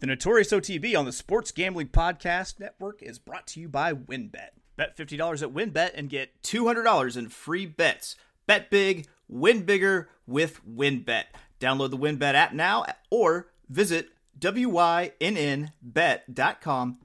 The 0.00 0.06
Notorious 0.06 0.50
OTB 0.50 0.98
on 0.98 1.04
the 1.04 1.12
Sports 1.12 1.52
Gambling 1.52 1.88
Podcast 1.88 2.58
Network 2.58 3.02
is 3.02 3.18
brought 3.18 3.46
to 3.48 3.60
you 3.60 3.68
by 3.68 3.92
WynnBet. 3.92 4.52
Bet 4.74 4.96
$50 4.96 5.42
at 5.42 5.52
WynnBet 5.52 5.90
and 5.94 6.08
get 6.08 6.42
$200 6.42 7.18
in 7.18 7.28
free 7.28 7.66
bets. 7.66 8.16
Bet 8.46 8.70
big, 8.70 9.08
win 9.28 9.60
bigger 9.64 10.08
with 10.26 10.62
WynnBet. 10.66 11.24
Download 11.60 11.90
the 11.90 11.98
WynnBet 11.98 12.32
app 12.32 12.54
now 12.54 12.86
or 13.10 13.50
visit 13.68 14.08
WYNNBet.com 14.38 15.68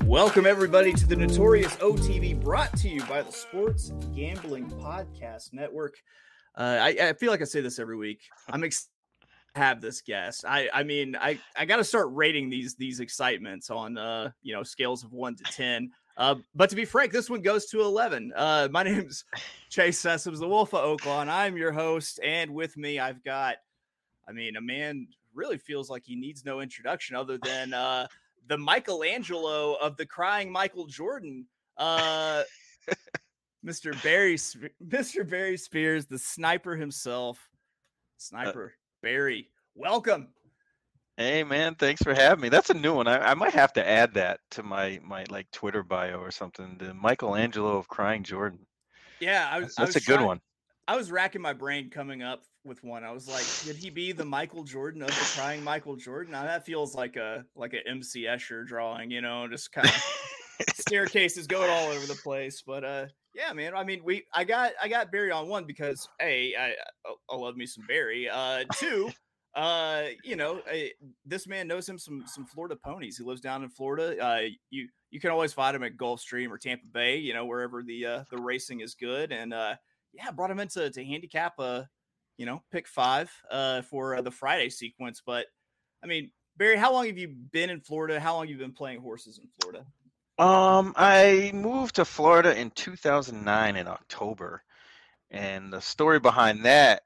Welcome, 0.06 0.46
everybody, 0.46 0.94
to 0.94 1.08
the 1.08 1.16
Notorious 1.16 1.76
OTB 1.78 2.42
brought 2.42 2.76
to 2.78 2.88
you 2.88 3.04
by 3.06 3.24
the 3.24 3.32
Sports 3.32 3.92
Gambling 4.16 4.70
Podcast 4.70 5.54
Network. 5.54 5.96
Uh, 6.56 6.78
I, 6.82 7.10
I, 7.10 7.14
feel 7.14 7.32
like 7.32 7.42
I 7.42 7.46
say 7.46 7.62
this 7.62 7.80
every 7.80 7.98
week. 7.98 8.22
I'm 8.48 8.64
excited 8.64 8.93
have 9.56 9.82
this 9.82 10.02
guest. 10.02 10.46
I, 10.48 10.70
I 10.74 10.84
mean, 10.84 11.16
I, 11.16 11.40
I 11.56 11.66
got 11.66 11.78
to 11.78 11.84
start 11.84 12.08
rating 12.12 12.50
these 12.50 12.76
these 12.76 13.00
excitements 13.00 13.70
on 13.70 13.98
uh, 13.98 14.32
you 14.42 14.54
know 14.54 14.64
scales 14.64 15.04
of 15.04 15.14
one 15.14 15.36
to 15.36 15.44
ten. 15.44 15.92
Uh, 16.16 16.36
but 16.54 16.70
to 16.70 16.76
be 16.76 16.86
frank, 16.86 17.12
this 17.12 17.30
one 17.30 17.42
goes 17.42 17.66
to 17.68 17.82
eleven. 17.82 18.32
Uh, 18.36 18.68
my 18.72 18.84
name's 18.84 19.26
Chase 19.70 20.02
Sessoms, 20.02 20.40
the 20.40 20.48
Wolf 20.48 20.74
of 20.74 21.00
Oaklawn. 21.00 21.28
I'm 21.28 21.58
your 21.58 21.72
host, 21.72 22.20
and 22.24 22.54
with 22.54 22.78
me, 22.78 23.00
I've 23.00 23.24
got, 23.24 23.58
I 24.28 24.32
mean, 24.32 24.56
a 24.56 24.62
man 24.62 25.08
really 25.34 25.58
feels 25.58 25.90
like 25.90 26.04
he 26.06 26.16
needs 26.16 26.46
no 26.46 26.60
introduction 26.60 27.16
other 27.16 27.38
than 27.38 27.74
uh, 27.74 28.08
the 28.48 28.58
Michelangelo 28.58 29.76
of 29.76 29.98
the 29.98 30.06
crying 30.06 30.52
Michael 30.52 30.86
Jordan, 30.86 31.46
uh, 31.78 32.44
Mr. 33.66 34.02
Barry, 34.04 34.36
Mr. 34.36 35.28
Barry 35.28 35.58
Spears, 35.58 36.06
the 36.06 36.20
sniper 36.20 36.76
himself, 36.76 37.50
sniper 38.18 38.74
uh, 38.76 38.83
Barry. 39.04 39.50
Welcome. 39.76 40.30
Hey 41.18 41.44
man, 41.44 41.76
thanks 41.76 42.02
for 42.02 42.14
having 42.16 42.42
me. 42.42 42.50
That's 42.50 42.72
a 42.72 42.74
new 42.74 42.96
one. 42.96 43.08
I, 43.08 43.20
I 43.20 43.34
might 43.36 43.54
have 43.54 43.74
to 43.74 43.88
add 43.88 44.14
that 44.16 44.40
to 44.52 44.64
my 44.64 45.00
my 45.04 45.26
like 45.30 45.52
Twitter 45.52 45.84
bio 45.84 46.20
or 46.20 46.32
something. 46.32 46.78
The 46.80 46.94
Michelangelo 46.94 47.78
of 47.78 47.88
crying 47.90 48.24
Jordan. 48.24 48.66
Yeah, 49.20 49.48
I 49.52 49.60
was, 49.60 49.76
that's, 49.76 49.80
I 49.80 49.84
was 49.84 49.96
a 49.98 50.00
good 50.00 50.16
trying, 50.16 50.26
one. 50.26 50.42
I 50.88 50.96
was 50.96 51.12
racking 51.12 51.42
my 51.42 51.54
brain 51.54 51.90
coming 51.90 52.24
up 52.24 52.44
with 52.64 52.84
one. 52.84 53.04
I 53.04 53.12
was 53.12 53.28
like, 53.28 53.46
did 53.66 53.76
he 53.76 53.90
be 53.90 54.14
the 54.14 54.26
Michael 54.26 54.64
Jordan 54.64 55.02
of 55.02 55.10
the 55.10 55.32
crying 55.36 55.64
Michael 55.64 55.98
Jordan? 55.98 56.32
Now 56.32 56.44
that 56.44 56.66
feels 56.66 56.96
like 56.96 57.18
a 57.18 57.46
like 57.56 57.74
a 57.74 57.86
MC 57.88 58.24
Escher 58.24 58.66
drawing, 58.66 59.12
you 59.12 59.22
know, 59.22 59.48
just 59.50 59.72
kind 59.74 59.88
of 59.88 60.04
staircases 60.76 61.46
going 61.46 61.70
all 61.70 61.90
over 61.90 62.08
the 62.08 62.20
place. 62.24 62.64
But 62.66 62.84
uh 62.86 63.06
yeah, 63.34 63.54
man. 63.54 63.74
I 63.76 63.84
mean, 63.84 64.02
we 64.04 64.26
I 64.34 64.44
got 64.44 64.74
I 64.82 64.88
got 64.88 65.12
Barry 65.12 65.32
on 65.32 65.48
one 65.48 65.66
because 65.66 66.08
a 66.22 66.56
I 66.56 66.74
I 67.30 67.36
love 67.36 67.56
me 67.56 67.66
some 67.66 67.86
Barry. 67.88 68.30
Uh 68.30 68.64
two, 68.76 69.12
uh 69.56 70.06
you 70.24 70.36
know, 70.36 70.62
I, 70.68 70.92
this 71.26 71.48
man 71.48 71.68
knows 71.68 71.88
him 71.88 71.98
some 71.98 72.24
some 72.28 72.46
Florida 72.46 72.76
ponies. 72.76 73.18
He 73.18 73.24
lives 73.24 73.42
down 73.42 73.64
in 73.64 73.70
Florida. 73.70 74.24
Uh 74.24 74.42
you 74.70 74.88
you 75.10 75.20
can 75.20 75.32
always 75.32 75.54
find 75.54 75.76
him 75.76 75.84
at 75.84 75.98
Gulfstream 75.98 76.50
or 76.50 76.58
Tampa 76.58 76.86
Bay, 76.92 77.18
you 77.18 77.34
know, 77.34 77.46
wherever 77.46 77.84
the 77.84 78.06
uh 78.06 78.24
the 78.30 78.42
racing 78.42 78.82
is 78.82 78.96
good 78.96 79.32
and 79.32 79.54
uh 79.54 79.76
yeah, 80.14 80.32
brought 80.32 80.52
him 80.52 80.60
into 80.60 80.90
to 80.90 81.04
handicap 81.06 81.54
uh 81.60 81.84
you 82.38 82.46
know, 82.46 82.64
pick 82.72 82.88
five 82.88 83.32
uh, 83.52 83.82
for 83.84 84.16
uh, 84.16 84.22
the 84.22 84.32
Friday 84.32 84.70
sequence. 84.70 85.22
But 85.26 85.48
I 86.04 86.08
mean, 86.08 86.32
Barry, 86.58 86.78
how 86.78 86.92
long 86.92 87.06
have 87.08 87.18
you 87.18 87.30
been 87.52 87.70
in 87.70 87.82
Florida? 87.82 88.20
How 88.20 88.34
long 88.34 88.44
have 88.44 88.50
you 88.50 88.58
been 88.58 88.74
playing 88.74 89.02
horses 89.02 89.40
in 89.40 89.48
Florida? 89.60 89.86
Um, 90.38 90.94
I 90.96 91.52
moved 91.54 91.96
to 91.96 92.06
Florida 92.06 92.60
in 92.60 92.72
2009 92.72 93.76
in 93.76 93.88
October, 93.88 94.64
and 95.30 95.72
the 95.72 95.82
story 95.82 96.20
behind 96.20 96.66
that, 96.66 97.04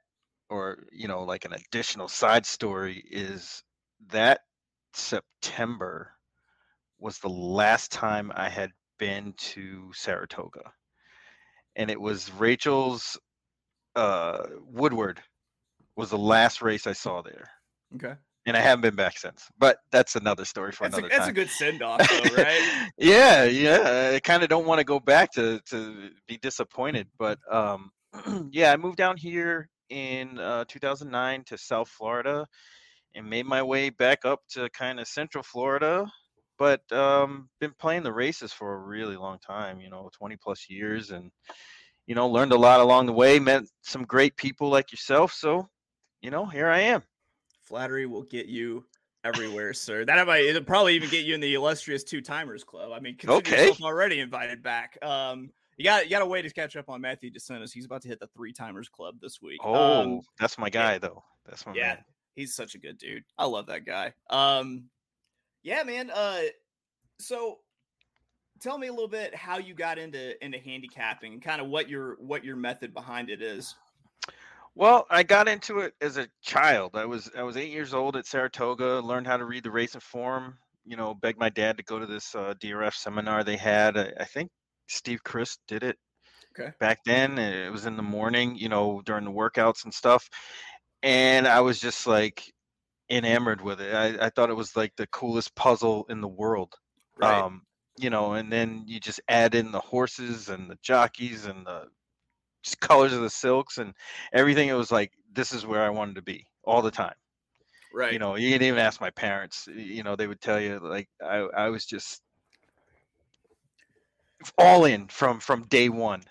or 0.50 0.86
you 0.94 1.08
know, 1.08 1.24
like 1.24 1.44
an 1.46 1.54
additional 1.54 2.08
side 2.08 2.46
story, 2.46 3.04
is 3.12 3.64
that 4.12 4.42
September 4.94 6.12
was 7.00 7.20
the 7.20 7.30
last 7.30 7.92
time 7.92 8.32
I 8.34 8.50
had 8.50 8.72
been 8.98 9.34
to 9.38 9.92
Saratoga, 9.94 10.72
and 11.76 11.92
it 11.92 12.00
was 12.00 12.32
Rachel's 12.32 13.20
uh, 13.96 14.48
Woodward 14.62 15.22
was 15.98 16.12
the 16.12 16.18
last 16.18 16.62
race 16.62 16.88
I 16.88 16.94
saw 16.94 17.22
there. 17.22 17.50
Okay. 17.96 18.14
And 18.48 18.56
I 18.56 18.62
haven't 18.62 18.82
been 18.82 18.96
back 18.96 19.18
since. 19.18 19.50
But 19.60 19.78
that's 19.92 20.16
another 20.16 20.46
story 20.46 20.72
for 20.72 20.86
that's 20.86 20.98
another 20.98 21.08
a, 21.08 21.10
time. 21.10 21.20
That's 21.20 21.30
a 21.30 21.34
good 21.34 21.50
send 21.50 21.84
off, 21.84 22.00
though, 22.00 22.36
right? 22.44 22.90
yeah, 22.98 23.44
yeah. 23.44 24.14
I 24.16 24.20
kind 24.22 24.42
of 24.42 24.50
don't 24.50 24.66
want 24.66 24.80
to 24.80 24.86
go 24.86 25.00
back 25.00 25.34
to 25.34 25.60
to 25.70 26.10
be 26.28 26.38
disappointed, 26.38 27.08
but 27.20 27.40
um, 27.52 27.92
yeah, 28.52 28.72
I 28.72 28.78
moved 28.78 28.98
down 28.98 29.18
here 29.18 29.70
in 29.90 30.40
uh, 30.40 30.66
2009 30.68 31.44
to 31.48 31.58
South 31.58 31.90
Florida 31.90 32.48
and 33.16 33.30
made 33.30 33.46
my 33.46 33.62
way 33.62 33.90
back 33.90 34.26
up 34.26 34.40
to 34.52 34.70
kind 34.70 35.00
of 35.00 35.08
Central 35.08 35.44
Florida. 35.44 36.06
But 36.58 36.82
um, 36.92 37.50
been 37.60 37.74
playing 37.78 38.04
the 38.04 38.14
races 38.14 38.52
for 38.52 38.74
a 38.74 38.80
really 38.80 39.16
long 39.16 39.38
time, 39.40 39.80
you 39.80 39.92
know, 39.92 40.10
20 40.18 40.38
plus 40.38 40.66
years, 40.70 41.12
and 41.12 41.32
you 42.08 42.16
know, 42.16 42.28
learned 42.28 42.54
a 42.54 42.58
lot 42.58 42.80
along 42.80 43.06
the 43.06 43.14
way, 43.14 43.38
met 43.38 43.64
some 43.82 44.04
great 44.04 44.36
people 44.38 44.70
like 44.70 44.92
yourself. 44.92 45.34
So, 45.34 45.68
you 46.22 46.32
know, 46.32 46.46
here 46.46 46.70
I 46.70 46.80
am. 46.80 47.04
Flattery 47.68 48.06
will 48.06 48.24
get 48.24 48.48
you 48.48 48.86
everywhere, 49.24 49.74
sir. 49.74 50.06
That 50.06 50.26
might 50.26 50.46
it'll 50.46 50.64
probably 50.64 50.96
even 50.96 51.10
get 51.10 51.26
you 51.26 51.36
in 51.36 51.42
the 51.42 51.54
illustrious 51.54 52.04
two 52.04 52.22
timers 52.22 52.64
club. 52.64 52.92
I 52.94 53.00
mean, 53.00 53.18
consider 53.18 53.38
okay. 53.38 53.72
already 53.82 54.20
invited 54.20 54.64
back. 54.64 54.98
Um, 55.02 55.52
you 55.78 55.84
got 55.84 56.06
you 56.06 56.12
got 56.12 56.22
a 56.22 56.26
way 56.26 56.42
to 56.42 56.50
catch 56.50 56.76
up 56.76 56.90
on 56.90 57.02
Matthew 57.02 57.32
DeSantis. 57.32 57.72
He's 57.74 57.86
about 57.86 58.02
to 58.04 58.08
hit 58.08 58.20
the 58.20 58.28
three 58.28 58.54
timers 58.54 58.90
club 58.90 59.16
this 59.22 59.42
week. 59.42 59.60
Oh, 59.64 60.02
um, 60.02 60.22
that's 60.40 60.58
my 60.58 60.70
guy 60.70 60.94
yeah. 60.94 61.00
though. 61.00 61.24
That's 61.46 61.66
my 61.66 61.74
yeah. 61.74 61.88
Man. 61.88 61.98
He's 62.36 62.56
such 62.56 62.76
a 62.76 62.80
good 62.80 62.98
dude. 62.98 63.24
I 63.38 63.46
love 63.46 63.68
that 63.68 63.86
guy. 63.86 64.14
Um, 64.30 64.86
yeah, 65.64 65.84
man. 65.84 66.12
Uh, 66.14 66.42
so 67.20 67.58
tell 68.60 68.78
me 68.78 68.88
a 68.88 68.92
little 68.92 69.08
bit 69.08 69.36
how 69.36 69.58
you 69.58 69.74
got 69.74 69.98
into 69.98 70.44
into 70.44 70.58
handicapping 70.58 71.34
and 71.34 71.42
kind 71.42 71.62
of 71.62 71.68
what 71.68 71.90
your 71.90 72.16
what 72.20 72.44
your 72.44 72.56
method 72.56 72.94
behind 72.94 73.30
it 73.30 73.42
is. 73.42 73.76
Well, 74.78 75.08
I 75.10 75.24
got 75.24 75.48
into 75.48 75.80
it 75.80 75.96
as 76.02 76.18
a 76.18 76.28
child. 76.44 76.92
I 76.94 77.06
was 77.06 77.32
I 77.36 77.42
was 77.42 77.58
eight 77.58 77.72
years 77.72 77.96
old 77.96 78.16
at 78.16 78.28
Saratoga. 78.28 79.00
Learned 79.00 79.26
how 79.26 79.36
to 79.36 79.46
read 79.46 79.64
the 79.64 79.72
race 79.72 79.96
and 79.96 80.04
form. 80.04 80.60
You 80.86 80.96
know, 80.96 81.16
begged 81.16 81.40
my 81.40 81.50
dad 81.50 81.78
to 81.78 81.84
go 81.84 81.98
to 81.98 82.06
this 82.06 82.36
uh, 82.36 82.54
DRF 82.62 82.94
seminar 82.94 83.44
they 83.44 83.58
had. 83.58 83.98
I, 83.98 84.14
I 84.20 84.26
think 84.26 84.52
Steve 84.88 85.24
Crist 85.24 85.60
did 85.68 85.82
it 85.82 85.98
okay. 86.58 86.74
back 86.80 87.00
then. 87.06 87.40
It 87.40 87.72
was 87.72 87.88
in 87.88 87.98
the 87.98 88.04
morning. 88.04 88.56
You 88.56 88.70
know, 88.70 89.02
during 89.04 89.26
the 89.26 89.32
workouts 89.32 89.84
and 89.84 89.92
stuff. 89.92 90.30
And 91.02 91.48
I 91.48 91.62
was 91.62 91.80
just 91.80 92.06
like 92.06 92.44
enamored 93.10 93.62
with 93.62 93.82
it. 93.82 93.96
I, 93.96 94.28
I 94.28 94.30
thought 94.30 94.52
it 94.52 94.56
was 94.56 94.76
like 94.76 94.94
the 94.96 95.08
coolest 95.08 95.56
puzzle 95.56 96.06
in 96.08 96.22
the 96.22 96.28
world. 96.28 96.76
Right. 97.20 97.42
Um, 97.42 97.64
you 97.98 98.12
know, 98.12 98.34
and 98.34 98.52
then 98.52 98.84
you 98.86 99.00
just 99.00 99.22
add 99.28 99.56
in 99.56 99.72
the 99.72 99.80
horses 99.80 100.50
and 100.50 100.70
the 100.70 100.78
jockeys 100.84 101.48
and 101.48 101.66
the 101.66 101.88
colors 102.80 103.14
of 103.14 103.22
the 103.22 103.30
silks 103.30 103.78
and 103.78 103.94
everything. 104.34 104.70
It 104.70 104.74
was 104.74 104.92
like 104.92 105.12
this 105.34 105.54
is 105.54 105.66
where 105.66 105.84
I 105.84 105.90
wanted 105.90 106.16
to 106.16 106.22
be 106.22 106.46
all 106.64 106.82
the 106.82 106.92
time. 106.92 107.16
Right. 107.94 108.14
You 108.14 108.20
know, 108.20 108.36
you 108.36 108.50
didn't 108.50 108.68
even 108.68 108.80
ask 108.80 109.02
my 109.02 109.10
parents. 109.10 109.68
You 109.74 110.04
know, 110.04 110.16
they 110.16 110.28
would 110.28 110.42
tell 110.42 110.60
you 110.60 110.80
like 110.82 111.10
I, 111.24 111.48
I 111.56 111.70
was 111.70 111.86
just 111.86 112.22
all 114.58 114.86
in 114.86 115.08
from 115.08 115.40
from 115.40 115.64
day 115.64 115.90
one. 115.90 116.22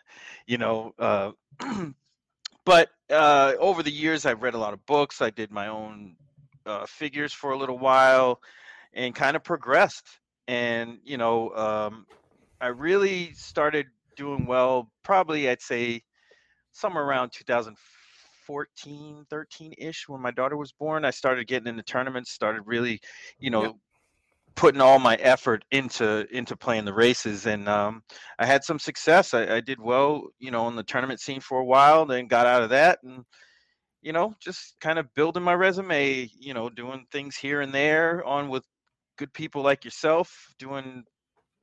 You 0.47 0.59
know, 0.59 0.95
uh, 0.99 1.33
but 2.65 2.91
uh, 3.11 3.55
over 3.59 3.83
the 3.83 3.91
years, 3.91 4.27
I've 4.27 4.43
read 4.43 4.55
a 4.55 4.59
lot 4.59 4.75
of 4.75 4.85
books. 4.87 5.21
I 5.21 5.31
did 5.31 5.51
my 5.51 5.69
own 5.69 6.17
uh, 6.65 6.87
figures 6.87 7.33
for 7.33 7.53
a 7.53 7.59
little 7.59 7.79
while, 7.79 8.41
and 8.93 9.15
kind 9.15 9.37
of 9.37 9.43
progressed 9.43 10.21
and 10.49 10.99
you 11.05 11.17
know 11.17 11.51
um, 11.51 12.07
i 12.61 12.69
really 12.69 13.33
started 13.35 13.87
doing 14.17 14.47
well 14.47 14.91
probably 15.03 15.49
i'd 15.49 15.61
say 15.61 16.03
somewhere 16.77 17.05
around 17.05 17.33
14, 18.47 19.27
13 19.29 19.75
ish 19.79 20.09
when 20.09 20.21
my 20.21 20.31
daughter 20.31 20.57
was 20.57 20.73
born. 20.73 21.05
I 21.05 21.11
started 21.11 21.47
getting 21.49 21.69
into 21.69 21.83
tournaments, 21.83 22.31
started 22.31 22.63
really, 22.67 23.01
you 23.39 23.51
know, 23.51 23.63
Yep. 23.63 23.75
putting 24.55 24.81
all 24.81 24.99
my 24.99 25.17
effort 25.17 25.65
into 25.71 26.27
into 26.35 26.57
playing 26.57 26.85
the 26.85 26.95
races, 26.95 27.47
and 27.47 27.69
um, 27.69 28.03
I 28.39 28.47
had 28.47 28.65
some 28.65 28.79
success. 28.79 29.35
I, 29.35 29.57
I 29.57 29.61
did 29.61 29.81
well, 29.81 30.29
you 30.39 30.51
know, 30.51 30.65
on 30.67 30.77
the 30.77 30.83
tournament 30.85 31.21
scene 31.21 31.41
for 31.41 31.59
a 31.59 31.65
while, 31.65 32.07
then 32.07 32.27
got 32.29 32.47
out 32.47 32.63
of 32.63 32.71
that, 32.71 33.01
and 33.03 33.25
you 34.03 34.13
know, 34.13 34.35
just 34.41 34.77
kind 34.81 34.99
of 34.99 35.13
building 35.15 35.43
my 35.43 35.55
resume, 35.55 36.31
you 36.39 36.55
know, 36.55 36.69
doing 36.71 37.07
things 37.11 37.37
here 37.37 37.61
and 37.63 37.75
there 37.75 38.25
on 38.25 38.49
with 38.49 38.65
good 39.19 39.33
people 39.33 39.63
like 39.63 39.85
yourself, 39.85 40.31
doing 40.59 41.05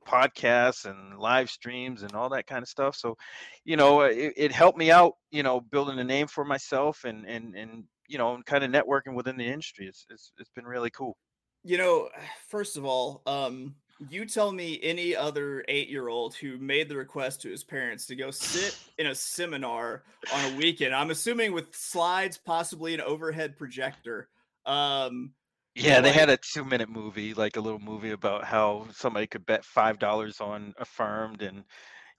podcasts 0.04 0.84
and 0.84 1.18
live 1.18 1.50
streams 1.50 2.02
and 2.02 2.14
all 2.14 2.28
that 2.30 2.46
kind 2.46 2.62
of 2.62 2.68
stuff. 2.68 2.96
So, 2.96 3.16
you 3.64 3.76
know, 3.76 4.02
it, 4.02 4.32
it 4.36 4.52
helped 4.52 4.78
me 4.78 4.90
out, 4.90 5.14
you 5.30 5.42
know, 5.42 5.60
building 5.60 5.98
a 5.98 6.04
name 6.04 6.26
for 6.26 6.44
myself 6.44 7.04
and 7.04 7.26
and 7.26 7.54
and 7.54 7.84
you 8.08 8.18
know, 8.18 8.34
and 8.34 8.44
kind 8.44 8.64
of 8.64 8.70
networking 8.70 9.14
within 9.14 9.36
the 9.36 9.46
industry. 9.46 9.86
It's 9.86 10.06
it's 10.10 10.32
it's 10.38 10.50
been 10.50 10.66
really 10.66 10.90
cool. 10.90 11.16
You 11.62 11.78
know, 11.78 12.08
first 12.48 12.76
of 12.76 12.84
all, 12.84 13.22
um, 13.26 13.74
you 14.08 14.26
tell 14.26 14.52
me 14.52 14.78
any 14.82 15.14
other 15.14 15.64
eight-year-old 15.68 16.34
who 16.34 16.58
made 16.58 16.88
the 16.88 16.96
request 16.96 17.42
to 17.42 17.50
his 17.50 17.64
parents 17.64 18.06
to 18.06 18.16
go 18.16 18.30
sit 18.30 18.76
in 18.98 19.06
a 19.06 19.14
seminar 19.14 20.02
on 20.32 20.52
a 20.52 20.56
weekend. 20.56 20.94
I'm 20.94 21.10
assuming 21.10 21.52
with 21.52 21.74
slides, 21.74 22.38
possibly 22.38 22.94
an 22.94 23.00
overhead 23.00 23.56
projector. 23.56 24.28
Um, 24.66 25.32
Yeah, 25.74 26.00
they 26.00 26.12
had 26.12 26.30
a 26.30 26.36
two 26.36 26.64
minute 26.64 26.88
movie, 26.88 27.34
like 27.34 27.56
a 27.56 27.60
little 27.60 27.80
movie 27.80 28.10
about 28.10 28.44
how 28.44 28.86
somebody 28.92 29.26
could 29.26 29.44
bet 29.46 29.64
five 29.64 29.98
dollars 29.98 30.40
on 30.40 30.72
affirmed 30.78 31.42
and 31.42 31.64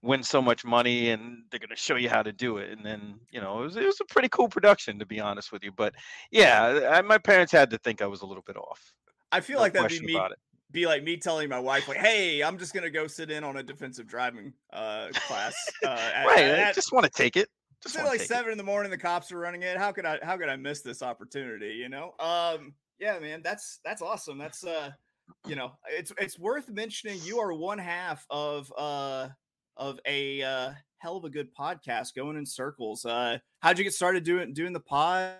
win 0.02 0.22
so 0.22 0.40
much 0.42 0.64
money 0.64 1.10
and 1.10 1.44
they're 1.50 1.60
gonna 1.60 1.76
show 1.76 1.96
you 1.96 2.10
how 2.10 2.22
to 2.22 2.32
do 2.32 2.58
it. 2.58 2.70
And 2.72 2.86
then, 2.86 3.20
you 3.32 3.42
know, 3.42 3.60
it 3.62 3.64
was 3.64 3.76
it 3.78 3.86
was 3.86 4.00
a 4.02 4.06
pretty 4.06 4.30
cool 4.30 4.48
production 4.50 5.00
to 5.00 5.06
be 5.06 5.20
honest 5.20 5.52
with 5.52 5.64
you. 5.64 5.72
But 5.72 5.94
yeah, 6.32 6.90
I, 6.92 7.02
my 7.02 7.18
parents 7.18 7.52
had 7.52 7.70
to 7.72 7.78
think 7.78 8.02
I 8.02 8.08
was 8.08 8.22
a 8.22 8.26
little 8.26 8.44
bit 8.46 8.58
off. 8.58 8.94
I 9.32 9.42
feel 9.42 9.56
No 9.58 9.62
like 9.62 9.74
that'd 9.74 10.00
be 10.00 10.06
me, 10.06 10.16
about 10.16 10.32
it. 10.34 10.38
be 10.72 10.86
like 10.86 11.04
me 11.04 11.18
telling 11.18 11.50
my 11.50 11.60
wife, 11.60 11.88
like, 11.88 11.98
"Hey, 11.98 12.42
I'm 12.44 12.58
just 12.58 12.74
gonna 12.74 12.90
go 12.90 13.08
sit 13.08 13.32
in 13.32 13.44
on 13.44 13.58
a 13.58 13.64
defensive 13.64 14.06
driving 14.08 14.54
uh, 14.74 15.08
class." 15.28 15.56
Uh, 15.84 15.88
at, 15.90 16.26
right. 16.26 16.40
at- 16.44 16.68
I 16.68 16.72
just 16.74 16.92
want 16.92 17.06
to 17.06 17.12
take 17.12 17.36
it. 17.38 17.50
Just 17.82 17.96
like 17.96 18.06
to 18.06 18.12
take 18.12 18.22
it. 18.22 18.28
seven 18.28 18.52
in 18.52 18.58
the 18.58 18.64
morning. 18.64 18.92
The 18.92 18.98
cops 18.98 19.32
are 19.32 19.38
running 19.40 19.64
it. 19.64 19.78
How 19.78 19.92
could 19.92 20.06
I? 20.06 20.20
How 20.22 20.38
could 20.38 20.50
I 20.50 20.56
miss 20.56 20.82
this 20.82 21.02
opportunity? 21.02 21.74
You 21.76 21.90
know. 21.90 22.14
Um. 22.20 22.74
Yeah, 23.00 23.20
man. 23.20 23.42
That's 23.44 23.80
that's 23.84 24.02
awesome. 24.02 24.38
That's 24.38 24.64
uh. 24.64 24.92
You 25.48 25.56
know, 25.56 25.72
it's 25.90 26.14
it's 26.20 26.38
worth 26.38 26.70
mentioning. 26.70 27.20
You 27.24 27.40
are 27.40 27.52
one 27.52 27.80
half 27.80 28.26
of 28.30 28.72
uh 28.78 29.30
of 29.76 30.00
a 30.06 30.44
uh 30.44 30.72
hell 31.00 31.18
of 31.18 31.24
a 31.24 31.30
good 31.30 31.50
podcast 31.54 32.14
going 32.16 32.38
in 32.38 32.46
circles. 32.46 33.06
Uh, 33.06 33.40
how'd 33.60 33.78
you 33.80 33.84
get 33.84 33.94
started 33.94 34.24
doing 34.24 34.54
doing 34.54 34.72
the 34.74 34.80
pod? 34.80 35.34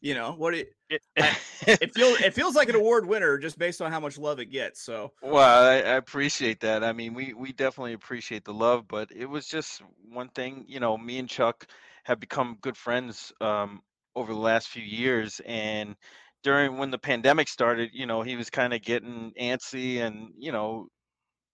You 0.00 0.14
know 0.14 0.32
what? 0.32 0.54
It 0.54 0.72
It- 0.90 1.02
it 1.16 1.94
feels 1.94 2.20
it 2.20 2.34
feels 2.34 2.56
like 2.56 2.68
an 2.68 2.74
award 2.74 3.06
winner 3.06 3.38
just 3.38 3.56
based 3.58 3.80
on 3.80 3.90
how 3.92 4.00
much 4.00 4.18
love 4.18 4.40
it 4.40 4.46
gets. 4.46 4.82
So 4.82 5.12
Well, 5.22 5.64
I, 5.64 5.74
I 5.76 5.94
appreciate 5.94 6.60
that. 6.60 6.82
I 6.84 6.92
mean, 6.92 7.14
we 7.14 7.32
we 7.34 7.52
definitely 7.52 7.92
appreciate 7.94 8.44
the 8.44 8.52
love, 8.52 8.86
but 8.88 9.10
it 9.14 9.26
was 9.26 9.46
just 9.46 9.80
one 10.10 10.28
thing. 10.30 10.64
You 10.68 10.80
know, 10.80 10.98
me 10.98 11.18
and 11.18 11.28
Chuck 11.28 11.66
have 12.04 12.20
become 12.20 12.58
good 12.60 12.76
friends 12.76 13.32
um, 13.40 13.80
over 14.14 14.32
the 14.34 14.38
last 14.40 14.68
few 14.68 14.82
years, 14.82 15.40
and 15.46 15.94
during 16.44 16.78
when 16.78 16.90
the 16.90 16.98
pandemic 16.98 17.48
started, 17.48 17.90
you 17.92 18.06
know, 18.06 18.22
he 18.22 18.36
was 18.36 18.50
kind 18.50 18.72
of 18.74 18.82
getting 18.82 19.32
antsy, 19.40 20.00
and 20.00 20.28
you 20.38 20.52
know, 20.52 20.86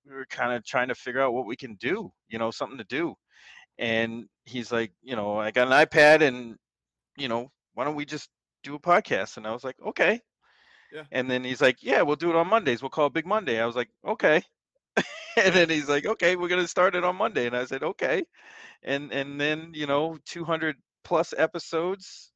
we 0.07 0.15
were 0.15 0.27
kind 0.27 0.53
of 0.53 0.65
trying 0.65 0.89
to 0.89 0.95
figure 0.95 1.23
out 1.23 1.33
what 1.33 1.47
we 1.47 1.57
can 1.57 1.77
do. 1.77 2.11
You 2.29 2.39
know, 2.39 2.51
something 2.51 2.79
to 2.79 2.85
do, 2.85 3.15
and 3.79 4.27
he's 4.45 4.73
like, 4.73 4.93
you 5.03 5.17
know, 5.17 5.39
I 5.39 5.53
got 5.53 5.69
an 5.69 5.87
iPad, 5.87 6.23
and 6.23 6.57
you 7.17 7.29
know, 7.29 7.51
why 7.75 7.85
don't 7.85 7.97
we 7.97 8.05
just 8.05 8.29
do 8.65 8.75
a 8.75 8.81
podcast? 8.81 9.37
And 9.37 9.47
I 9.47 9.53
was 9.53 9.65
like, 9.65 9.77
okay. 9.87 10.21
Yeah. 10.93 11.05
And 11.13 11.31
then 11.31 11.45
he's 11.45 11.61
like, 11.61 11.77
yeah, 11.83 12.03
we'll 12.03 12.17
do 12.17 12.31
it 12.31 12.37
on 12.37 12.49
Mondays. 12.49 12.83
We'll 12.83 12.91
call 12.91 13.07
it 13.07 13.13
Big 13.15 13.27
Monday. 13.27 13.61
I 13.61 13.67
was 13.67 13.77
like, 13.77 13.91
okay. 14.07 14.43
and 15.37 15.55
then 15.55 15.71
he's 15.71 15.89
like, 15.89 16.05
okay, 16.05 16.37
we're 16.37 16.49
gonna 16.49 16.67
start 16.67 16.97
it 16.97 17.05
on 17.05 17.17
Monday. 17.17 17.47
And 17.47 17.57
I 17.57 17.65
said, 17.65 17.83
okay. 17.83 18.25
And 18.83 19.13
and 19.13 19.41
then 19.41 19.71
you 19.73 19.87
know, 19.87 20.19
200 20.27 20.77
plus 21.05 21.33
episodes. 21.37 22.30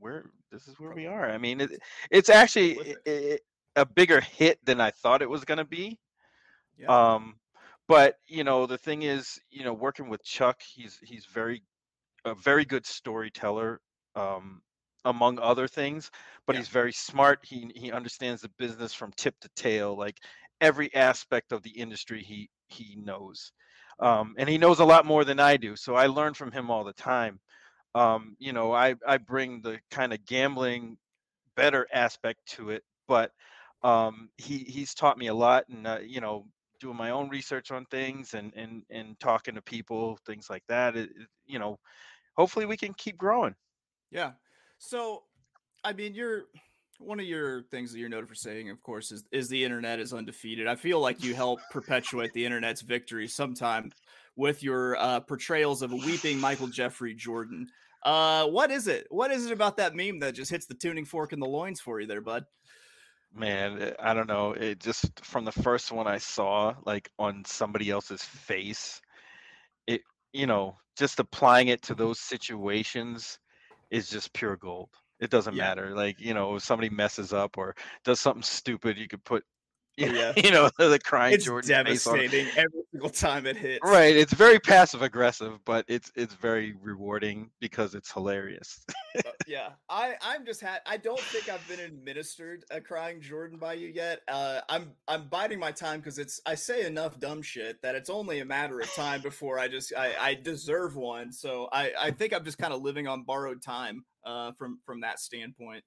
Where 0.00 0.30
this 0.50 0.68
is 0.68 0.80
where 0.80 0.94
we 0.94 1.06
are. 1.06 1.30
I 1.30 1.38
mean, 1.38 1.60
it, 1.62 1.72
it's 2.10 2.30
actually 2.30 2.76
With 2.76 2.88
i- 3.06 3.10
i- 3.10 3.40
a 3.76 3.86
bigger 3.86 4.20
hit 4.20 4.64
than 4.64 4.80
I 4.80 4.90
thought 4.90 5.22
it 5.22 5.30
was 5.30 5.44
gonna 5.44 5.64
be. 5.64 6.00
yeah, 6.78 6.88
Um, 6.88 7.36
but 7.88 8.16
you 8.26 8.44
know, 8.44 8.66
the 8.66 8.78
thing 8.78 9.02
is, 9.02 9.40
you 9.50 9.64
know, 9.64 9.74
working 9.74 10.08
with 10.08 10.24
Chuck, 10.24 10.62
he's 10.62 10.98
he's 11.02 11.26
very 11.26 11.62
a 12.24 12.34
very 12.34 12.64
good 12.64 12.86
storyteller, 12.86 13.80
um, 14.16 14.62
among 15.04 15.38
other 15.40 15.68
things. 15.68 16.10
But 16.46 16.56
Yeah. 16.56 16.60
he's 16.60 16.68
very 16.68 16.92
smart. 16.92 17.40
He 17.44 17.70
he 17.76 17.92
understands 17.92 18.42
the 18.42 18.50
business 18.58 18.94
from 18.94 19.12
tip 19.16 19.38
to 19.40 19.48
tail, 19.56 19.96
like 19.96 20.18
every 20.60 20.94
aspect 20.94 21.52
of 21.52 21.62
the 21.62 21.70
industry. 21.70 22.22
He 22.22 22.50
he 22.68 22.96
knows, 22.96 23.52
um, 24.00 24.34
and 24.38 24.48
he 24.48 24.58
knows 24.58 24.80
a 24.80 24.84
lot 24.84 25.06
more 25.06 25.24
than 25.24 25.40
I 25.40 25.56
do. 25.56 25.76
So 25.76 25.94
I 25.96 26.06
learn 26.06 26.34
from 26.34 26.52
him 26.52 26.70
all 26.70 26.84
the 26.84 26.92
time. 26.94 27.40
Um, 27.94 28.36
you 28.38 28.52
know, 28.52 28.72
I 28.72 28.94
I 29.06 29.18
bring 29.18 29.62
the 29.62 29.80
kind 29.90 30.12
of 30.12 30.24
gambling 30.24 30.98
better 31.56 31.86
aspect 31.92 32.46
to 32.54 32.70
it, 32.70 32.84
but 33.08 33.32
um, 33.82 34.30
he 34.38 34.58
he's 34.60 34.94
taught 34.94 35.18
me 35.18 35.28
a 35.28 35.34
lot, 35.34 35.68
and 35.68 35.86
uh, 35.86 36.00
you 36.02 36.20
know, 36.20 36.48
doing 36.80 36.96
my 36.96 37.10
own 37.10 37.28
research 37.30 37.70
on 37.70 37.86
things 37.86 38.34
and 38.34 38.54
and 38.54 38.84
and 38.90 39.18
talking 39.20 39.54
to 39.56 39.62
people, 39.62 40.18
things 40.26 40.50
like 40.50 40.64
that. 40.68 40.96
It, 40.96 41.10
it- 41.16 41.28
you 41.46 41.58
know, 41.58 41.78
hopefully 42.36 42.66
we 42.66 42.76
can 42.76 42.94
keep 42.94 43.18
growing. 43.18 43.56
Yeah. 44.10 44.32
So, 44.78 45.24
I 45.84 45.92
mean, 45.92 46.14
you're 46.14 46.44
one 46.98 47.20
of 47.20 47.26
your 47.26 47.64
things 47.64 47.92
that 47.92 47.98
you're 47.98 48.08
noted 48.08 48.28
for 48.28 48.34
saying, 48.34 48.70
of 48.70 48.82
course, 48.82 49.12
is 49.12 49.24
is 49.32 49.48
the 49.48 49.64
internet 49.64 50.00
is 50.00 50.12
undefeated. 50.12 50.66
I 50.66 50.76
feel 50.76 51.00
like 51.00 51.22
you 51.22 51.34
help 51.34 51.68
perpetuate 51.70 52.32
the 52.32 52.44
internet's 52.44 52.82
victory 52.82 53.28
sometimes 53.28 53.94
with 54.36 54.62
your 54.62 54.96
uh, 54.96 55.20
portrayals 55.20 55.82
of 55.82 55.92
a 55.92 55.96
weeping 55.96 56.38
Michael 56.38 56.68
Jeffrey 56.68 57.14
Jordan. 57.14 57.68
Uh, 58.04 58.46
what 58.46 58.70
is 58.70 58.88
it? 58.88 59.06
What 59.10 59.30
is 59.30 59.46
it 59.46 59.52
about 59.52 59.76
that 59.76 59.94
meme 59.94 60.20
that 60.20 60.34
just 60.34 60.50
hits 60.50 60.66
the 60.66 60.74
tuning 60.74 61.04
fork 61.04 61.32
in 61.32 61.40
the 61.40 61.46
loins 61.46 61.80
for 61.80 62.00
you, 62.00 62.06
there, 62.06 62.20
bud? 62.22 62.44
Man, 63.34 63.80
uh, 63.80 63.92
I 64.00 64.14
don't 64.14 64.26
know. 64.28 64.52
It 64.52 64.80
just 64.80 65.24
from 65.24 65.44
the 65.44 65.52
first 65.52 65.92
one 65.92 66.06
I 66.06 66.18
saw, 66.18 66.74
like 66.84 67.10
on 67.18 67.44
somebody 67.44 67.90
else's 67.90 68.22
face, 68.24 69.00
it 69.86 70.02
you 70.32 70.46
know, 70.46 70.76
just 70.96 71.20
applying 71.20 71.68
it 71.68 71.82
to 71.82 71.94
those 71.94 72.20
situations 72.20 73.38
is 73.90 74.08
just 74.08 74.32
pure 74.32 74.56
gold. 74.56 74.88
It 75.20 75.30
doesn't 75.30 75.54
Yeah. 75.54 75.64
matter. 75.64 75.94
Like, 75.94 76.20
you 76.20 76.34
know, 76.34 76.56
if 76.56 76.62
somebody 76.62 76.88
messes 76.88 77.32
up 77.32 77.58
or 77.58 77.74
does 78.04 78.20
something 78.20 78.42
stupid, 78.42 78.96
you 78.96 79.08
could 79.08 79.24
put 79.24 79.44
yeah. 79.96 80.32
you 80.36 80.50
know, 80.50 80.70
the 80.78 80.98
crying 80.98 81.34
It's 81.34 81.44
Jordan 81.44 81.68
devastating 81.68 82.46
every 82.56 82.82
single 82.90 83.10
time 83.10 83.46
it 83.46 83.56
hits. 83.56 83.80
Right. 83.84 84.16
It's 84.16 84.32
very 84.32 84.58
passive 84.58 85.02
aggressive, 85.02 85.58
but 85.64 85.84
it's 85.88 86.10
it's 86.14 86.34
very 86.34 86.74
rewarding 86.80 87.50
because 87.60 87.94
it's 87.94 88.12
hilarious. 88.12 88.84
Uh, 89.18 89.30
yeah, 89.46 89.70
I 89.88 90.14
I'm 90.22 90.44
just 90.44 90.60
had 90.60 90.80
I 90.86 90.96
don't 90.96 91.20
think 91.20 91.48
I've 91.48 91.66
been 91.68 91.80
administered 91.80 92.64
a 92.70 92.80
crying 92.80 93.20
Jordan 93.20 93.58
by 93.58 93.74
you 93.74 93.88
yet. 93.88 94.20
Uh, 94.28 94.60
I'm 94.68 94.92
I'm 95.08 95.28
biding 95.28 95.58
my 95.58 95.72
time 95.72 96.00
because 96.00 96.18
it's 96.18 96.40
I 96.46 96.54
say 96.54 96.86
enough 96.86 97.18
dumb 97.18 97.42
shit 97.42 97.80
that 97.82 97.94
it's 97.94 98.10
only 98.10 98.40
a 98.40 98.44
matter 98.44 98.80
of 98.80 98.92
time 98.94 99.20
before 99.20 99.58
I 99.58 99.68
just 99.68 99.92
I, 99.96 100.14
I 100.20 100.34
deserve 100.34 100.96
one. 100.96 101.32
So 101.32 101.68
I 101.72 101.92
I 101.98 102.10
think 102.10 102.32
I'm 102.32 102.44
just 102.44 102.58
kind 102.58 102.72
of 102.72 102.82
living 102.82 103.06
on 103.06 103.22
borrowed 103.22 103.62
time. 103.62 104.04
Uh, 104.22 104.52
from 104.58 104.78
from 104.84 105.00
that 105.00 105.18
standpoint. 105.18 105.82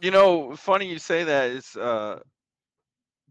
You 0.00 0.12
know, 0.12 0.54
funny 0.54 0.88
you 0.88 1.00
say 1.00 1.24
that 1.24 1.50
is 1.50 1.74
uh 1.74 2.20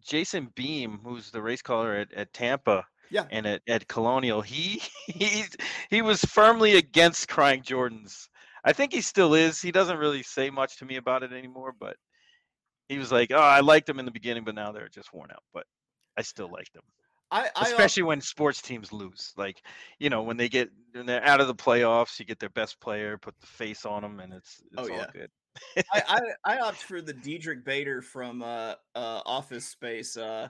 Jason 0.01 0.51
Beam, 0.55 0.99
who's 1.03 1.31
the 1.31 1.41
race 1.41 1.61
caller 1.61 1.95
at, 1.95 2.11
at 2.13 2.33
Tampa 2.33 2.85
Yeah. 3.09 3.25
and 3.31 3.45
at, 3.45 3.61
at 3.67 3.87
Colonial, 3.87 4.41
he 4.41 4.81
he's 5.07 5.55
he 5.89 6.01
was 6.01 6.21
firmly 6.25 6.75
against 6.77 7.27
crying 7.27 7.61
Jordans. 7.63 8.27
I 8.63 8.73
think 8.73 8.93
he 8.93 9.01
still 9.01 9.33
is. 9.33 9.61
He 9.61 9.71
doesn't 9.71 9.97
really 9.97 10.23
say 10.23 10.49
much 10.49 10.77
to 10.77 10.85
me 10.85 10.97
about 10.97 11.23
it 11.23 11.33
anymore, 11.33 11.73
but 11.79 11.95
he 12.89 12.97
was 12.97 13.11
like, 13.11 13.31
"Oh, 13.31 13.37
I 13.37 13.61
liked 13.61 13.87
them 13.87 13.99
in 13.99 14.05
the 14.05 14.11
beginning, 14.11 14.43
but 14.43 14.55
now 14.55 14.71
they're 14.71 14.89
just 14.89 15.13
worn 15.13 15.31
out." 15.31 15.43
But 15.53 15.65
I 16.17 16.21
still 16.21 16.49
like 16.51 16.71
them, 16.73 16.83
I, 17.31 17.49
I 17.55 17.65
al- 17.71 17.71
especially 17.71 18.03
when 18.03 18.21
sports 18.21 18.61
teams 18.61 18.91
lose. 18.91 19.33
Like, 19.37 19.61
you 19.99 20.09
know, 20.09 20.21
when 20.23 20.37
they 20.37 20.49
get 20.49 20.69
when 20.91 21.05
they're 21.05 21.23
out 21.25 21.41
of 21.41 21.47
the 21.47 21.55
playoffs, 21.55 22.19
you 22.19 22.25
get 22.25 22.39
their 22.39 22.49
best 22.49 22.79
player, 22.81 23.17
put 23.17 23.33
the 23.39 23.47
face 23.47 23.85
on 23.85 24.01
them, 24.03 24.19
and 24.19 24.33
it's 24.33 24.61
it's 24.71 24.89
Oh, 24.89 24.91
all 24.91 24.97
yeah. 24.97 25.07
good. 25.13 25.31
I, 25.93 26.03
I 26.45 26.55
I 26.55 26.59
opt 26.59 26.77
for 26.83 27.01
the 27.01 27.13
Diedrich 27.13 27.65
Bader 27.65 28.01
from 28.01 28.41
uh 28.41 28.75
uh 28.95 29.21
Office 29.25 29.65
Space. 29.65 30.17
Uh, 30.17 30.47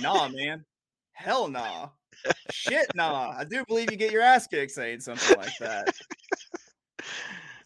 nah, 0.00 0.28
man, 0.28 0.64
hell 1.12 1.48
nah, 1.48 1.88
shit 2.50 2.86
nah. 2.94 3.34
I 3.36 3.44
do 3.44 3.64
believe 3.66 3.90
you 3.90 3.96
get 3.96 4.12
your 4.12 4.22
ass 4.22 4.46
kicked 4.46 4.72
saying 4.72 5.00
something 5.00 5.36
like 5.36 5.56
that. 5.60 5.94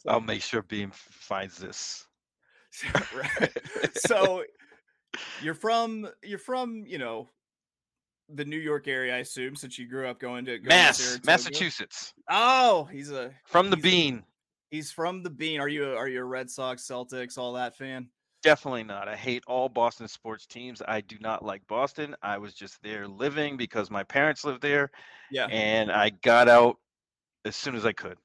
I'll 0.06 0.20
make 0.20 0.42
sure 0.42 0.62
Beam 0.62 0.90
finds 0.94 1.58
this. 1.58 2.06
right. 3.14 3.50
So 3.96 4.44
you're 5.42 5.54
from 5.54 6.08
you're 6.22 6.38
from 6.38 6.84
you 6.86 6.98
know 6.98 7.28
the 8.32 8.44
New 8.44 8.58
York 8.58 8.86
area, 8.86 9.16
I 9.16 9.18
assume, 9.18 9.56
since 9.56 9.78
you 9.78 9.88
grew 9.88 10.06
up 10.06 10.20
going 10.20 10.44
to 10.44 10.58
going 10.58 10.68
Mass, 10.68 10.98
Saratoga. 10.98 11.26
Massachusetts, 11.26 12.14
Oh, 12.30 12.84
he's 12.84 13.10
a 13.10 13.32
from 13.44 13.70
the 13.70 13.76
Bean. 13.76 14.22
He's 14.70 14.92
from 14.92 15.22
the 15.22 15.30
Bean. 15.30 15.60
Are 15.60 15.68
you 15.68 15.84
are 15.84 16.08
you 16.08 16.20
a 16.20 16.24
Red 16.24 16.50
Sox, 16.50 16.86
Celtics, 16.86 17.36
all 17.36 17.54
that 17.54 17.76
fan? 17.76 18.08
Definitely 18.42 18.84
not. 18.84 19.08
I 19.08 19.16
hate 19.16 19.42
all 19.46 19.68
Boston 19.68 20.08
sports 20.08 20.46
teams. 20.46 20.80
I 20.86 21.02
do 21.02 21.16
not 21.20 21.44
like 21.44 21.66
Boston. 21.66 22.16
I 22.22 22.38
was 22.38 22.54
just 22.54 22.82
there 22.82 23.06
living 23.06 23.56
because 23.56 23.90
my 23.90 24.02
parents 24.02 24.44
lived 24.44 24.62
there. 24.62 24.90
Yeah. 25.30 25.46
And 25.46 25.92
I 25.92 26.10
got 26.10 26.48
out 26.48 26.76
as 27.44 27.54
soon 27.54 27.74
as 27.74 27.84
I 27.84 27.92
could. 27.92 28.16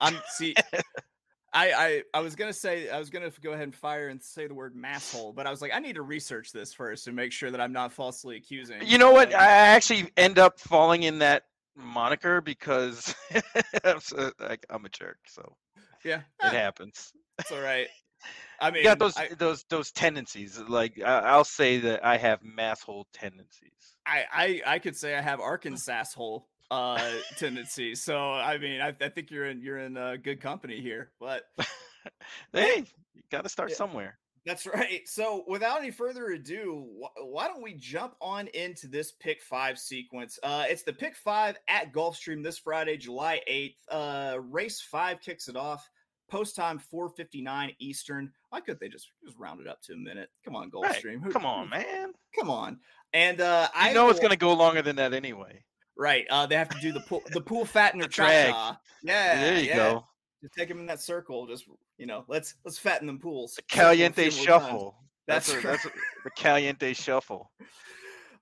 I'm 0.00 0.20
see 0.30 0.54
I, 1.54 1.72
I 1.72 2.02
I 2.14 2.20
was 2.20 2.34
gonna 2.34 2.52
say 2.52 2.88
I 2.88 2.98
was 2.98 3.10
gonna 3.10 3.30
go 3.42 3.50
ahead 3.50 3.64
and 3.64 3.74
fire 3.74 4.08
and 4.08 4.20
say 4.20 4.46
the 4.46 4.54
word 4.54 4.74
masshole, 4.74 5.34
but 5.34 5.46
I 5.46 5.50
was 5.50 5.60
like 5.60 5.72
I 5.74 5.78
need 5.78 5.96
to 5.96 6.02
research 6.02 6.50
this 6.50 6.72
first 6.72 7.06
and 7.06 7.14
make 7.14 7.32
sure 7.32 7.50
that 7.50 7.60
I'm 7.60 7.72
not 7.72 7.92
falsely 7.92 8.36
accusing. 8.36 8.80
You 8.84 8.98
know 8.98 9.12
what? 9.12 9.34
I 9.34 9.46
actually 9.46 10.10
end 10.16 10.38
up 10.38 10.58
falling 10.58 11.02
in 11.02 11.18
that 11.18 11.44
moniker 11.76 12.40
because 12.40 13.14
I'm, 13.84 14.00
so, 14.00 14.32
like, 14.40 14.64
I'm 14.70 14.84
a 14.84 14.88
jerk. 14.88 15.18
So 15.26 15.54
yeah, 16.04 16.22
it 16.42 16.52
happens. 16.52 17.12
It's 17.38 17.52
all 17.52 17.60
right. 17.60 17.88
I 18.60 18.70
mean, 18.70 18.78
you 18.78 18.84
got 18.84 18.98
those 18.98 19.16
I, 19.16 19.28
those 19.36 19.64
those 19.64 19.90
tendencies. 19.90 20.58
Like 20.58 21.00
I, 21.02 21.36
will 21.36 21.44
say 21.44 21.78
that 21.78 22.04
I 22.04 22.16
have 22.16 22.40
masshole 22.42 23.04
tendencies. 23.12 23.96
I, 24.06 24.24
I 24.32 24.62
I 24.74 24.78
could 24.78 24.96
say 24.96 25.16
I 25.16 25.20
have 25.20 25.40
Arkansas 25.40 26.04
hole 26.14 26.48
uh 26.70 27.10
tendency. 27.38 27.94
So 27.94 28.32
I 28.32 28.58
mean, 28.58 28.80
I, 28.80 28.94
I 29.00 29.08
think 29.08 29.30
you're 29.30 29.46
in 29.46 29.60
you're 29.60 29.78
in 29.78 29.96
uh, 29.96 30.16
good 30.22 30.40
company 30.40 30.80
here. 30.80 31.10
But 31.18 31.42
hey, 32.52 32.84
you 33.14 33.22
got 33.30 33.42
to 33.42 33.48
start 33.48 33.70
yeah, 33.70 33.76
somewhere. 33.76 34.18
That's 34.44 34.66
right. 34.66 35.02
So 35.06 35.44
without 35.46 35.78
any 35.78 35.90
further 35.90 36.26
ado, 36.30 36.86
wh- 37.00 37.32
why 37.32 37.46
don't 37.46 37.62
we 37.62 37.74
jump 37.74 38.14
on 38.20 38.48
into 38.48 38.88
this 38.88 39.12
pick 39.12 39.40
five 39.42 39.78
sequence? 39.78 40.38
Uh, 40.42 40.64
it's 40.68 40.82
the 40.82 40.92
pick 40.92 41.16
five 41.16 41.56
at 41.68 41.92
Gulfstream 41.92 42.42
this 42.42 42.58
Friday, 42.58 42.96
July 42.96 43.40
eighth. 43.46 43.78
Uh, 43.88 44.38
race 44.40 44.80
five 44.80 45.20
kicks 45.20 45.48
it 45.48 45.56
off. 45.56 45.88
Post 46.28 46.56
time 46.56 46.80
4:59 46.92 47.76
Eastern. 47.78 48.32
Why 48.48 48.60
couldn't 48.60 48.80
they 48.80 48.88
just 48.88 49.08
just 49.24 49.38
round 49.38 49.60
it 49.60 49.68
up 49.68 49.82
to 49.82 49.92
a 49.92 49.96
minute? 49.96 50.30
Come 50.44 50.56
on, 50.56 50.70
Gulfstream. 50.70 51.22
Right. 51.22 51.32
Come 51.32 51.44
on, 51.44 51.68
man. 51.68 52.12
Come 52.38 52.50
on. 52.50 52.80
And 53.12 53.40
uh, 53.40 53.68
I 53.74 53.92
know 53.92 54.08
it's 54.08 54.18
going 54.18 54.30
to 54.30 54.36
go 54.38 54.54
longer 54.54 54.80
than 54.82 54.96
that 54.96 55.12
anyway. 55.12 55.62
Right. 55.96 56.26
Uh, 56.30 56.46
they 56.46 56.56
have 56.56 56.70
to 56.70 56.80
do 56.80 56.90
the 56.90 57.00
pool, 57.00 57.22
the 57.32 57.40
pool 57.42 57.66
fattener 57.66 58.10
cha 58.10 58.78
Yeah. 59.02 59.40
There 59.40 59.58
you 59.58 59.68
yeah. 59.68 59.76
go. 59.76 60.06
Just 60.42 60.54
take 60.54 60.68
them 60.68 60.80
in 60.80 60.86
that 60.86 61.00
circle. 61.00 61.46
Just 61.46 61.66
you 61.98 62.06
know, 62.06 62.24
let's 62.28 62.56
let's 62.64 62.78
fatten 62.78 63.06
them 63.06 63.18
pools. 63.18 63.54
The 63.54 63.62
caliente 63.62 64.28
shuffle. 64.30 64.96
That's, 65.28 65.52
that's, 65.52 65.64
a, 65.64 65.66
that's 65.66 65.84
a, 65.86 65.90
the 66.24 66.30
caliente 66.36 66.92
shuffle. 66.94 67.50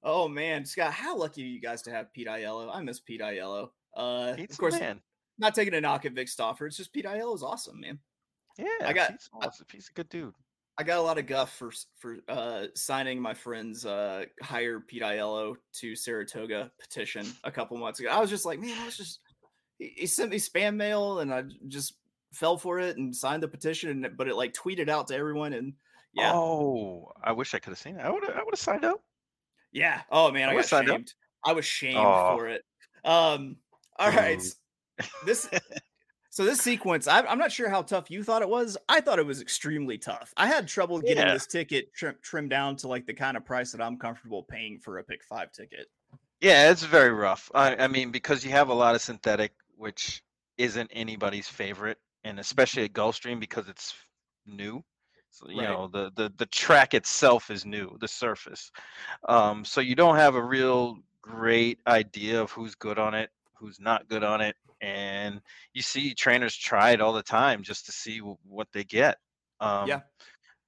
Oh 0.02 0.28
man, 0.28 0.64
Scott, 0.64 0.92
how 0.92 1.16
lucky 1.16 1.42
are 1.42 1.46
you 1.46 1.60
guys 1.60 1.82
to 1.82 1.90
have 1.90 2.12
Pete 2.12 2.26
Aiello? 2.26 2.70
I 2.74 2.80
miss 2.80 3.00
Pete 3.00 3.20
Aiello. 3.20 3.68
Uh, 3.94 4.32
Pete's 4.34 4.54
of 4.54 4.58
course, 4.58 4.80
man. 4.80 5.00
not 5.38 5.54
taking 5.54 5.74
a 5.74 5.80
knock 5.80 6.06
at 6.06 6.12
Vic 6.12 6.28
Stauffer. 6.28 6.66
It's 6.66 6.76
just 6.76 6.92
Pete 6.92 7.04
Aiello 7.04 7.34
is 7.34 7.42
awesome, 7.42 7.80
man. 7.80 7.98
Yeah, 8.58 8.86
I 8.86 8.92
got. 8.92 9.10
He's, 9.10 9.28
awesome. 9.34 9.66
he's 9.70 9.90
a 9.90 9.92
good 9.92 10.08
dude. 10.08 10.34
I 10.78 10.82
got 10.82 10.98
a 10.98 11.02
lot 11.02 11.18
of 11.18 11.26
guff 11.26 11.54
for 11.54 11.70
for 11.98 12.16
uh, 12.28 12.66
signing 12.74 13.20
my 13.20 13.34
friend's 13.34 13.84
uh, 13.84 14.24
hire 14.42 14.80
Pete 14.80 15.02
Aiello 15.02 15.56
to 15.74 15.94
Saratoga 15.94 16.70
petition 16.80 17.26
a 17.44 17.50
couple 17.50 17.76
months 17.76 18.00
ago. 18.00 18.08
I 18.08 18.20
was 18.20 18.30
just 18.30 18.46
like, 18.46 18.58
man, 18.58 18.78
I 18.80 18.86
was 18.86 18.96
just 18.96 19.20
he, 19.80 20.06
sent 20.06 20.30
me 20.30 20.36
spam 20.36 20.76
mail 20.76 21.20
and 21.20 21.32
I 21.32 21.44
just 21.68 21.94
fell 22.32 22.56
for 22.56 22.78
it 22.78 22.96
and 22.96 23.14
signed 23.14 23.42
the 23.42 23.48
petition, 23.48 24.14
but 24.16 24.28
it 24.28 24.36
like 24.36 24.54
tweeted 24.54 24.88
out 24.88 25.08
to 25.08 25.16
everyone 25.16 25.52
and 25.52 25.72
yeah. 26.12 26.32
Oh, 26.34 27.12
I 27.22 27.32
wish 27.32 27.54
I 27.54 27.58
could 27.58 27.70
have 27.70 27.78
seen 27.78 27.96
it. 27.96 28.04
I 28.04 28.10
would 28.10 28.24
I 28.24 28.42
would 28.42 28.52
have 28.52 28.58
signed 28.58 28.84
up. 28.84 29.02
Yeah. 29.72 30.00
Oh 30.10 30.30
man, 30.30 30.48
I, 30.48 30.52
I 30.52 30.56
got 30.56 30.66
shamed. 30.66 30.90
Up. 30.90 31.02
I 31.44 31.52
was 31.52 31.64
shamed 31.64 31.96
oh. 31.98 32.36
for 32.36 32.48
it. 32.48 32.64
Um. 33.04 33.56
All 33.98 34.10
right. 34.10 34.42
this 35.24 35.48
so 36.30 36.44
this 36.44 36.60
sequence, 36.60 37.08
I, 37.08 37.20
am 37.20 37.38
not 37.38 37.50
sure 37.50 37.68
how 37.68 37.82
tough 37.82 38.08
you 38.08 38.22
thought 38.22 38.42
it 38.42 38.48
was. 38.48 38.76
I 38.88 39.00
thought 39.00 39.18
it 39.18 39.26
was 39.26 39.40
extremely 39.40 39.98
tough. 39.98 40.32
I 40.36 40.46
had 40.46 40.68
trouble 40.68 41.00
getting 41.00 41.18
yeah. 41.18 41.34
this 41.34 41.46
ticket 41.46 41.92
trim, 41.92 42.14
trimmed 42.22 42.50
down 42.50 42.76
to 42.76 42.88
like 42.88 43.04
the 43.04 43.14
kind 43.14 43.36
of 43.36 43.44
price 43.44 43.72
that 43.72 43.82
I'm 43.82 43.98
comfortable 43.98 44.44
paying 44.44 44.78
for 44.78 44.98
a 44.98 45.04
pick 45.04 45.24
five 45.24 45.50
ticket. 45.50 45.88
Yeah, 46.40 46.70
it's 46.70 46.84
very 46.84 47.10
rough. 47.10 47.50
I, 47.52 47.74
I 47.76 47.88
mean, 47.88 48.12
because 48.12 48.44
you 48.44 48.52
have 48.52 48.68
a 48.68 48.74
lot 48.74 48.94
of 48.94 49.02
synthetic, 49.02 49.52
which 49.80 50.22
isn't 50.58 50.90
anybody's 50.92 51.48
favorite, 51.48 51.98
and 52.24 52.38
especially 52.38 52.84
at 52.84 52.92
Gulfstream 52.92 53.40
because 53.40 53.68
it's 53.68 53.94
new. 54.46 54.82
So, 55.30 55.48
you 55.48 55.58
right. 55.58 55.68
know, 55.68 55.88
the, 55.88 56.10
the 56.16 56.32
the 56.36 56.46
track 56.46 56.92
itself 56.92 57.50
is 57.50 57.64
new, 57.64 57.96
the 58.00 58.08
surface. 58.08 58.70
Um, 59.28 59.64
so 59.64 59.80
you 59.80 59.94
don't 59.94 60.16
have 60.16 60.34
a 60.34 60.42
real 60.42 60.98
great 61.22 61.78
idea 61.86 62.42
of 62.42 62.50
who's 62.50 62.74
good 62.74 62.98
on 62.98 63.14
it, 63.14 63.30
who's 63.54 63.80
not 63.80 64.08
good 64.08 64.24
on 64.24 64.40
it 64.40 64.56
and 64.80 65.40
you 65.74 65.82
see 65.82 66.14
trainers 66.14 66.56
try 66.56 66.90
it 66.92 67.00
all 67.00 67.12
the 67.12 67.22
time 67.22 67.62
just 67.62 67.86
to 67.86 67.92
see 67.92 68.18
w- 68.18 68.36
what 68.48 68.68
they 68.72 68.84
get. 68.84 69.18
Um, 69.60 69.88
yeah. 69.88 70.00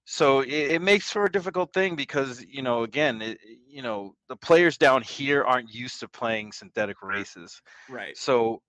So 0.04 0.40
it, 0.40 0.50
it, 0.50 0.82
makes 0.82 1.10
for 1.10 1.24
a 1.24 1.32
difficult 1.32 1.72
thing 1.72 1.96
because 1.96 2.44
you 2.46 2.62
know, 2.62 2.82
again, 2.82 3.22
it, 3.22 3.38
you 3.66 3.82
know, 3.82 4.14
the 4.28 4.36
players 4.36 4.76
down 4.76 5.02
here 5.02 5.44
aren't 5.44 5.72
used 5.72 6.00
to 6.00 6.08
playing 6.08 6.52
synthetic 6.52 7.02
races. 7.02 7.62
Right. 7.88 8.16
So 8.16 8.60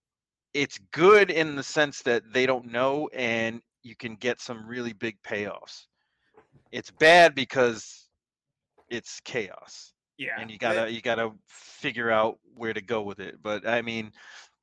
it's 0.54 0.80
good 0.92 1.32
in 1.32 1.56
the 1.56 1.64
sense 1.64 2.02
that 2.04 2.24
they 2.32 2.46
don't 2.46 2.72
know, 2.72 3.10
and 3.14 3.62
you 3.82 3.96
can 3.96 4.16
get 4.16 4.40
some 4.40 4.68
really 4.68 4.94
big 4.94 5.22
payoffs. 5.24 5.86
It's 6.72 6.92
bad 6.92 7.36
because 7.36 8.08
it's 8.90 9.20
chaos. 9.22 9.94
Yeah. 10.18 10.40
And 10.40 10.50
you 10.52 10.58
gotta 10.58 10.92
you 10.92 11.02
gotta 11.02 11.32
figure 11.48 12.12
out 12.12 12.38
where 12.56 12.74
to 12.74 12.82
go 12.82 13.02
with 13.02 13.20
it. 13.20 13.42
But 13.42 13.68
I 13.68 13.82
mean, 13.82 14.12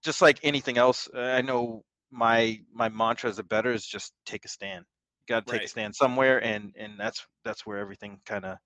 just 0.03 0.23
like 0.23 0.39
anything 0.43 0.79
else, 0.79 1.09
I 1.15 1.43
know 1.43 1.85
my 2.11 2.61
my 2.73 2.89
mantra 2.89 3.31
as 3.31 3.39
a 3.39 3.45
better 3.45 3.73
is 3.73 3.85
just 3.85 4.13
take 4.27 4.45
a 4.45 4.49
stand. 4.49 4.85
You 5.21 5.35
got 5.35 5.47
to 5.47 5.53
take 5.53 5.61
right. 5.61 5.67
a 5.67 5.71
stand 5.71 5.95
somewhere, 5.95 6.43
and 6.43 6.75
and 6.79 6.95
that's 6.99 7.27
that's 7.45 7.67
where 7.67 7.79
everything 7.79 8.21
kind 8.25 8.45
of 8.45 8.59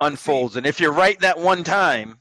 unfolds. 0.00 0.56
And 0.56 0.66
if 0.66 0.80
you're 0.80 0.92
right 0.92 1.18
that 1.20 1.38
one 1.38 1.64
time, 1.64 2.18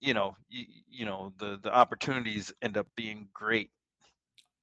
you 0.00 0.14
know, 0.14 0.36
you, 0.48 0.64
you 0.90 1.04
know 1.04 1.32
the 1.38 1.58
the 1.62 1.72
opportunities 1.74 2.52
end 2.62 2.76
up 2.76 2.86
being 2.96 3.28
great. 3.32 3.70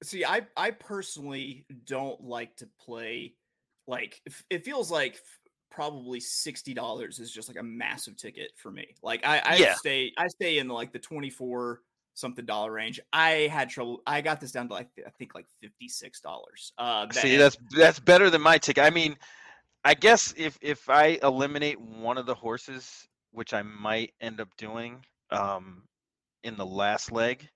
See, 0.02 0.24
I 0.24 0.42
I 0.56 0.70
personally 0.70 1.66
don't 1.86 2.22
like 2.22 2.56
to 2.56 2.68
play 2.80 3.34
like 3.86 4.20
it 4.50 4.64
feels 4.64 4.90
like 4.90 5.20
probably 5.70 6.20
sixty 6.20 6.74
dollars 6.74 7.18
is 7.18 7.30
just 7.30 7.48
like 7.48 7.58
a 7.58 7.62
massive 7.62 8.16
ticket 8.16 8.52
for 8.56 8.70
me. 8.70 8.86
Like 9.02 9.24
I, 9.24 9.40
I 9.44 9.56
yeah. 9.56 9.74
stay 9.74 10.12
I 10.18 10.28
stay 10.28 10.58
in 10.58 10.68
like 10.68 10.92
the 10.92 10.98
twenty 10.98 11.30
four 11.30 11.80
something 12.14 12.44
dollar 12.44 12.72
range. 12.72 13.00
I 13.12 13.48
had 13.50 13.70
trouble. 13.70 14.02
I 14.06 14.20
got 14.20 14.40
this 14.40 14.52
down 14.52 14.68
to 14.68 14.74
like 14.74 14.88
I 15.06 15.10
think 15.18 15.34
like 15.34 15.46
fifty 15.60 15.88
six 15.88 16.20
dollars. 16.20 16.72
Uh, 16.78 17.06
See, 17.10 17.36
that's 17.36 17.56
that's 17.76 18.00
better 18.00 18.28
than 18.28 18.42
my 18.42 18.58
ticket. 18.58 18.84
I 18.84 18.90
mean, 18.90 19.16
I 19.84 19.94
guess 19.94 20.34
if 20.36 20.58
if 20.60 20.88
I 20.88 21.18
eliminate 21.22 21.80
one 21.80 22.18
of 22.18 22.26
the 22.26 22.34
horses, 22.34 23.08
which 23.30 23.54
I 23.54 23.62
might 23.62 24.12
end 24.20 24.40
up 24.40 24.48
doing, 24.58 25.04
um, 25.30 25.82
in 26.44 26.56
the 26.56 26.66
last 26.66 27.12
leg, 27.12 27.48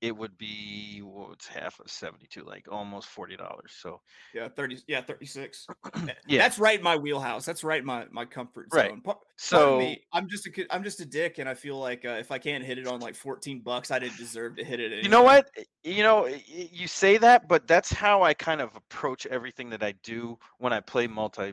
it 0.00 0.16
would 0.16 0.36
be 0.38 1.00
what's 1.04 1.46
half 1.46 1.78
of 1.78 1.90
72 1.90 2.42
like 2.44 2.66
almost 2.70 3.08
$40 3.14 3.38
so 3.68 4.00
yeah 4.34 4.48
30 4.48 4.78
yeah 4.86 5.02
36 5.02 5.66
yeah 6.26 6.38
that's 6.38 6.58
right 6.58 6.82
my 6.82 6.96
wheelhouse 6.96 7.44
that's 7.44 7.62
right 7.62 7.84
my 7.84 8.06
my 8.10 8.24
comfort 8.24 8.72
zone 8.72 8.80
right. 8.80 9.04
Part, 9.04 9.18
so 9.36 9.78
me, 9.78 10.02
i'm 10.12 10.28
just 10.28 10.46
a 10.46 10.74
i'm 10.74 10.82
just 10.82 11.00
a 11.00 11.04
dick 11.04 11.38
and 11.38 11.48
i 11.48 11.54
feel 11.54 11.78
like 11.78 12.04
uh, 12.04 12.16
if 12.18 12.30
i 12.30 12.38
can't 12.38 12.64
hit 12.64 12.78
it 12.78 12.86
on 12.86 13.00
like 13.00 13.14
14 13.14 13.60
bucks 13.60 13.90
i 13.90 13.98
didn't 13.98 14.16
deserve 14.16 14.56
to 14.56 14.64
hit 14.64 14.80
it 14.80 14.86
anyway. 14.86 15.02
you 15.02 15.10
know 15.10 15.22
what 15.22 15.50
you 15.84 16.02
know 16.02 16.26
you 16.26 16.86
say 16.86 17.18
that 17.18 17.46
but 17.48 17.66
that's 17.66 17.92
how 17.92 18.22
i 18.22 18.32
kind 18.32 18.60
of 18.60 18.74
approach 18.76 19.26
everything 19.26 19.68
that 19.70 19.82
i 19.82 19.92
do 20.02 20.38
when 20.58 20.72
i 20.72 20.80
play 20.80 21.06
multi 21.06 21.52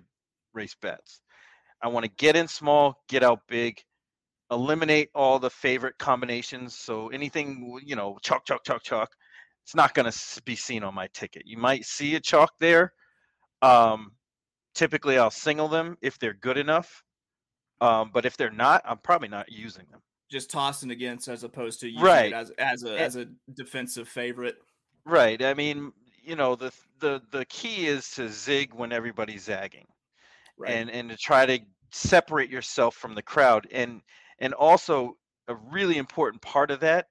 race 0.53 0.75
bets 0.81 1.19
i 1.81 1.87
want 1.87 2.05
to 2.05 2.11
get 2.17 2.35
in 2.35 2.47
small 2.47 3.03
get 3.09 3.23
out 3.23 3.41
big 3.47 3.81
eliminate 4.51 5.09
all 5.13 5.39
the 5.39 5.49
favorite 5.49 5.97
combinations. 5.97 6.77
So 6.77 7.09
anything, 7.09 7.79
you 7.83 7.95
know, 7.95 8.17
chalk, 8.21 8.45
chalk, 8.45 8.63
chalk, 8.63 8.83
chalk, 8.83 9.09
it's 9.63 9.75
not 9.75 9.93
going 9.93 10.09
to 10.09 10.41
be 10.43 10.55
seen 10.55 10.83
on 10.83 10.95
my 10.95 11.07
ticket. 11.13 11.43
You 11.45 11.57
might 11.57 11.85
see 11.85 12.15
a 12.15 12.19
chalk 12.19 12.51
there. 12.59 12.93
Um, 13.61 14.11
typically, 14.73 15.17
I'll 15.17 15.31
single 15.31 15.67
them 15.67 15.97
if 16.01 16.17
they're 16.19 16.33
good 16.33 16.57
enough. 16.57 17.03
Um, 17.81 18.11
but 18.13 18.25
if 18.25 18.37
they're 18.37 18.49
not, 18.49 18.81
I'm 18.85 18.97
probably 18.99 19.27
not 19.27 19.51
using 19.51 19.85
them. 19.91 19.99
Just 20.31 20.49
tossing 20.49 20.91
against 20.91 21.27
as 21.27 21.43
opposed 21.43 21.79
to 21.81 21.87
using 21.87 22.03
right. 22.03 22.31
it 22.31 22.33
as 22.33 22.51
as 22.57 22.83
a 22.83 22.99
as 22.99 23.15
a 23.15 23.27
defensive 23.55 24.07
favorite. 24.07 24.55
Right. 25.05 25.41
I 25.41 25.53
mean, 25.53 25.93
you 26.23 26.35
know, 26.35 26.55
the 26.55 26.71
the 26.99 27.21
the 27.31 27.45
key 27.45 27.87
is 27.87 28.09
to 28.11 28.29
zig 28.29 28.73
when 28.73 28.91
everybody's 28.91 29.43
zagging. 29.43 29.85
Right. 30.57 30.71
And 30.71 30.89
and 30.89 31.09
to 31.09 31.17
try 31.17 31.45
to 31.45 31.59
separate 31.91 32.49
yourself 32.49 32.95
from 32.95 33.15
the 33.15 33.21
crowd. 33.21 33.67
And 33.71 34.01
and 34.39 34.53
also 34.53 35.15
a 35.47 35.55
really 35.55 35.97
important 35.97 36.41
part 36.41 36.71
of 36.71 36.79
that 36.81 37.07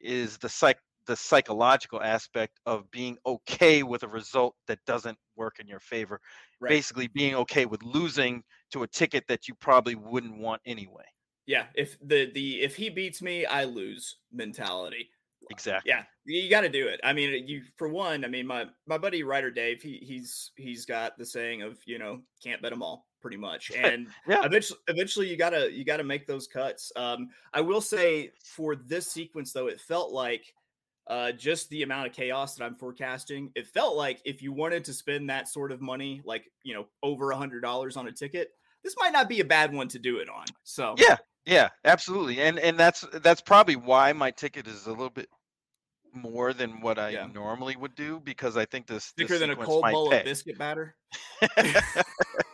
is 0.00 0.38
the 0.38 0.48
psych 0.48 0.78
the 1.06 1.16
psychological 1.16 2.02
aspect 2.02 2.58
of 2.64 2.90
being 2.90 3.18
okay 3.26 3.82
with 3.82 4.02
a 4.04 4.08
result 4.08 4.54
that 4.66 4.78
doesn't 4.86 5.18
work 5.36 5.58
in 5.60 5.68
your 5.68 5.80
favor 5.80 6.18
right. 6.60 6.70
basically 6.70 7.08
being 7.08 7.34
okay 7.34 7.66
with 7.66 7.82
losing 7.82 8.42
to 8.72 8.84
a 8.84 8.88
ticket 8.88 9.22
that 9.28 9.46
you 9.46 9.54
probably 9.54 9.94
wouldn't 9.94 10.36
want 10.38 10.62
anyway 10.64 11.04
yeah 11.46 11.66
if 11.74 11.98
the 12.00 12.30
the 12.32 12.62
if 12.62 12.74
he 12.74 12.88
beats 12.88 13.20
me 13.20 13.44
i 13.46 13.64
lose 13.64 14.16
mentality 14.32 15.10
exactly. 15.50 15.90
Yeah, 15.90 16.04
you 16.24 16.48
got 16.50 16.62
to 16.62 16.68
do 16.68 16.86
it. 16.88 17.00
I 17.04 17.12
mean, 17.12 17.46
you 17.46 17.62
for 17.76 17.88
one. 17.88 18.24
I 18.24 18.28
mean, 18.28 18.46
my 18.46 18.66
my 18.86 18.98
buddy 18.98 19.22
writer 19.22 19.50
Dave, 19.50 19.82
he 19.82 19.98
he's 20.02 20.52
he's 20.56 20.86
got 20.86 21.18
the 21.18 21.26
saying 21.26 21.62
of 21.62 21.78
you 21.86 21.98
know 21.98 22.20
can't 22.42 22.62
bet 22.62 22.70
them 22.70 22.82
all 22.82 23.06
pretty 23.24 23.38
much, 23.38 23.70
and 23.74 24.06
yeah. 24.28 24.44
eventually 24.44 24.78
eventually 24.86 25.28
you 25.28 25.38
gotta 25.38 25.72
you 25.72 25.82
gotta 25.82 26.04
make 26.04 26.26
those 26.26 26.46
cuts. 26.46 26.92
Um, 26.94 27.30
I 27.54 27.62
will 27.62 27.80
say 27.80 28.32
for 28.44 28.76
this 28.76 29.10
sequence 29.10 29.52
though, 29.52 29.68
it 29.68 29.80
felt 29.80 30.12
like 30.12 30.52
uh, 31.06 31.32
just 31.32 31.70
the 31.70 31.82
amount 31.82 32.06
of 32.06 32.12
chaos 32.12 32.54
that 32.54 32.64
I'm 32.64 32.74
forecasting. 32.74 33.50
It 33.54 33.66
felt 33.66 33.96
like 33.96 34.20
if 34.26 34.42
you 34.42 34.52
wanted 34.52 34.84
to 34.84 34.92
spend 34.92 35.30
that 35.30 35.48
sort 35.48 35.72
of 35.72 35.80
money, 35.80 36.20
like 36.26 36.44
you 36.64 36.74
know 36.74 36.84
over 37.02 37.30
a 37.30 37.36
hundred 37.36 37.62
dollars 37.62 37.96
on 37.96 38.06
a 38.06 38.12
ticket, 38.12 38.50
this 38.82 38.94
might 39.00 39.14
not 39.14 39.26
be 39.26 39.40
a 39.40 39.44
bad 39.44 39.72
one 39.72 39.88
to 39.88 39.98
do 39.98 40.18
it 40.18 40.28
on. 40.28 40.44
So 40.64 40.94
yeah, 40.98 41.16
yeah, 41.46 41.70
absolutely, 41.86 42.42
and 42.42 42.58
and 42.58 42.78
that's 42.78 43.06
that's 43.22 43.40
probably 43.40 43.76
why 43.76 44.12
my 44.12 44.32
ticket 44.32 44.66
is 44.66 44.86
a 44.86 44.90
little 44.90 45.08
bit 45.08 45.30
more 46.12 46.52
than 46.52 46.82
what 46.82 46.98
I 46.98 47.08
yeah. 47.10 47.26
normally 47.32 47.74
would 47.74 47.94
do 47.94 48.20
because 48.20 48.58
I 48.58 48.66
think 48.66 48.86
this 48.86 49.06
thicker 49.16 49.38
than 49.38 49.50
a 49.50 49.56
cold 49.56 49.84
bowl 49.90 50.10
pay. 50.10 50.18
of 50.18 50.24
biscuit 50.26 50.58
batter. 50.58 50.94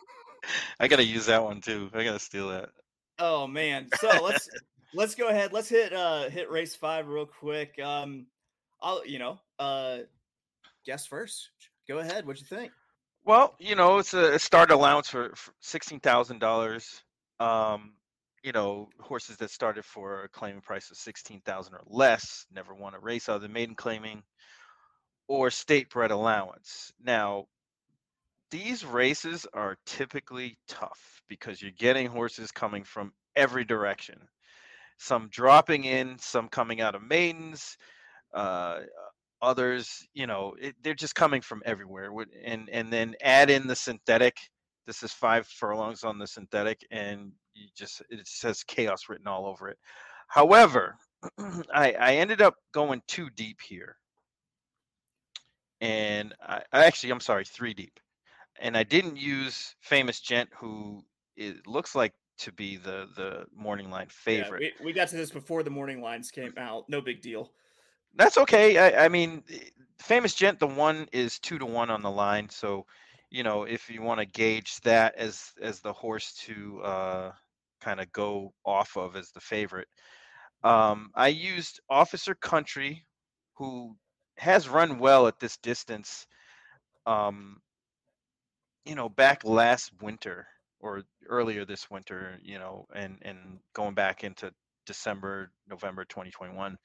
I 0.78 0.88
gotta 0.88 1.04
use 1.04 1.26
that 1.26 1.42
one 1.42 1.60
too. 1.60 1.90
I 1.94 2.04
gotta 2.04 2.18
steal 2.18 2.48
that. 2.48 2.70
Oh 3.18 3.46
man! 3.46 3.88
So 3.98 4.08
let's 4.22 4.48
let's 4.94 5.14
go 5.14 5.28
ahead. 5.28 5.52
Let's 5.52 5.68
hit 5.68 5.92
uh 5.92 6.28
hit 6.30 6.50
race 6.50 6.74
five 6.74 7.08
real 7.08 7.26
quick. 7.26 7.78
Um, 7.78 8.26
I'll 8.80 9.04
you 9.06 9.18
know 9.18 9.38
uh 9.58 9.98
guess 10.86 11.06
first. 11.06 11.50
Go 11.88 11.98
ahead. 11.98 12.26
What'd 12.26 12.40
you 12.40 12.46
think? 12.46 12.72
Well, 13.24 13.54
you 13.58 13.74
know, 13.74 13.98
it's 13.98 14.14
a, 14.14 14.38
start 14.38 14.70
allowance 14.70 15.08
for, 15.08 15.32
for 15.34 15.52
sixteen 15.60 16.00
thousand 16.00 16.38
dollars. 16.38 17.02
Um, 17.38 17.92
you 18.42 18.52
know, 18.52 18.88
horses 18.98 19.36
that 19.36 19.50
started 19.50 19.84
for 19.84 20.24
a 20.24 20.28
claiming 20.28 20.62
price 20.62 20.90
of 20.90 20.96
sixteen 20.96 21.40
thousand 21.40 21.74
or 21.74 21.82
less 21.86 22.46
never 22.52 22.74
won 22.74 22.94
a 22.94 22.98
race 22.98 23.28
other 23.28 23.40
than 23.40 23.52
maiden 23.52 23.74
claiming 23.74 24.22
or 25.28 25.50
state 25.50 25.90
bred 25.90 26.10
allowance. 26.10 26.92
Now, 27.02 27.46
these 28.50 28.84
races 28.84 29.46
are 29.54 29.76
typically 29.86 30.58
tough 30.68 31.22
because 31.28 31.62
you're 31.62 31.70
getting 31.72 32.06
horses 32.06 32.50
coming 32.50 32.84
from 32.84 33.12
every 33.36 33.64
direction. 33.64 34.18
Some 34.98 35.28
dropping 35.30 35.84
in, 35.84 36.18
some 36.18 36.48
coming 36.48 36.80
out 36.80 36.94
of 36.94 37.02
maidens, 37.02 37.76
uh, 38.34 38.80
others, 39.40 40.06
you 40.14 40.26
know, 40.26 40.54
it, 40.60 40.74
they're 40.82 40.94
just 40.94 41.14
coming 41.14 41.40
from 41.40 41.62
everywhere. 41.64 42.10
And 42.44 42.68
and 42.70 42.92
then 42.92 43.14
add 43.22 43.50
in 43.50 43.66
the 43.66 43.76
synthetic. 43.76 44.36
This 44.86 45.02
is 45.02 45.12
five 45.12 45.46
furlongs 45.46 46.04
on 46.04 46.18
the 46.18 46.26
synthetic, 46.26 46.80
and 46.90 47.32
you 47.54 47.68
just 47.76 48.02
it 48.10 48.26
says 48.26 48.64
chaos 48.64 49.08
written 49.08 49.26
all 49.28 49.46
over 49.46 49.68
it. 49.68 49.78
However, 50.28 50.96
I, 51.74 51.92
I 51.92 52.14
ended 52.16 52.40
up 52.40 52.54
going 52.72 53.02
too 53.06 53.30
deep 53.30 53.60
here, 53.60 53.96
and 55.80 56.34
I, 56.42 56.62
I 56.72 56.84
actually 56.86 57.10
I'm 57.12 57.20
sorry, 57.20 57.44
three 57.44 57.74
deep, 57.74 58.00
and 58.60 58.76
I 58.76 58.82
didn't 58.82 59.16
use 59.16 59.74
famous 59.80 60.20
gent 60.20 60.50
who 60.56 61.04
it 61.36 61.66
looks 61.66 61.94
like 61.94 62.12
to 62.38 62.52
be 62.52 62.76
the 62.76 63.08
the 63.16 63.46
morning 63.54 63.90
line 63.90 64.08
favorite. 64.08 64.62
Yeah, 64.62 64.68
we, 64.80 64.86
we 64.86 64.92
got 64.92 65.08
to 65.08 65.16
this 65.16 65.30
before 65.30 65.62
the 65.62 65.70
morning 65.70 66.00
lines 66.00 66.30
came 66.30 66.54
out. 66.56 66.88
No 66.88 67.00
big 67.00 67.20
deal. 67.20 67.50
That's 68.14 68.38
okay. 68.38 68.76
I, 68.78 69.04
I 69.06 69.08
mean, 69.08 69.42
eh, 69.52 69.58
famous 69.98 70.34
gent, 70.34 70.58
the 70.58 70.66
one 70.66 71.08
is 71.12 71.38
two 71.38 71.58
to 71.58 71.66
one 71.66 71.90
on 71.90 72.02
the 72.02 72.10
line, 72.10 72.48
so 72.48 72.86
you 73.30 73.42
know 73.42 73.64
if 73.64 73.88
you 73.90 74.02
want 74.02 74.20
to 74.20 74.26
gauge 74.26 74.80
that 74.82 75.14
as 75.16 75.52
as 75.60 75.80
the 75.80 75.92
horse 75.92 76.32
to 76.46 76.80
uh, 76.82 77.32
kind 77.80 78.00
of 78.00 78.12
go 78.12 78.52
off 78.64 78.96
of 78.96 79.16
as 79.16 79.30
the 79.30 79.40
favorite. 79.40 79.88
Um, 80.62 81.10
I 81.14 81.28
used 81.28 81.80
Officer 81.88 82.34
Country, 82.34 83.06
who 83.54 83.96
has 84.36 84.68
run 84.68 84.98
well 84.98 85.26
at 85.26 85.40
this 85.40 85.56
distance. 85.58 86.26
Um, 87.06 87.60
you 88.84 88.94
know, 88.94 89.08
back 89.08 89.44
last 89.44 89.92
winter 90.00 90.46
or 90.80 91.02
earlier 91.28 91.64
this 91.64 91.90
winter, 91.90 92.38
you 92.42 92.58
know, 92.58 92.86
and 92.94 93.18
and 93.22 93.60
going 93.74 93.94
back 93.94 94.24
into 94.24 94.52
December, 94.86 95.52
November 95.68 96.04
2021. 96.04 96.76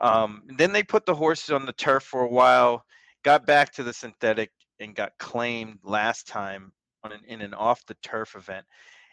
Um, 0.00 0.42
then 0.56 0.72
they 0.72 0.82
put 0.82 1.04
the 1.04 1.14
horses 1.14 1.50
on 1.50 1.66
the 1.66 1.72
turf 1.72 2.02
for 2.02 2.22
a 2.22 2.28
while, 2.28 2.84
got 3.24 3.46
back 3.46 3.72
to 3.74 3.82
the 3.82 3.92
synthetic, 3.92 4.50
and 4.80 4.94
got 4.94 5.12
claimed 5.18 5.78
last 5.82 6.26
time 6.26 6.72
on 7.04 7.12
an, 7.12 7.20
in 7.26 7.40
an 7.40 7.54
off 7.54 7.84
the 7.86 7.96
turf 8.02 8.34
event. 8.36 8.64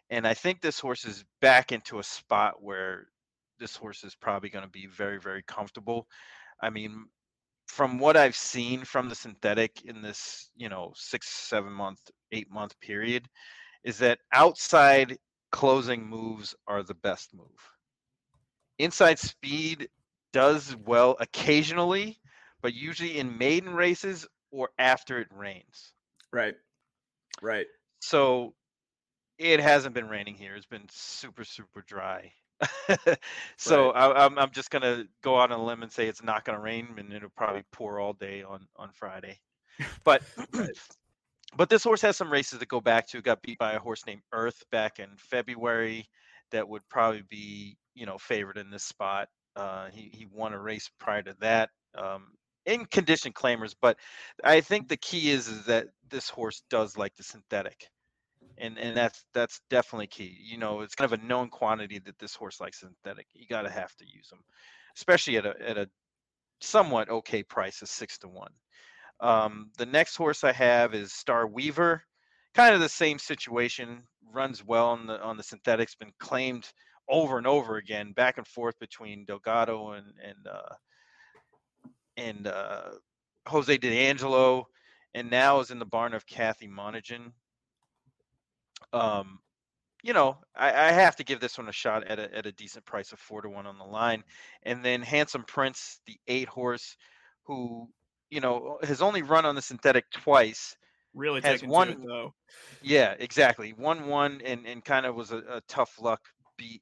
And 0.10 0.26
I 0.26 0.34
think 0.34 0.62
this 0.62 0.80
horse 0.80 1.06
is 1.06 1.26
back 1.42 1.72
into 1.72 2.00
a 2.00 2.04
spot 2.04 2.62
where 2.62 3.08
this 3.60 3.76
horse 3.76 4.04
is 4.04 4.16
probably 4.16 4.50
going 4.50 4.66
to 4.66 4.72
be 4.72 4.88
very, 4.88 5.20
very 5.20 5.44
comfortable. 5.44 6.08
I 6.62 6.70
mean, 6.70 7.06
from 7.70 8.00
what 8.00 8.18
I've 8.18 8.36
seen 8.36 8.84
from 8.84 9.10
the 9.10 9.16
synthetic 9.16 9.86
in 9.86 10.02
this, 10.02 10.50
you 10.58 10.70
know, 10.70 10.92
six, 10.96 11.28
seven 11.28 11.72
month, 11.72 12.00
eight 12.32 12.52
month 12.52 12.74
period, 12.82 13.28
is 13.84 14.00
that 14.00 14.18
outside 14.34 15.18
closing 15.52 16.06
moves 16.06 16.56
are 16.68 16.82
the 16.82 16.96
best 16.96 17.32
move. 17.34 17.46
Inside 18.80 19.20
speed 19.20 19.88
does 20.34 20.76
well 20.84 21.16
occasionally, 21.20 22.20
but 22.64 22.74
usually 22.74 23.20
in 23.20 23.38
maiden 23.38 23.76
races 23.76 24.28
or 24.52 24.70
after 24.80 25.20
it 25.20 25.28
rains. 25.32 25.94
Right. 26.34 26.56
Right. 27.40 27.68
So 28.00 28.56
it 29.38 29.60
hasn't 29.60 29.94
been 29.94 30.10
raining 30.10 30.36
here. 30.36 30.56
It's 30.56 30.66
been 30.66 30.88
super, 30.90 31.44
super 31.44 31.84
dry. 31.88 32.34
so 33.58 33.92
right. 33.94 33.96
I, 33.96 34.26
am 34.26 34.34
I'm, 34.34 34.40
I'm 34.40 34.52
just 34.52 34.70
gonna 34.70 35.06
go 35.22 35.40
out 35.40 35.52
on 35.52 35.60
a 35.60 35.64
limb 35.64 35.84
and 35.84 35.92
say 35.92 36.08
it's 36.08 36.24
not 36.24 36.44
gonna 36.44 36.60
rain, 36.60 36.88
and 36.98 37.14
it'll 37.14 37.30
probably 37.30 37.64
pour 37.72 38.00
all 38.00 38.14
day 38.14 38.44
on 38.44 38.68
on 38.76 38.90
Friday. 38.94 39.40
But 40.04 40.22
right. 40.54 40.70
but 41.58 41.70
this 41.70 41.84
horse 41.84 42.02
has 42.02 42.18
some 42.18 42.32
races 42.32 42.60
to 42.60 42.66
go 42.66 42.82
back 42.82 43.08
to. 43.10 43.22
Got 43.22 43.42
beat 43.42 43.58
by 43.58 43.74
a 43.74 43.80
horse 43.80 44.06
named 44.06 44.22
Earth 44.34 44.64
back 44.72 45.00
in 45.00 45.10
February. 45.18 46.10
That 46.52 46.68
would 46.68 46.82
probably 46.90 47.24
be 47.30 47.78
you 47.96 48.06
know 48.06 48.18
favored 48.18 48.58
in 48.58 48.70
this 48.70 48.84
spot. 48.84 49.30
Uh, 49.56 49.90
he 49.92 50.10
he 50.14 50.28
won 50.32 50.54
a 50.54 50.60
race 50.60 50.90
prior 51.00 51.22
to 51.24 51.36
that. 51.40 51.70
Um, 51.96 52.28
in 52.66 52.86
condition 52.86 53.32
claimers, 53.32 53.74
but 53.82 53.98
I 54.44 54.62
think 54.62 54.88
the 54.88 54.98
key 54.98 55.32
is 55.32 55.48
is 55.48 55.66
that 55.66 55.88
this 56.10 56.30
horse 56.30 56.62
does 56.70 56.98
like 56.98 57.16
the 57.16 57.24
synthetic 57.24 57.88
and 58.60 58.78
and 58.78 58.96
that's 58.96 59.24
that's 59.34 59.62
definitely 59.70 60.08
key. 60.08 60.38
You 60.42 60.58
know, 60.58 60.82
it's 60.82 60.96
kind 60.96 61.12
of 61.12 61.20
a 61.20 61.26
known 61.26 61.50
quantity 61.50 62.00
that 62.00 62.20
this 62.20 62.36
horse 62.36 62.60
likes 62.60 62.82
synthetic. 62.82 63.28
You 63.34 63.48
got 63.48 63.64
to 63.64 63.70
have 63.70 63.96
to 63.98 64.06
use 64.06 64.30
them, 64.30 64.44
especially 64.98 65.38
at 65.38 65.46
a 65.46 65.56
at 65.68 65.78
a 65.78 65.90
somewhat 66.62 67.10
okay 67.10 67.44
price 67.44 67.82
of 67.82 67.90
six 67.90 68.18
to 68.20 68.28
one. 68.28 68.52
Um, 69.22 69.72
the 69.78 69.86
next 69.86 70.16
horse 70.16 70.44
I 70.44 70.52
have 70.54 70.94
is 70.94 71.14
Star 71.14 71.48
Weaver, 71.48 72.04
kind 72.54 72.74
of 72.76 72.82
the 72.82 72.90
same 72.90 73.20
situation. 73.20 74.04
Runs 74.34 74.64
well 74.64 74.88
on 74.88 75.08
the 75.08 75.22
on 75.22 75.38
the 75.38 75.44
synthetics. 75.44 75.96
Been 75.96 76.14
claimed 76.20 76.70
over 77.08 77.38
and 77.38 77.48
over 77.48 77.78
again, 77.78 78.12
back 78.12 78.38
and 78.38 78.48
forth 78.48 78.78
between 78.80 79.26
Delgado 79.26 79.92
and 79.92 80.06
and 80.24 80.48
uh, 80.48 80.76
and 82.18 82.48
uh, 82.48 82.92
Jose 83.48 83.78
D'Angelo, 83.78 84.68
and 85.14 85.30
now 85.32 85.60
is 85.60 85.72
in 85.72 85.80
the 85.80 85.86
barn 85.86 86.14
of 86.14 86.28
Kathy 86.28 86.68
Monaghan 86.68 87.34
um, 88.94 89.40
you 90.04 90.14
know, 90.14 90.38
I, 90.56 90.70
I, 90.70 90.92
have 90.92 91.16
to 91.18 91.24
give 91.24 91.40
this 91.40 91.58
one 91.58 91.68
a 91.68 91.74
shot 91.74 92.06
at 92.06 92.20
a 92.20 92.36
at 92.36 92.46
a 92.46 92.52
decent 92.52 92.86
price 92.86 93.12
of 93.12 93.20
four 93.20 93.42
to 93.42 93.50
one 93.50 93.68
on 93.68 93.78
the 93.78 93.84
line, 93.84 94.24
and 94.64 94.84
then 94.84 95.02
Handsome 95.02 95.44
Prince, 95.44 96.00
the 96.08 96.18
eight 96.28 96.48
horse, 96.48 96.96
who 97.44 97.88
you 98.30 98.40
know 98.40 98.80
has 98.84 99.02
only 99.02 99.22
run 99.22 99.46
on 99.46 99.56
the 99.56 99.62
synthetic 99.62 100.10
twice. 100.12 100.76
Really 101.14 101.42
has 101.42 101.64
one 101.64 101.90
it, 101.90 101.98
though. 102.06 102.34
Yeah, 102.82 103.16
exactly. 103.20 103.72
One 103.72 104.08
one 104.08 104.42
and 104.46 104.66
and 104.66 104.84
kind 104.84 105.06
of 105.06 105.16
was 105.16 105.32
a, 105.32 105.38
a 105.50 105.62
tough 105.68 105.96
luck 106.00 106.22
beat. 106.58 106.82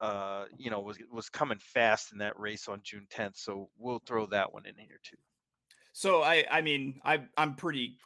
Uh, 0.00 0.44
you 0.56 0.70
know, 0.70 0.80
was 0.80 0.98
was 1.12 1.28
coming 1.28 1.58
fast 1.58 2.12
in 2.12 2.18
that 2.18 2.38
race 2.38 2.68
on 2.68 2.80
June 2.82 3.06
10th, 3.14 3.36
so 3.36 3.68
we'll 3.76 4.00
throw 4.06 4.24
that 4.26 4.52
one 4.52 4.64
in 4.66 4.74
here 4.76 5.00
too. 5.02 5.16
So 5.92 6.22
I 6.22 6.44
I 6.50 6.60
mean 6.62 7.00
I 7.04 7.20
I'm 7.36 7.54
pretty 7.54 7.96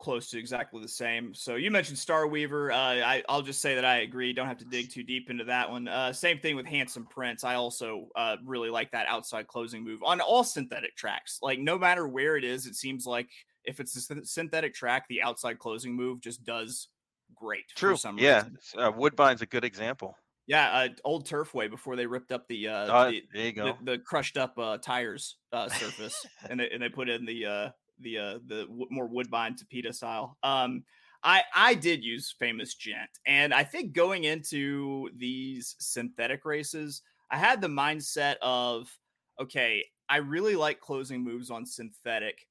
close 0.00 0.30
to 0.30 0.38
exactly 0.38 0.80
the 0.80 0.88
same. 0.88 1.34
So 1.34 1.54
you 1.56 1.70
mentioned 1.70 1.98
Star 1.98 2.26
Weaver. 2.26 2.72
Uh, 2.72 2.76
I, 2.76 3.22
will 3.28 3.42
just 3.42 3.60
say 3.60 3.74
that 3.74 3.84
I 3.84 3.98
agree. 3.98 4.32
Don't 4.32 4.46
have 4.46 4.58
to 4.58 4.64
dig 4.64 4.90
too 4.90 5.02
deep 5.02 5.30
into 5.30 5.44
that 5.44 5.70
one. 5.70 5.86
Uh, 5.86 6.12
same 6.12 6.38
thing 6.38 6.56
with 6.56 6.66
Handsome 6.66 7.06
Prince. 7.06 7.44
I 7.44 7.54
also 7.54 8.08
uh, 8.16 8.36
really 8.44 8.70
like 8.70 8.90
that 8.92 9.06
outside 9.08 9.46
closing 9.46 9.84
move 9.84 10.02
on 10.02 10.20
all 10.20 10.42
synthetic 10.42 10.96
tracks. 10.96 11.38
Like 11.42 11.58
no 11.58 11.78
matter 11.78 12.08
where 12.08 12.36
it 12.36 12.44
is, 12.44 12.66
it 12.66 12.74
seems 12.74 13.06
like 13.06 13.28
if 13.64 13.78
it's 13.78 13.96
a 14.10 14.24
synthetic 14.24 14.74
track, 14.74 15.04
the 15.08 15.22
outside 15.22 15.58
closing 15.58 15.94
move 15.94 16.20
just 16.20 16.44
does 16.44 16.88
great. 17.34 17.64
True. 17.76 17.96
yeah. 18.16 18.44
Uh, 18.76 18.90
Woodbine's 18.90 19.42
a 19.42 19.46
good 19.46 19.64
example. 19.64 20.16
Yeah, 20.46 20.68
uh, 20.72 20.88
old 21.04 21.28
Turfway 21.28 21.70
before 21.70 21.94
they 21.94 22.06
ripped 22.06 22.32
up 22.32 22.48
the 22.48 22.66
uh, 22.66 22.86
the, 22.86 23.22
there 23.32 23.46
you 23.46 23.52
go. 23.52 23.76
the, 23.84 23.92
the 23.92 23.98
crushed 23.98 24.36
up 24.36 24.58
uh, 24.58 24.78
tires 24.78 25.36
uh, 25.52 25.68
surface 25.68 26.26
and 26.50 26.58
they, 26.58 26.68
and 26.70 26.82
they 26.82 26.88
put 26.88 27.08
in 27.08 27.24
the 27.24 27.46
uh, 27.46 27.68
the 28.00 28.18
uh, 28.18 28.38
the 28.46 28.66
w- 28.66 28.88
more 28.90 29.06
woodbine 29.06 29.56
tapeta 29.56 29.94
style. 29.94 30.36
Um, 30.42 30.84
I 31.22 31.42
I 31.54 31.74
did 31.74 32.04
use 32.04 32.34
famous 32.38 32.74
gent, 32.74 33.10
and 33.26 33.52
I 33.52 33.64
think 33.64 33.92
going 33.92 34.24
into 34.24 35.10
these 35.16 35.76
synthetic 35.78 36.44
races, 36.44 37.02
I 37.30 37.36
had 37.36 37.60
the 37.60 37.68
mindset 37.68 38.36
of 38.42 38.88
okay, 39.40 39.84
I 40.08 40.18
really 40.18 40.56
like 40.56 40.80
closing 40.80 41.22
moves 41.22 41.50
on 41.50 41.66
synthetic. 41.66 42.46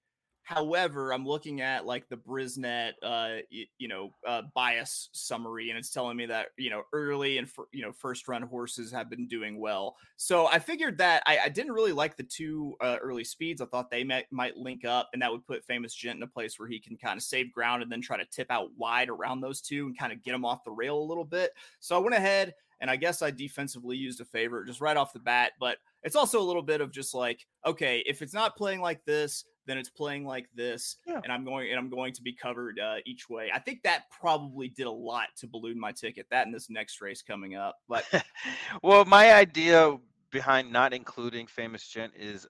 However, 0.50 1.14
I'm 1.14 1.28
looking 1.28 1.62
at 1.62 1.86
like 1.86 2.10
the 2.10 2.18
Brisnet, 2.18 2.94
uh, 3.04 3.44
you, 3.52 3.68
you 3.78 3.88
know, 3.88 4.10
uh, 4.28 4.42
bias 4.56 5.10
summary, 5.12 5.70
and 5.70 5.78
it's 5.78 5.92
telling 5.92 6.18
me 6.18 6.26
that 6.26 6.48
you 6.58 6.72
know 6.72 6.82
early 6.92 7.38
and 7.38 7.48
you 7.72 7.84
know 7.84 7.92
first 7.92 8.28
run 8.28 8.42
horses 8.42 8.92
have 8.92 9.12
been 9.12 9.28
doing 9.28 9.60
well. 9.60 9.96
So 10.18 10.48
I 10.48 10.58
figured 10.58 10.98
that 10.98 11.22
I, 11.28 11.38
I 11.46 11.50
didn't 11.50 11.74
really 11.74 11.92
like 11.92 12.18
the 12.18 12.24
two 12.24 12.76
uh, 12.82 12.98
early 13.00 13.24
speeds. 13.24 13.62
I 13.62 13.66
thought 13.66 13.92
they 13.92 14.04
might 14.04 14.26
might 14.32 14.58
link 14.58 14.86
up, 14.86 15.12
and 15.14 15.22
that 15.22 15.32
would 15.32 15.46
put 15.46 15.64
Famous 15.66 15.94
Gent 15.94 16.18
in 16.18 16.24
a 16.24 16.28
place 16.28 16.58
where 16.58 16.68
he 16.68 16.80
can 16.80 16.98
kind 16.98 17.18
of 17.18 17.22
save 17.22 17.54
ground 17.54 17.84
and 17.84 17.92
then 17.92 18.02
try 18.02 18.18
to 18.18 18.26
tip 18.26 18.48
out 18.50 18.70
wide 18.76 19.10
around 19.10 19.42
those 19.42 19.62
two 19.62 19.86
and 19.86 20.00
kind 20.00 20.12
of 20.12 20.24
get 20.24 20.32
them 20.32 20.46
off 20.46 20.64
the 20.64 20.72
rail 20.72 20.98
a 20.98 21.06
little 21.06 21.26
bit. 21.26 21.52
So 21.80 21.96
I 21.96 22.00
went 22.00 22.16
ahead 22.16 22.56
and 22.82 22.90
I 22.90 22.96
guess 22.96 23.22
I 23.22 23.30
defensively 23.30 23.98
used 23.98 24.22
a 24.22 24.26
favorite 24.26 24.66
just 24.66 24.82
right 24.82 24.98
off 24.98 25.14
the 25.14 25.20
bat, 25.20 25.52
but 25.60 25.78
it's 26.02 26.16
also 26.16 26.40
a 26.40 26.44
little 26.44 26.62
bit 26.62 26.82
of 26.82 26.92
just 26.92 27.14
like, 27.14 27.46
okay, 27.66 28.04
if 28.08 28.22
it's 28.22 28.34
not 28.34 28.56
playing 28.56 28.82
like 28.82 29.04
this, 29.06 29.46
then 29.70 29.78
it's 29.78 29.90
playing 29.90 30.26
like 30.26 30.48
this, 30.56 30.98
yeah. 31.06 31.20
and 31.24 31.32
I'm 31.32 31.44
going 31.46 31.70
and 31.70 31.78
I'm 31.78 31.90
going 31.90 32.14
to 32.14 32.22
be 32.22 32.34
covered 32.34 32.80
uh, 32.80 32.96
each 33.06 33.30
way. 33.30 33.50
I 33.54 33.60
think 33.60 33.84
that 33.84 34.04
probably 34.10 34.70
did 34.70 34.88
a 34.88 34.92
lot 34.92 35.28
to 35.38 35.48
balloon 35.48 35.80
my 35.80 35.92
ticket. 35.92 36.28
That 36.32 36.48
in 36.48 36.52
this 36.52 36.70
next 36.70 37.02
race 37.02 37.22
coming 37.22 37.56
up, 37.56 37.76
but 37.88 38.04
well, 38.84 39.06
my 39.06 39.34
idea 39.34 39.98
behind 40.32 40.72
not 40.72 40.94
including 40.94 41.48
Famous 41.48 41.88
Gent 41.88 42.14
is 42.18 42.48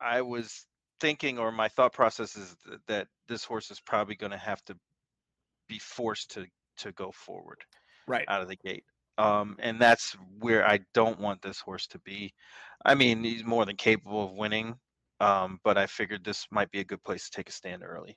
I 0.00 0.22
was 0.22 0.66
thinking, 1.00 1.38
or 1.38 1.52
my 1.52 1.68
thought 1.68 1.92
process 1.92 2.36
is 2.36 2.56
that 2.88 3.08
this 3.28 3.44
horse 3.44 3.70
is 3.70 3.80
probably 3.80 4.16
going 4.16 4.32
to 4.32 4.38
have 4.38 4.62
to 4.64 4.76
be 5.68 5.78
forced 5.78 6.32
to 6.32 6.46
to 6.78 6.92
go 6.92 7.10
forward 7.12 7.58
right 8.06 8.24
out 8.28 8.42
of 8.42 8.48
the 8.48 8.56
gate 8.56 8.84
um, 9.18 9.56
and 9.58 9.80
that's 9.80 10.16
where 10.40 10.66
I 10.68 10.80
don't 10.92 11.20
want 11.20 11.42
this 11.42 11.60
horse 11.60 11.86
to 11.88 11.98
be. 12.00 12.34
I 12.84 12.94
mean, 12.94 13.24
he's 13.24 13.44
more 13.44 13.64
than 13.64 13.76
capable 13.76 14.24
of 14.24 14.32
winning, 14.32 14.76
um, 15.20 15.60
but 15.64 15.78
I 15.78 15.86
figured 15.86 16.24
this 16.24 16.46
might 16.50 16.70
be 16.70 16.80
a 16.80 16.84
good 16.84 17.02
place 17.02 17.24
to 17.24 17.30
take 17.36 17.48
a 17.48 17.52
stand 17.52 17.82
early. 17.84 18.16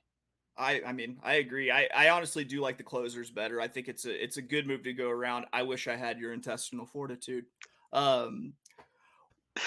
I, 0.58 0.82
I 0.86 0.92
mean, 0.92 1.18
I 1.24 1.36
agree. 1.36 1.72
I, 1.72 1.88
I 1.96 2.10
honestly 2.10 2.44
do 2.44 2.60
like 2.60 2.78
the 2.78 2.84
closers 2.84 3.32
better. 3.32 3.62
I 3.62 3.68
think 3.68 3.88
it's 3.88 4.06
a 4.06 4.24
it's 4.24 4.38
a 4.38 4.42
good 4.42 4.68
move 4.68 4.84
to 4.84 4.94
go 4.94 5.10
around. 5.10 5.46
I 5.54 5.64
wish 5.64 5.88
I 5.88 5.96
had 5.96 6.20
your 6.20 6.34
intestinal 6.34 6.86
fortitude. 6.86 7.46
Um, 7.94 8.54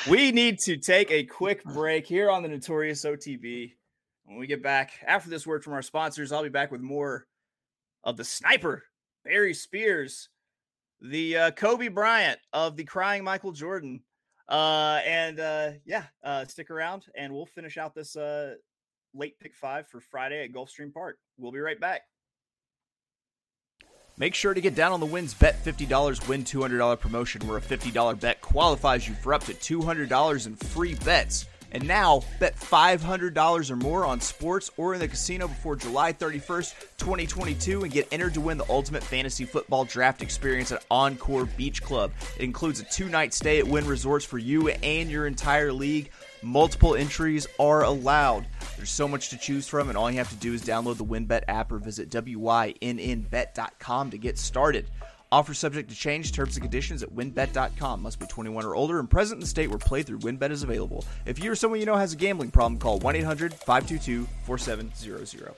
we 0.09 0.33
need 0.33 0.59
to 0.61 0.77
take 0.77 1.11
a 1.11 1.25
quick 1.25 1.65
break 1.65 2.07
here 2.07 2.31
on 2.31 2.43
the 2.43 2.49
Notorious 2.49 3.05
OTB. 3.05 3.73
When 4.25 4.39
we 4.39 4.47
get 4.47 4.63
back 4.63 4.93
after 5.07 5.31
this 5.31 5.47
word 5.47 5.65
from 5.65 5.73
our 5.73 5.83
sponsors, 5.83 6.31
I'll 6.31 6.43
be 6.43 6.51
back 6.51 6.71
with 6.71 6.83
more 6.83 7.27
of 8.05 8.17
the 8.17 8.25
sniper, 8.25 8.85
Barry 9.25 9.55
Spears 9.55 10.29
the 11.03 11.37
uh, 11.37 11.51
Kobe 11.51 11.89
Bryant 11.89 12.39
of 12.53 12.77
the 12.77 12.85
crying 12.85 13.25
Michael 13.25 13.53
Jordan. 13.53 14.01
Uh, 14.49 15.01
and 15.07 15.41
uh, 15.41 15.71
yeah, 15.85 16.05
uh, 16.23 16.45
stick 16.45 16.71
around 16.71 17.07
and 17.17 17.33
we'll 17.33 17.47
finish 17.47 17.79
out 17.79 17.95
this 17.95 18.17
uh, 18.17 18.55
late 19.15 19.39
pick 19.39 19.55
five 19.55 19.89
for 19.89 20.01
Friday 20.01 20.45
at 20.45 20.53
Gulfstream 20.53 20.93
Park. 20.93 21.19
We'll 21.39 21.53
be 21.53 21.61
right 21.61 21.81
back. 21.81 22.03
Make 24.19 24.35
sure 24.35 24.53
to 24.53 24.61
get 24.61 24.75
down 24.75 24.93
on 24.93 25.01
the 25.01 25.07
wins 25.07 25.33
bet 25.33 25.65
$50 25.65 26.29
win 26.29 26.45
$200 26.45 27.01
promotion 27.01 27.47
where 27.49 27.57
a 27.57 27.61
$50 27.61 28.21
bet 28.21 28.41
qualifies 28.43 29.09
you 29.09 29.15
for 29.15 29.33
up 29.33 29.45
to 29.45 29.55
$200 29.55 30.47
in 30.47 30.57
free 30.57 30.95
bets. 30.95 31.47
And 31.73 31.89
now, 31.89 32.23
bet 32.39 32.55
$500 32.55 33.71
or 33.71 33.77
more 33.77 34.05
on 34.05 34.21
sports 34.21 34.71
or 34.77 34.95
in 34.95 35.01
the 35.01 35.09
casino 35.09 35.49
before 35.49 35.75
July 35.75 36.13
31st, 36.13 36.75
2022, 36.99 37.83
and 37.83 37.93
get 37.93 38.07
entered 38.13 38.35
to 38.35 38.43
win 38.43 38.59
the 38.59 38.67
ultimate 38.69 39.03
fantasy 39.03 39.47
football 39.47 39.85
draft 39.85 40.23
experience 40.23 40.71
at 40.71 40.85
Encore 40.91 41.47
Beach 41.47 41.83
Club. 41.83 42.13
It 42.37 42.45
includes 42.45 42.81
a 42.81 42.85
two 42.85 43.09
night 43.09 43.33
stay 43.33 43.59
at 43.59 43.67
Wynn 43.67 43.87
Resorts 43.87 44.25
for 44.25 44.39
you 44.39 44.69
and 44.69 45.11
your 45.11 45.27
entire 45.27 45.73
league. 45.73 46.11
Multiple 46.43 46.95
entries 46.95 47.47
are 47.59 47.85
allowed. 47.85 48.47
There's 48.77 48.91
so 48.91 49.09
much 49.09 49.31
to 49.31 49.39
choose 49.39 49.69
from, 49.69 49.89
and 49.89 49.97
all 49.97 50.11
you 50.11 50.19
have 50.19 50.31
to 50.31 50.37
do 50.37 50.53
is 50.53 50.63
download 50.63 50.97
the 50.97 51.05
WynnBet 51.05 51.45
app 51.49 51.73
or 51.73 51.79
visit 51.79 52.11
WYNNBet.com 52.11 54.11
to 54.11 54.19
get 54.19 54.39
started. 54.39 54.87
Offer 55.33 55.55
subject 55.55 55.89
to 55.89 55.97
change. 55.97 56.31
Terms 56.33 56.57
and 56.57 56.63
conditions 56.63 57.03
at 57.03 57.11
wynnbet.com. 57.11 58.03
Must 58.03 58.21
be 58.21 58.27
21 58.27 58.67
or 58.67 58.77
older 58.77 59.01
and 59.01 59.09
present 59.09 59.39
in 59.39 59.41
the 59.41 59.47
state 59.47 59.71
where 59.71 59.79
playthrough 59.79 60.21
WynnBet 60.21 60.51
is 60.51 60.63
available. 60.63 61.07
If 61.25 61.43
you 61.43 61.51
or 61.51 61.57
someone 61.57 61.81
you 61.81 61.87
know 61.87 61.97
has 61.97 62.13
a 62.13 62.17
gambling 62.17 62.51
problem, 62.51 62.79
call 62.79 62.99
1 62.99 63.17
800 63.17 63.55
522 63.55 64.29
4700. 64.45 65.55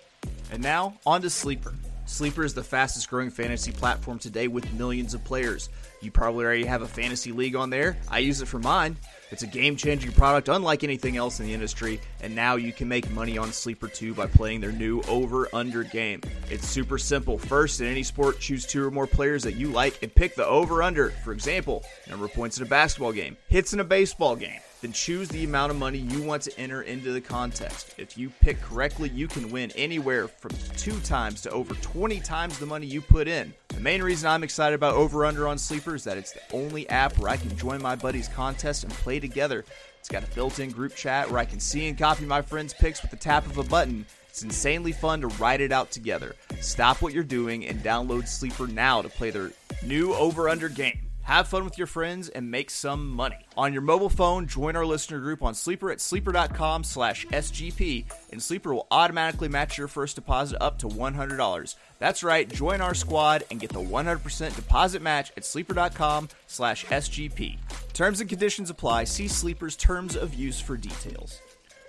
And 0.52 0.62
now, 0.62 0.94
on 1.04 1.22
to 1.22 1.28
Sleeper. 1.28 1.74
Sleeper 2.06 2.44
is 2.44 2.54
the 2.54 2.62
fastest 2.62 3.10
growing 3.10 3.30
fantasy 3.30 3.72
platform 3.72 4.20
today 4.20 4.46
with 4.46 4.72
millions 4.74 5.12
of 5.12 5.24
players. 5.24 5.70
You 6.04 6.10
probably 6.10 6.44
already 6.44 6.66
have 6.66 6.82
a 6.82 6.86
fantasy 6.86 7.32
league 7.32 7.56
on 7.56 7.70
there. 7.70 7.96
I 8.10 8.18
use 8.18 8.42
it 8.42 8.46
for 8.46 8.58
mine. 8.58 8.98
It's 9.30 9.42
a 9.42 9.46
game 9.46 9.74
changing 9.74 10.12
product 10.12 10.48
unlike 10.48 10.84
anything 10.84 11.16
else 11.16 11.40
in 11.40 11.46
the 11.46 11.54
industry, 11.54 11.98
and 12.20 12.34
now 12.34 12.56
you 12.56 12.72
can 12.72 12.88
make 12.88 13.10
money 13.10 13.38
on 13.38 13.52
Sleeper 13.52 13.88
2 13.88 14.12
by 14.12 14.26
playing 14.26 14.60
their 14.60 14.70
new 14.70 15.00
over 15.08 15.48
under 15.54 15.82
game. 15.82 16.20
It's 16.50 16.68
super 16.68 16.98
simple. 16.98 17.38
First, 17.38 17.80
in 17.80 17.86
any 17.86 18.02
sport, 18.02 18.38
choose 18.38 18.66
two 18.66 18.86
or 18.86 18.90
more 18.90 19.06
players 19.06 19.42
that 19.44 19.56
you 19.56 19.68
like 19.68 20.02
and 20.02 20.14
pick 20.14 20.34
the 20.34 20.46
over 20.46 20.82
under. 20.82 21.10
For 21.24 21.32
example, 21.32 21.84
number 22.08 22.26
of 22.26 22.34
points 22.34 22.58
in 22.58 22.64
a 22.64 22.68
basketball 22.68 23.12
game, 23.12 23.38
hits 23.48 23.72
in 23.72 23.80
a 23.80 23.84
baseball 23.84 24.36
game 24.36 24.60
then 24.84 24.92
choose 24.92 25.30
the 25.30 25.44
amount 25.44 25.70
of 25.70 25.78
money 25.78 25.96
you 25.96 26.22
want 26.22 26.42
to 26.42 26.60
enter 26.60 26.82
into 26.82 27.10
the 27.10 27.20
contest. 27.20 27.94
If 27.96 28.18
you 28.18 28.28
pick 28.28 28.60
correctly, 28.60 29.08
you 29.08 29.26
can 29.26 29.50
win 29.50 29.70
anywhere 29.76 30.28
from 30.28 30.50
two 30.76 31.00
times 31.00 31.40
to 31.42 31.50
over 31.52 31.74
20 31.76 32.20
times 32.20 32.58
the 32.58 32.66
money 32.66 32.86
you 32.86 33.00
put 33.00 33.26
in. 33.26 33.54
The 33.68 33.80
main 33.80 34.02
reason 34.02 34.28
I'm 34.28 34.44
excited 34.44 34.74
about 34.74 34.94
Over 34.94 35.24
Under 35.24 35.48
on 35.48 35.56
Sleeper 35.56 35.94
is 35.94 36.04
that 36.04 36.18
it's 36.18 36.32
the 36.32 36.42
only 36.52 36.86
app 36.90 37.16
where 37.16 37.30
I 37.30 37.38
can 37.38 37.56
join 37.56 37.80
my 37.80 37.96
buddies' 37.96 38.28
contest 38.28 38.84
and 38.84 38.92
play 38.92 39.18
together. 39.18 39.64
It's 40.00 40.10
got 40.10 40.22
a 40.22 40.34
built 40.34 40.58
in 40.58 40.70
group 40.70 40.94
chat 40.94 41.30
where 41.30 41.40
I 41.40 41.46
can 41.46 41.60
see 41.60 41.88
and 41.88 41.96
copy 41.96 42.26
my 42.26 42.42
friends' 42.42 42.74
picks 42.74 43.00
with 43.00 43.10
the 43.10 43.16
tap 43.16 43.46
of 43.46 43.56
a 43.56 43.64
button. 43.64 44.04
It's 44.28 44.42
insanely 44.42 44.92
fun 44.92 45.22
to 45.22 45.28
ride 45.28 45.62
it 45.62 45.72
out 45.72 45.92
together. 45.92 46.36
Stop 46.60 47.00
what 47.00 47.14
you're 47.14 47.24
doing 47.24 47.64
and 47.64 47.82
download 47.82 48.28
Sleeper 48.28 48.66
now 48.66 49.00
to 49.00 49.08
play 49.08 49.30
their 49.30 49.50
new 49.82 50.12
Over 50.12 50.50
Under 50.50 50.68
game. 50.68 51.04
Have 51.24 51.48
fun 51.48 51.64
with 51.64 51.78
your 51.78 51.86
friends 51.86 52.28
and 52.28 52.50
make 52.50 52.68
some 52.68 53.08
money. 53.08 53.38
On 53.56 53.72
your 53.72 53.80
mobile 53.80 54.10
phone, 54.10 54.46
join 54.46 54.76
our 54.76 54.84
listener 54.84 55.20
group 55.20 55.42
on 55.42 55.54
Sleeper 55.54 55.90
at 55.90 56.02
sleeper.com 56.02 56.84
slash 56.84 57.24
SGP, 57.26 58.04
and 58.30 58.42
Sleeper 58.42 58.74
will 58.74 58.86
automatically 58.90 59.48
match 59.48 59.78
your 59.78 59.88
first 59.88 60.16
deposit 60.16 60.62
up 60.62 60.78
to 60.80 60.86
$100. 60.86 61.74
That's 61.98 62.22
right, 62.22 62.46
join 62.46 62.82
our 62.82 62.92
squad 62.92 63.42
and 63.50 63.58
get 63.58 63.70
the 63.70 63.80
100% 63.80 64.54
deposit 64.54 65.00
match 65.00 65.32
at 65.34 65.46
sleeper.com 65.46 66.28
slash 66.46 66.84
SGP. 66.84 67.56
Terms 67.94 68.20
and 68.20 68.28
conditions 68.28 68.68
apply. 68.68 69.04
See 69.04 69.26
Sleeper's 69.26 69.76
terms 69.76 70.16
of 70.16 70.34
use 70.34 70.60
for 70.60 70.76
details. 70.76 71.40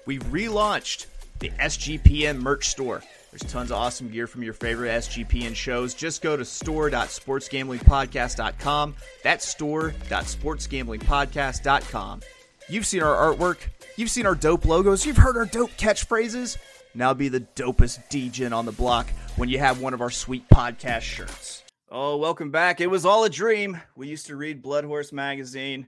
We've 0.06 0.24
relaunched 0.24 1.08
the 1.40 1.50
SGPN 1.50 2.40
merch 2.40 2.70
store. 2.70 3.04
There's 3.36 3.52
tons 3.52 3.70
of 3.70 3.78
awesome 3.78 4.08
gear 4.08 4.28
from 4.28 4.44
your 4.44 4.54
favorite 4.54 4.92
SGPN 4.92 5.56
shows. 5.56 5.94
Just 5.94 6.22
go 6.22 6.38
to 6.38 6.46
store.sportsgamblingpodcast.com. 6.46 8.96
That's 9.24 9.46
store.sportsgamblingpodcast.com. 9.46 12.22
You've 12.70 12.86
seen 12.86 13.04
our 13.04 13.36
artwork. 13.36 13.58
You've 13.98 14.10
seen 14.10 14.26
our 14.26 14.36
dope 14.36 14.64
logos. 14.64 15.06
You've 15.06 15.18
heard 15.18 15.36
our 15.36 15.46
dope 15.46 15.72
catchphrases. 15.72 16.56
Now 16.94 17.14
be 17.14 17.28
the 17.28 17.42
dopest 17.42 18.10
DJ 18.10 18.56
on 18.56 18.66
the 18.66 18.72
block 18.72 19.10
when 19.36 19.50
you 19.50 19.60
have 19.60 19.82
one 19.82 19.94
of 19.94 20.00
our 20.00 20.10
sweet 20.10 20.48
podcast 20.48 21.02
shirts. 21.02 21.66
Oh, 21.92 22.16
welcome 22.16 22.52
back. 22.52 22.80
It 22.80 22.88
was 22.88 23.06
all 23.06 23.26
a 23.26 23.30
dream. 23.30 23.82
We 23.98 24.08
used 24.08 24.28
to 24.28 24.38
read 24.38 24.62
Blood 24.62 24.86
Horse 24.86 25.12
magazine. 25.12 25.88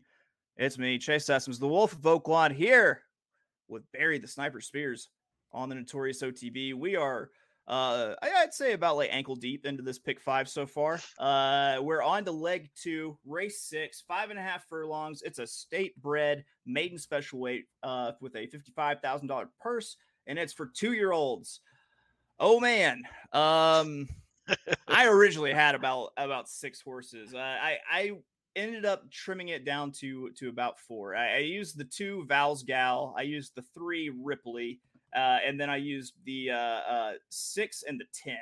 It's 0.57 0.77
me, 0.77 0.97
Chase 0.97 1.23
Sessoms, 1.23 1.61
the 1.61 1.69
Wolf 1.69 1.93
of 1.93 2.01
Oaklawn, 2.01 2.51
here 2.51 3.03
with 3.69 3.89
Barry 3.93 4.19
the 4.19 4.27
Sniper 4.27 4.59
Spears 4.59 5.07
on 5.57 5.69
the 5.69 5.75
Notorious 5.75 6.21
OTB. 6.21 6.75
We 6.75 6.95
are, 6.95 7.31
uh, 7.67 8.13
I'd 8.21 8.53
say 8.53 8.73
about 8.73 8.95
like 8.95 9.09
ankle 9.11 9.35
deep 9.35 9.65
into 9.65 9.83
this 9.83 9.97
pick 9.99 10.21
five 10.21 10.47
so 10.47 10.65
far. 10.65 10.99
Uh, 11.19 11.79
we're 11.81 12.03
on 12.03 12.23
to 12.25 12.31
leg 12.31 12.69
two, 12.81 13.17
race 13.25 13.61
six, 13.61 14.03
five 14.07 14.29
and 14.29 14.37
a 14.37 14.41
half 14.41 14.67
furlongs. 14.69 15.23
It's 15.23 15.39
a 15.39 15.47
state 15.47 15.99
bred 16.01 16.45
maiden 16.65 16.99
special 16.99 17.39
weight 17.39 17.65
uh, 17.83 18.11
with 18.21 18.35
a 18.35 18.47
$55,000 18.47 19.47
purse, 19.59 19.97
and 20.27 20.37
it's 20.37 20.53
for 20.53 20.67
two 20.67 20.93
year 20.93 21.11
olds. 21.11 21.61
Oh 22.39 22.59
man. 22.59 23.03
Um, 23.33 24.07
I 24.87 25.05
originally 25.07 25.53
had 25.53 25.75
about 25.75 26.11
about 26.17 26.47
six 26.47 26.81
horses. 26.81 27.33
Uh, 27.33 27.39
I 27.39 27.77
I 27.91 28.11
ended 28.55 28.85
up 28.85 29.09
trimming 29.11 29.49
it 29.49 29.65
down 29.65 29.91
to 29.91 30.31
to 30.37 30.49
about 30.49 30.79
four. 30.79 31.15
I, 31.15 31.35
I, 31.35 31.39
used 31.39 31.77
the 31.77 31.83
two 31.83 32.25
Val's 32.27 32.63
Gal. 32.63 33.13
I 33.17 33.21
used 33.23 33.53
the 33.55 33.63
three 33.73 34.09
Ripley, 34.09 34.81
uh, 35.15 35.37
and 35.45 35.59
then 35.59 35.69
I 35.69 35.77
used 35.77 36.13
the 36.25 36.51
uh, 36.51 36.55
uh, 36.55 37.11
six 37.29 37.83
and 37.87 37.99
the 37.99 38.05
10. 38.13 38.35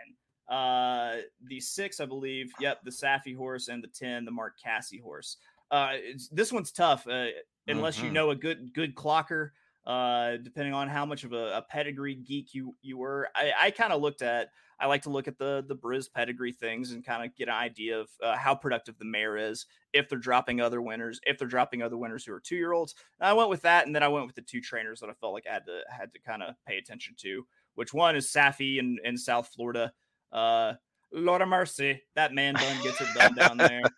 Uh, 0.50 1.22
the 1.48 1.60
six, 1.60 2.00
I 2.00 2.06
believe, 2.06 2.52
yep, 2.60 2.80
the 2.84 2.92
Saffie 2.92 3.36
horse, 3.36 3.68
and 3.68 3.84
the 3.84 3.88
10, 3.88 4.26
the 4.26 4.32
Mark 4.32 4.54
Casse 4.64 5.00
horse. 5.04 5.38
Uh, 5.72 5.94
this 6.32 6.52
one's 6.52 6.72
tough 6.72 7.08
uh, 7.08 7.28
unless 7.68 7.98
mm-hmm. 7.98 8.06
you 8.06 8.12
know 8.12 8.30
a 8.30 8.36
good 8.36 8.74
good 8.74 8.96
clocker. 8.96 9.52
Uh, 9.86 10.38
depending 10.38 10.74
on 10.74 10.88
how 10.88 11.06
much 11.06 11.24
of 11.24 11.34
a, 11.34 11.58
a, 11.58 11.62
pedigree 11.62 12.16
geek 12.16 12.56
you 12.56 12.76
you 12.82 12.98
were, 12.98 13.30
I, 13.36 13.52
I 13.62 13.72
kind 13.72 13.94
of 13.94 14.02
looked 14.02 14.24
at 14.24 14.50
I 14.80 14.88
like 14.88 15.04
to 15.04 15.10
look 15.10 15.28
at 15.28 15.38
the 15.38 15.64
the 15.68 15.76
Briz 15.76 16.12
pedigree 16.12 16.52
things 16.52 16.92
and 16.92 17.06
kind 17.06 17.26
of 17.26 17.36
get 17.36 17.48
an 17.48 17.56
idea 17.56 18.00
of 18.00 18.10
uh, 18.22 18.36
how 18.36 18.56
productive 18.56 18.98
the 18.98 19.06
mare 19.06 19.38
is. 19.38 19.66
If 19.94 20.10
they're 20.10 20.20
dropping 20.20 20.62
other 20.62 20.82
winners, 20.82 21.20
if 21.26 21.38
they're 21.38 21.48
dropping 21.48 21.82
other 21.82 21.98
winners 21.98 22.26
who 22.26 22.34
are 22.34 22.40
two 22.40 22.56
year 22.56 22.74
olds, 22.74 22.96
I 23.22 23.34
went 23.34 23.50
with 23.50 23.62
that, 23.62 23.86
and 23.86 23.96
then 23.96 24.04
I 24.04 24.08
went 24.08 24.26
with 24.26 24.36
the 24.36 24.42
two 24.42 24.62
trainers 24.62 25.00
that 25.00 25.10
I 25.10 25.14
felt 25.14 25.34
like 25.34 25.46
I 25.50 25.54
had 25.54 25.66
to 25.66 25.82
had 25.90 26.14
to 26.14 26.20
kind 26.20 26.44
of 26.44 26.56
pay 26.68 26.78
attention 26.78 27.16
to. 27.20 27.46
Which 27.76 27.94
one 27.94 28.16
is 28.16 28.28
Saffie 28.32 28.80
in, 28.80 28.98
in 29.04 29.18
South 29.18 29.50
Florida? 29.54 29.92
Uh, 30.32 30.74
Lord 31.12 31.42
of 31.42 31.48
mercy, 31.48 32.02
that 32.16 32.34
man 32.34 32.56
done 32.56 32.84
gets 32.84 33.00
it 33.00 33.08
done 33.16 33.36
down 33.36 33.58
there. 33.58 33.82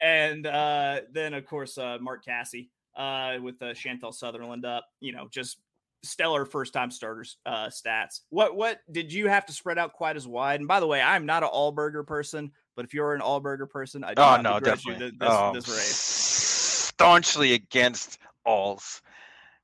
And 0.00 0.48
uh, 0.48 1.02
then 1.12 1.32
of 1.32 1.46
course 1.46 1.78
uh, 1.78 1.98
Mark 2.00 2.24
Casse 2.24 2.66
uh, 2.96 3.38
with 3.40 3.62
uh, 3.62 3.72
Chantal 3.72 4.10
Sutherland 4.10 4.64
up. 4.64 4.86
You 5.00 5.12
know, 5.12 5.28
just 5.30 5.58
stellar 6.02 6.44
first 6.44 6.72
time 6.72 6.90
starters 6.90 7.38
uh, 7.46 7.66
stats. 7.66 8.20
What 8.30 8.56
what 8.56 8.80
did 8.90 9.12
you 9.12 9.28
have 9.28 9.46
to 9.46 9.52
spread 9.52 9.78
out 9.78 9.92
quite 9.92 10.16
as 10.16 10.26
wide? 10.26 10.60
And 10.60 10.68
by 10.68 10.80
the 10.80 10.86
way, 10.86 11.00
I'm 11.00 11.26
not 11.26 11.42
an 11.42 11.50
Allberger 11.52 12.06
person, 12.06 12.50
but 12.76 12.84
if 12.84 12.94
you're 12.94 13.14
an 13.14 13.20
Allberger 13.20 13.68
person, 13.68 14.04
I 14.04 14.14
do 14.14 14.22
oh 14.22 14.40
no, 14.40 14.60
definitely. 14.60 15.10
this, 15.10 15.18
this, 15.18 15.28
oh, 15.30 15.52
this 15.54 15.68
race. 15.68 16.92
staunchly 16.94 17.54
against 17.54 18.18
alls. 18.44 19.02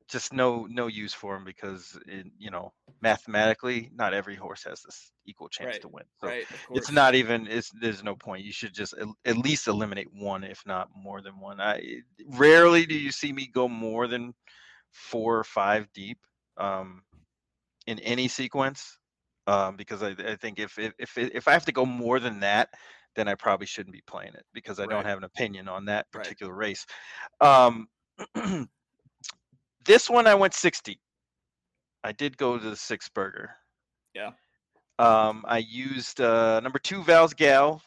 Just 0.09 0.33
no 0.33 0.67
no 0.71 0.87
use 0.87 1.13
for 1.13 1.35
them 1.35 1.45
because 1.45 1.99
it, 2.07 2.27
you 2.39 2.51
know 2.51 2.73
mathematically 3.03 3.91
not 3.95 4.15
every 4.15 4.35
horse 4.35 4.65
has 4.65 4.81
this 4.83 5.13
equal 5.27 5.49
chance 5.49 5.75
Right, 5.75 5.83
to 5.83 5.89
win. 5.89 6.05
So 6.23 6.29
right, 6.29 6.45
it's 6.71 6.91
not 6.91 7.15
even 7.15 7.47
it's 7.47 7.71
there's 7.81 8.03
no 8.03 8.17
point 8.17 8.45
you 8.45 8.53
should 8.53 8.73
just 8.73 8.95
at 9.25 9.37
least 9.37 9.69
eliminate 9.69 10.09
one 10.13 10.45
if 10.45 10.63
not 10.67 10.89
more 10.97 11.21
than 11.21 11.39
one 11.39 11.61
i 11.61 12.01
rarely 12.31 12.87
do 12.87 12.95
you 12.95 13.13
see 13.13 13.33
me 13.33 13.47
go 13.53 13.69
more 13.69 14.07
than 14.07 14.35
four 14.91 15.39
or 15.39 15.45
five 15.45 15.87
deep 15.93 16.19
um 16.59 17.03
in 17.87 17.99
any 18.01 18.29
sequence 18.29 18.99
um 19.47 19.77
because 19.77 20.03
i, 20.03 20.11
I 20.11 20.37
think 20.37 20.59
if, 20.59 20.79
if 20.79 20.93
if 20.99 21.17
if 21.19 21.49
i 21.49 21.53
have 21.53 21.65
to 21.67 21.73
go 21.73 21.87
more 21.87 22.21
than 22.21 22.41
that 22.41 22.69
then 23.17 23.29
i 23.29 23.35
probably 23.35 23.67
shouldn't 23.67 23.95
be 23.95 24.03
playing 24.07 24.35
it 24.35 24.45
because 24.53 24.79
i 24.79 24.87
Right. 24.87 24.91
don't 24.91 25.07
have 25.07 25.19
an 25.19 25.25
opinion 25.25 25.69
on 25.69 25.87
that 25.87 26.07
Right. 26.15 26.25
particular 26.25 26.55
race 26.55 26.87
um 27.41 27.89
this 29.85 30.11
one 30.11 30.27
i 30.27 30.35
went 30.35 30.55
60 30.55 31.01
i 32.05 32.13
did 32.13 32.37
go 32.37 32.59
to 32.59 32.71
the 32.71 32.77
six 32.77 33.09
burger 33.09 33.51
Yeah. 34.15 34.31
um, 34.99 35.45
I 35.47 35.59
used 35.59 36.21
uh, 36.21 36.61
number 36.61 36.81
two 36.81 37.05
Val's 37.05 37.33
Gal, 37.35 37.81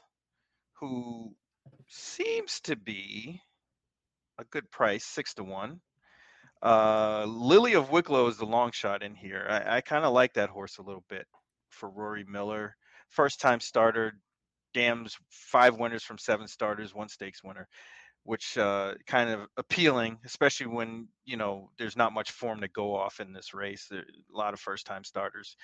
who 0.79 1.35
seems 1.87 2.61
to 2.61 2.75
be 2.75 3.41
a 4.39 4.45
good 4.45 4.69
price, 4.71 5.05
six 5.05 5.33
to 5.35 5.43
one. 5.43 5.81
Uh, 6.61 7.25
Lily 7.27 7.73
of 7.73 7.89
Wicklow 7.89 8.27
is 8.27 8.37
the 8.37 8.45
long 8.45 8.71
shot 8.71 9.03
in 9.03 9.15
here. 9.15 9.45
I, 9.49 9.77
I 9.77 9.81
kind 9.81 10.05
of 10.05 10.13
like 10.13 10.33
that 10.33 10.49
horse 10.49 10.77
a 10.77 10.83
little 10.83 11.03
bit 11.09 11.25
for 11.69 11.89
Rory 11.89 12.25
Miller. 12.27 12.75
First 13.09 13.41
time 13.41 13.59
starter, 13.59 14.13
dams 14.73 15.17
five 15.29 15.77
winners 15.77 16.03
from 16.03 16.17
seven 16.17 16.47
starters, 16.47 16.93
one 16.93 17.09
stakes 17.09 17.43
winner, 17.43 17.67
which 18.23 18.57
uh, 18.57 18.93
kind 19.07 19.29
of 19.29 19.47
appealing, 19.57 20.19
especially 20.25 20.67
when 20.67 21.07
you 21.25 21.35
know 21.35 21.69
there's 21.77 21.97
not 21.97 22.13
much 22.13 22.31
form 22.31 22.61
to 22.61 22.67
go 22.69 22.95
off 22.95 23.19
in 23.19 23.33
this 23.33 23.53
race. 23.53 23.87
There, 23.89 24.01
a 24.01 24.37
lot 24.37 24.53
of 24.53 24.59
first 24.59 24.85
time 24.85 25.03
starters. 25.03 25.55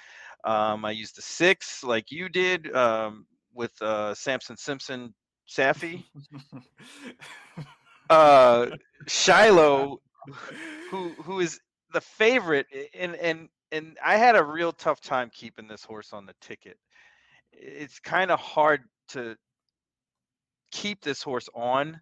Um, 0.43 0.83
I 0.83 0.91
used 0.91 1.15
the 1.15 1.21
six 1.21 1.83
like 1.83 2.11
you 2.11 2.27
did 2.27 2.75
um, 2.75 3.27
with 3.53 3.79
uh, 3.81 4.15
Samson 4.15 4.57
Simpson 4.57 5.13
Saffie. 5.47 6.03
Uh, 8.09 8.69
Shiloh, 9.05 9.99
who 10.91 11.09
who 11.23 11.39
is 11.39 11.59
the 11.93 12.01
favorite, 12.01 12.67
and 12.93 13.15
and 13.15 13.49
and 13.71 13.97
I 14.03 14.17
had 14.17 14.35
a 14.35 14.43
real 14.43 14.71
tough 14.71 15.01
time 15.01 15.29
keeping 15.33 15.67
this 15.67 15.83
horse 15.83 16.13
on 16.13 16.25
the 16.25 16.33
ticket. 16.41 16.77
It's 17.51 17.99
kind 17.99 18.31
of 18.31 18.39
hard 18.39 18.81
to 19.09 19.35
keep 20.71 21.01
this 21.01 21.23
horse 21.23 21.49
on, 21.55 21.99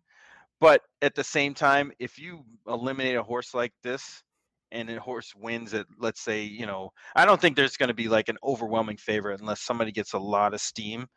but 0.60 0.82
at 1.02 1.16
the 1.16 1.24
same 1.24 1.54
time, 1.54 1.92
if 2.00 2.18
you 2.20 2.44
eliminate 2.68 3.16
a 3.16 3.24
horse 3.24 3.54
like 3.54 3.74
this 3.84 4.24
and 4.72 4.90
a 4.90 5.00
horse 5.00 5.34
wins 5.36 5.74
at 5.74 5.86
let's 6.00 6.22
say, 6.22 6.44
you 6.44 6.66
know, 6.66 6.92
I 7.16 7.26
don't 7.26 7.40
think 7.40 7.56
there's 7.56 7.78
going 7.78 7.90
to 7.90 7.94
be 7.96 8.08
like 8.10 8.30
an 8.30 8.38
overwhelming 8.44 8.98
favorite 8.98 9.40
unless 9.42 9.62
somebody 9.62 9.92
gets 9.92 10.14
a 10.14 10.20
lot 10.20 10.54
of 10.54 10.62
steam. 10.62 11.08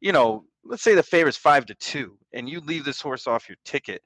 You 0.00 0.12
know, 0.12 0.44
let's 0.64 0.82
say 0.82 0.94
the 0.94 1.02
favorite's 1.02 1.38
5 1.38 1.66
to 1.66 1.74
2 1.76 2.18
and 2.34 2.48
you 2.48 2.60
leave 2.60 2.84
this 2.84 3.00
horse 3.00 3.26
off 3.26 3.48
your 3.48 3.58
ticket, 3.64 4.02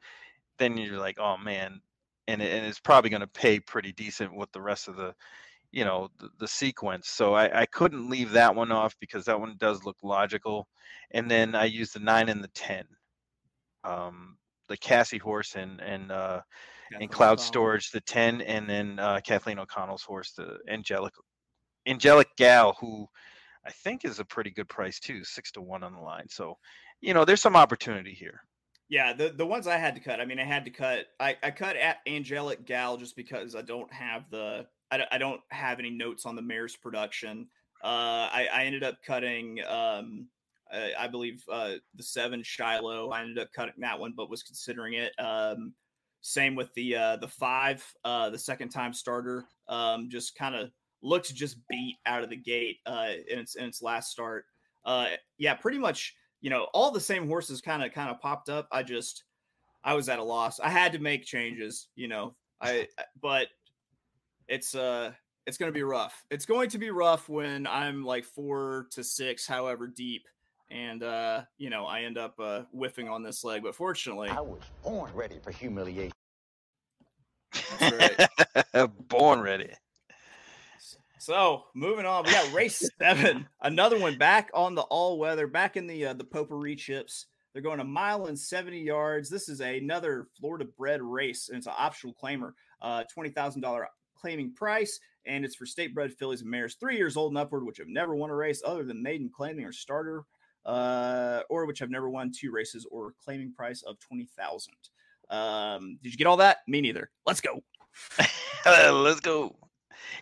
then 0.59 0.77
you're 0.77 0.99
like, 0.99 1.19
"Oh 1.19 1.37
man." 1.39 1.81
And, 2.29 2.41
it, 2.41 2.53
and 2.53 2.67
it's 2.67 2.81
probably 2.81 3.11
going 3.11 3.21
to 3.21 3.27
pay 3.27 3.59
pretty 3.61 3.93
decent 3.93 4.35
with 4.35 4.51
the 4.53 4.61
rest 4.61 4.89
of 4.89 4.97
the 4.97 5.15
you 5.73 5.85
know 5.85 6.09
the, 6.21 6.29
the 6.39 6.49
sequence. 6.49 7.09
So 7.09 7.35
I, 7.35 7.63
I 7.63 7.67
couldn't 7.67 8.09
leave 8.09 8.31
that 8.33 8.55
one 8.55 8.71
off 8.71 8.95
because 9.01 9.25
that 9.25 9.41
one 9.41 9.57
does 9.59 9.85
look 9.85 9.97
logical. 10.03 10.69
And 11.13 11.31
then 11.31 11.55
i 11.55 11.65
used 11.65 11.95
the 11.95 12.01
9 12.01 12.29
and 12.29 12.43
the 12.45 12.49
10 12.49 12.85
um, 13.85 14.37
the 14.69 14.77
Casse 14.77 15.19
horse 15.23 15.57
and 15.57 15.81
and 15.81 16.13
uh, 16.13 16.41
and 16.99 17.11
cloud 17.11 17.33
O'Connell. 17.33 17.39
storage 17.39 17.91
the 17.91 18.01
10 18.03 18.43
and 18.43 18.69
then 18.69 18.99
uh, 18.99 19.21
kathleen 19.25 19.59
o'connell's 19.59 20.03
horse 20.03 20.33
the 20.33 20.59
angelic 20.69 21.15
angelic 21.87 22.29
gal 22.37 22.77
who 22.81 23.07
i 23.67 23.71
think 23.71 24.05
is 24.05 24.19
a 24.19 24.25
pretty 24.25 24.51
good 24.51 24.69
price 24.69 25.01
too 25.01 25.25
six 25.25 25.51
to 25.53 25.63
one 25.63 25.83
on 25.83 25.95
the 25.95 26.01
line. 26.01 26.27
So 26.29 26.57
you 27.01 27.15
know 27.15 27.25
there's 27.25 27.41
some 27.41 27.57
opportunity 27.57 28.13
here 28.13 28.41
Yeah, 28.93 29.15
the 29.15 29.31
the 29.31 29.47
ones 29.47 29.67
I 29.67 29.79
had 29.79 29.95
to 29.95 30.03
cut. 30.03 30.21
I 30.21 30.27
mean, 30.27 30.39
I 30.39 30.45
had 30.45 30.67
to 30.67 30.71
cut. 30.71 31.07
I, 31.19 31.35
I 31.43 31.51
cut 31.51 31.77
at 31.77 32.01
Angelic 32.07 32.67
Gal 32.67 32.99
just 32.99 33.17
because 33.17 33.57
I 33.57 33.63
don't 33.63 33.91
have 33.91 34.29
the. 34.31 34.67
I, 34.91 35.03
I 35.11 35.17
don't 35.17 35.41
have 35.49 35.79
any 35.79 35.89
notes 35.89 36.27
on 36.27 36.37
the 36.37 36.43
mayor's 36.43 36.77
production. 36.77 37.49
Uh, 37.83 38.29
I, 38.31 38.49
I 38.53 38.65
ended 38.65 38.85
up 38.85 38.99
cutting. 39.03 39.61
Um, 39.67 40.29
I, 40.71 40.93
I 40.99 41.09
believe 41.09 41.43
uh, 41.51 41.77
the 41.95 42.03
seven 42.03 42.43
Shiloh. 42.43 43.09
I 43.09 43.23
ended 43.23 43.39
up 43.39 43.51
cutting 43.55 43.73
that 43.79 43.99
one, 43.99 44.13
but 44.15 44.29
was 44.29 44.43
considering 44.43 44.93
it. 44.93 45.19
Um, 45.19 45.73
same 46.21 46.55
with 46.55 46.69
the 46.75 46.95
uh, 46.95 47.17
the 47.17 47.29
five, 47.29 47.83
uh, 48.05 48.29
the 48.29 48.39
second 48.39 48.69
time 48.69 48.93
starter. 48.93 49.47
Um, 49.69 50.11
just 50.11 50.37
kind 50.37 50.55
of 50.55 50.71
looked 51.01 51.35
just 51.35 51.67
beat 51.67 51.97
out 52.05 52.25
of 52.25 52.29
the 52.29 52.37
gate 52.37 52.81
uh, 52.85 53.13
in 53.27 53.39
its 53.39 53.55
in 53.55 53.65
its 53.65 53.81
last 53.81 54.11
start. 54.11 54.45
Uh, 54.85 55.07
yeah, 55.39 55.55
pretty 55.55 55.79
much 55.79 56.15
you 56.43 56.51
know, 56.51 56.67
all 56.75 56.91
the 56.91 57.01
same 57.01 57.27
horses 57.27 57.63
kind 57.63 57.83
of 57.83 57.93
kind 57.93 58.11
of 58.11 58.21
popped 58.21 58.51
up. 58.51 58.69
I 58.71 58.83
just 58.83 59.25
I 59.83 59.95
was 59.95 60.09
at 60.09 60.19
a 60.19 60.23
loss. 60.23 60.61
I 60.61 60.69
had 60.69 60.93
to 60.93 60.99
make 60.99 61.25
changes, 61.25 61.89
you 61.95 62.09
know. 62.09 62.35
I 62.61 62.89
but 63.21 63.47
it's 64.49 64.75
uh 64.75 65.13
it's 65.47 65.57
going 65.57 65.71
to 65.71 65.75
be 65.75 65.85
rough. 65.85 66.25
It's 66.31 66.45
going 66.45 66.69
to 66.71 66.79
be 66.79 66.91
rough 66.91 67.29
when 67.29 67.67
I'm 67.67 68.05
like 68.05 68.25
4 68.25 68.89
to 68.91 69.03
6 69.03 69.47
however 69.47 69.87
deep 69.87 70.27
and 70.71 71.03
uh 71.03 71.43
you 71.59 71.71
know, 71.71 71.87
I 71.87 72.03
end 72.03 72.19
up 72.19 72.39
uh 72.39 72.63
whiffing 72.73 73.09
on 73.09 73.23
this 73.23 73.45
leg, 73.45 73.63
but 73.63 73.75
fortunately, 73.75 74.29
I 74.29 74.41
was 74.41 74.63
born 74.83 75.13
ready 75.15 75.39
for 75.43 75.53
humiliation. 75.53 76.13
That's 77.79 78.93
born 79.09 79.41
ready 79.41 79.71
So 81.23 81.67
moving 81.73 82.05
on, 82.05 82.25
we 82.25 82.33
got 82.33 82.53
race 82.53 82.83
seven, 82.99 83.47
another 83.61 83.97
one 83.97 84.19
back 84.19 84.51
on 84.55 84.75
the 84.75 84.83
all 84.83 85.21
weather, 85.21 85.47
back 85.47 85.77
in 85.77 85.87
the 85.87 86.07
uh, 86.07 86.15
the 86.15 86.25
potpourri 86.25 86.75
chips. 86.75 87.27
They're 87.53 87.63
going 87.63 87.79
a 87.79 87.85
mile 87.85 88.27
and 88.27 88.37
seventy 88.37 88.81
yards. 88.81 89.31
This 89.31 89.49
is 89.49 89.61
another 89.61 90.27
Florida 90.41 90.65
bred 90.77 91.01
race, 91.01 91.49
and 91.49 91.57
it's 91.57 91.69
an 91.69 91.75
optional 91.79 92.17
claimer, 92.21 92.55
uh, 92.81 93.05
twenty 93.05 93.31
thousand 93.31 93.61
dollar 93.61 93.87
claiming 94.17 94.53
price, 94.53 94.99
and 95.25 95.45
it's 95.45 95.55
for 95.55 95.65
state 95.65 95.95
bred 95.95 96.13
fillies 96.13 96.41
and 96.41 96.51
mares 96.51 96.75
three 96.75 96.97
years 96.97 97.17
old 97.17 97.31
and 97.31 97.39
upward, 97.39 97.65
which 97.65 97.79
have 97.79 97.87
never 97.87 98.17
won 98.17 98.31
a 98.31 98.35
race 98.35 98.61
other 98.67 98.83
than 98.83 99.01
maiden 99.01 99.31
claiming 99.33 99.65
or 99.65 99.71
starter, 99.71 100.25
uh, 100.67 101.43
or 101.49 101.67
which 101.67 101.79
have 101.79 101.91
never 101.91 102.11
won 102.11 102.33
two 102.37 102.51
races 102.51 102.85
or 102.91 103.15
claiming 103.25 103.53
price 103.53 103.83
of 103.83 103.97
twenty 104.01 104.29
thousand. 104.37 104.75
Um, 105.31 106.01
did 106.03 106.11
you 106.11 106.19
get 106.19 106.27
all 106.27 106.39
that? 106.39 106.59
Me 106.67 106.81
neither. 106.81 107.13
Let's 107.27 107.41
go. 107.41 107.63
let's 108.67 109.21
go 109.21 109.55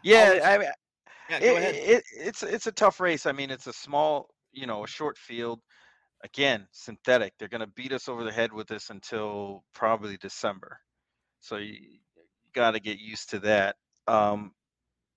yeah 0.02 0.40
i 0.44 0.58
mean 0.58 0.68
It, 1.38 2.04
it's 2.16 2.42
it's 2.42 2.66
a 2.66 2.72
tough 2.72 3.00
race. 3.00 3.26
I 3.26 3.32
mean, 3.32 3.50
it's 3.50 3.66
a 3.66 3.72
small, 3.72 4.28
you 4.52 4.66
know, 4.66 4.84
a 4.84 4.88
short 4.88 5.18
field. 5.18 5.60
Again, 6.22 6.66
synthetic. 6.72 7.32
They're 7.38 7.48
going 7.48 7.62
to 7.62 7.66
beat 7.66 7.92
us 7.92 8.08
over 8.08 8.24
the 8.24 8.32
head 8.32 8.52
with 8.52 8.68
this 8.68 8.90
until 8.90 9.64
probably 9.72 10.18
December. 10.18 10.78
So 11.40 11.56
you, 11.56 11.72
you 11.72 11.98
got 12.54 12.72
to 12.72 12.80
get 12.80 12.98
used 12.98 13.30
to 13.30 13.38
that. 13.40 13.76
Um, 14.06 14.52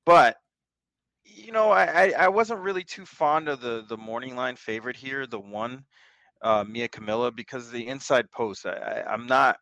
but 0.06 0.38
you 1.26 1.52
know, 1.52 1.72
I, 1.72 2.14
I 2.18 2.28
wasn't 2.28 2.62
really 2.62 2.84
too 2.84 3.06
fond 3.06 3.50
of 3.50 3.62
the 3.62 3.84
the 3.88 3.98
morning 3.98 4.36
line 4.36 4.56
favorite 4.56 4.96
here, 4.96 5.26
the 5.26 5.40
one, 5.40 5.84
uh, 6.42 6.64
Mia 6.68 6.88
Camilla, 6.88 7.32
because 7.32 7.72
the 7.72 7.88
inside 7.88 8.30
post. 8.32 8.66
I, 8.66 9.04
I'm 9.08 9.28
not 9.28 9.58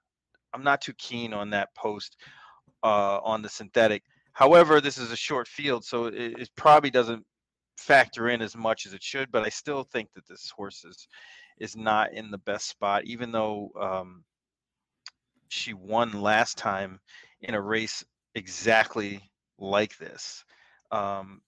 I'm 0.54 0.64
not 0.64 0.82
too 0.82 0.94
keen 0.94 1.34
on 1.34 1.52
that 1.52 1.74
post 1.76 2.18
uh, 2.84 3.20
on 3.24 3.42
the 3.42 3.50
synthetic. 3.50 4.04
However, 4.34 4.82
this 4.82 4.98
is 4.98 5.12
a 5.12 5.18
short 5.18 5.48
field, 5.48 5.84
so 5.84 6.06
it, 6.06 6.16
it 6.16 6.50
probably 6.56 6.90
doesn't 6.90 7.26
factor 7.78 8.30
in 8.30 8.42
as 8.42 8.56
much 8.56 8.86
as 8.86 8.94
it 8.94 9.04
should. 9.04 9.32
But 9.32 9.44
I 9.44 9.50
still 9.50 9.84
think 9.84 10.10
that 10.16 10.28
this 10.28 10.52
horse 10.56 10.84
is 10.86 11.08
is 11.60 11.76
not 11.76 12.14
in 12.14 12.32
the 12.32 12.38
best 12.40 12.68
spot, 12.68 13.04
even 13.06 13.32
though 13.32 13.72
um, 13.80 14.24
she 15.50 15.74
won 15.74 16.22
last 16.22 16.58
time 16.58 17.00
in 17.42 17.54
a 17.54 17.62
race 17.62 18.04
exactly 18.36 19.22
like 19.60 19.98
this. 19.98 20.44
Um, 20.92 21.42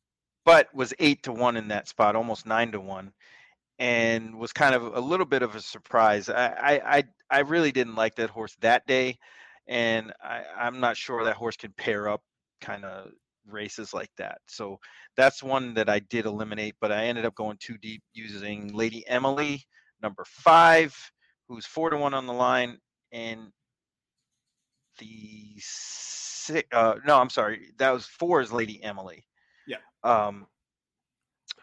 but 0.45 0.73
was 0.75 0.93
eight 0.99 1.23
to 1.23 1.31
one 1.31 1.57
in 1.57 1.69
that 1.69 1.87
spot, 1.87 2.15
almost 2.15 2.45
nine 2.45 2.71
to 2.73 2.79
one, 2.79 3.13
and 3.79 4.35
was 4.35 4.51
kind 4.53 4.75
of 4.75 4.95
a 4.95 4.99
little 4.99 5.25
bit 5.25 5.41
of 5.41 5.55
a 5.55 5.61
surprise. 5.61 6.29
I 6.29 6.81
I 6.85 7.03
I 7.29 7.39
really 7.39 7.71
didn't 7.71 7.95
like 7.95 8.15
that 8.15 8.29
horse 8.29 8.55
that 8.59 8.85
day, 8.85 9.17
and 9.67 10.13
I, 10.21 10.43
I'm 10.57 10.79
not 10.79 10.97
sure 10.97 11.23
that 11.23 11.35
horse 11.35 11.55
can 11.55 11.71
pair 11.71 12.09
up 12.09 12.21
kind 12.63 12.85
of 12.85 13.11
races 13.47 13.93
like 13.93 14.11
that. 14.17 14.39
So 14.47 14.79
that's 15.17 15.43
one 15.43 15.73
that 15.75 15.89
I 15.89 15.99
did 15.99 16.25
eliminate, 16.25 16.75
but 16.79 16.91
I 16.91 17.05
ended 17.05 17.25
up 17.25 17.35
going 17.35 17.57
too 17.59 17.77
deep 17.77 18.01
using 18.13 18.73
Lady 18.73 19.05
Emily, 19.07 19.63
number 20.01 20.23
five, 20.25 20.95
who's 21.47 21.65
four 21.65 21.89
to 21.89 21.97
one 21.97 22.13
on 22.13 22.25
the 22.25 22.33
line, 22.33 22.77
and 23.11 23.51
the 24.99 25.53
six. 25.57 26.67
Uh, 26.71 26.95
no, 27.05 27.19
I'm 27.19 27.29
sorry, 27.29 27.71
that 27.77 27.91
was 27.91 28.05
four 28.05 28.41
is 28.41 28.51
Lady 28.51 28.81
Emily. 28.83 29.25
Yeah. 29.67 29.77
Um, 30.03 30.47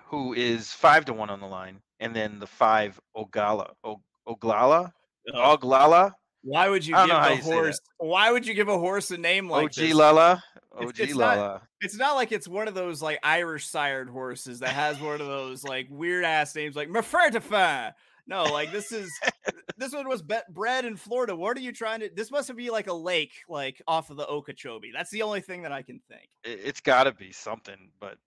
who 0.06 0.34
is 0.34 0.72
five 0.72 1.04
to 1.06 1.12
one 1.12 1.30
on 1.30 1.40
the 1.40 1.46
line, 1.46 1.80
and 2.00 2.14
then 2.14 2.38
the 2.38 2.46
five 2.46 3.00
Ogala, 3.14 3.72
o- 3.84 4.02
Oglala, 4.28 4.92
Oh, 5.34 5.56
Oglala, 5.56 6.12
why 6.42 6.68
would 6.68 6.86
you 6.86 6.94
give 6.94 7.10
a 7.10 7.36
horse? 7.36 7.80
Why 7.98 8.30
would 8.30 8.46
you 8.46 8.54
give 8.54 8.68
a 8.68 8.78
horse 8.78 9.10
a 9.10 9.16
name 9.18 9.48
like 9.48 9.64
OG 9.64 9.74
this? 9.74 9.94
Lala, 9.94 10.42
It's- 10.76 10.88
OG 10.88 11.00
it's 11.00 11.14
not- 11.14 11.38
Lala. 11.38 11.62
It's 11.82 11.96
not 11.96 12.14
like 12.14 12.30
it's 12.32 12.46
one 12.46 12.68
of 12.68 12.74
those 12.74 13.00
like 13.00 13.18
Irish 13.22 13.66
sired 13.66 14.08
horses 14.10 14.60
that 14.60 14.70
has 14.70 15.00
one 15.00 15.20
of 15.20 15.26
those 15.26 15.64
like 15.64 15.86
weird 15.90 16.24
ass 16.24 16.54
names 16.54 16.76
like 16.76 16.88
Mafertifan. 16.88 17.92
No, 18.26 18.44
like 18.44 18.70
this 18.70 18.92
is 18.92 19.10
this 19.78 19.92
one 19.92 20.08
was 20.08 20.22
bred 20.22 20.84
in 20.84 20.96
Florida. 20.96 21.34
What 21.34 21.56
are 21.56 21.60
you 21.60 21.72
trying 21.72 22.00
to? 22.00 22.10
This 22.14 22.30
must 22.30 22.54
be 22.54 22.70
like 22.70 22.86
a 22.86 22.92
lake, 22.92 23.32
like 23.48 23.82
off 23.88 24.10
of 24.10 24.16
the 24.16 24.26
Okeechobee. 24.26 24.92
That's 24.94 25.10
the 25.10 25.22
only 25.22 25.40
thing 25.40 25.62
that 25.62 25.72
I 25.72 25.82
can 25.82 26.00
think. 26.08 26.28
It, 26.44 26.60
it's 26.64 26.80
got 26.80 27.04
to 27.04 27.12
be 27.12 27.32
something, 27.32 27.90
but 27.98 28.18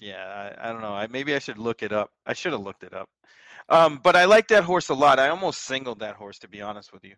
yeah, 0.00 0.52
I, 0.58 0.68
I 0.68 0.72
don't 0.72 0.80
know. 0.80 0.92
I 0.94 1.06
maybe 1.06 1.34
I 1.34 1.38
should 1.38 1.58
look 1.58 1.82
it 1.82 1.92
up. 1.92 2.10
I 2.26 2.32
should 2.32 2.52
have 2.52 2.62
looked 2.62 2.82
it 2.82 2.92
up. 2.94 3.08
Um, 3.68 4.00
but 4.02 4.16
I 4.16 4.24
like 4.24 4.48
that 4.48 4.64
horse 4.64 4.88
a 4.88 4.94
lot. 4.94 5.20
I 5.20 5.28
almost 5.28 5.62
singled 5.62 6.00
that 6.00 6.16
horse 6.16 6.38
to 6.40 6.48
be 6.48 6.60
honest 6.60 6.92
with 6.92 7.04
you, 7.04 7.14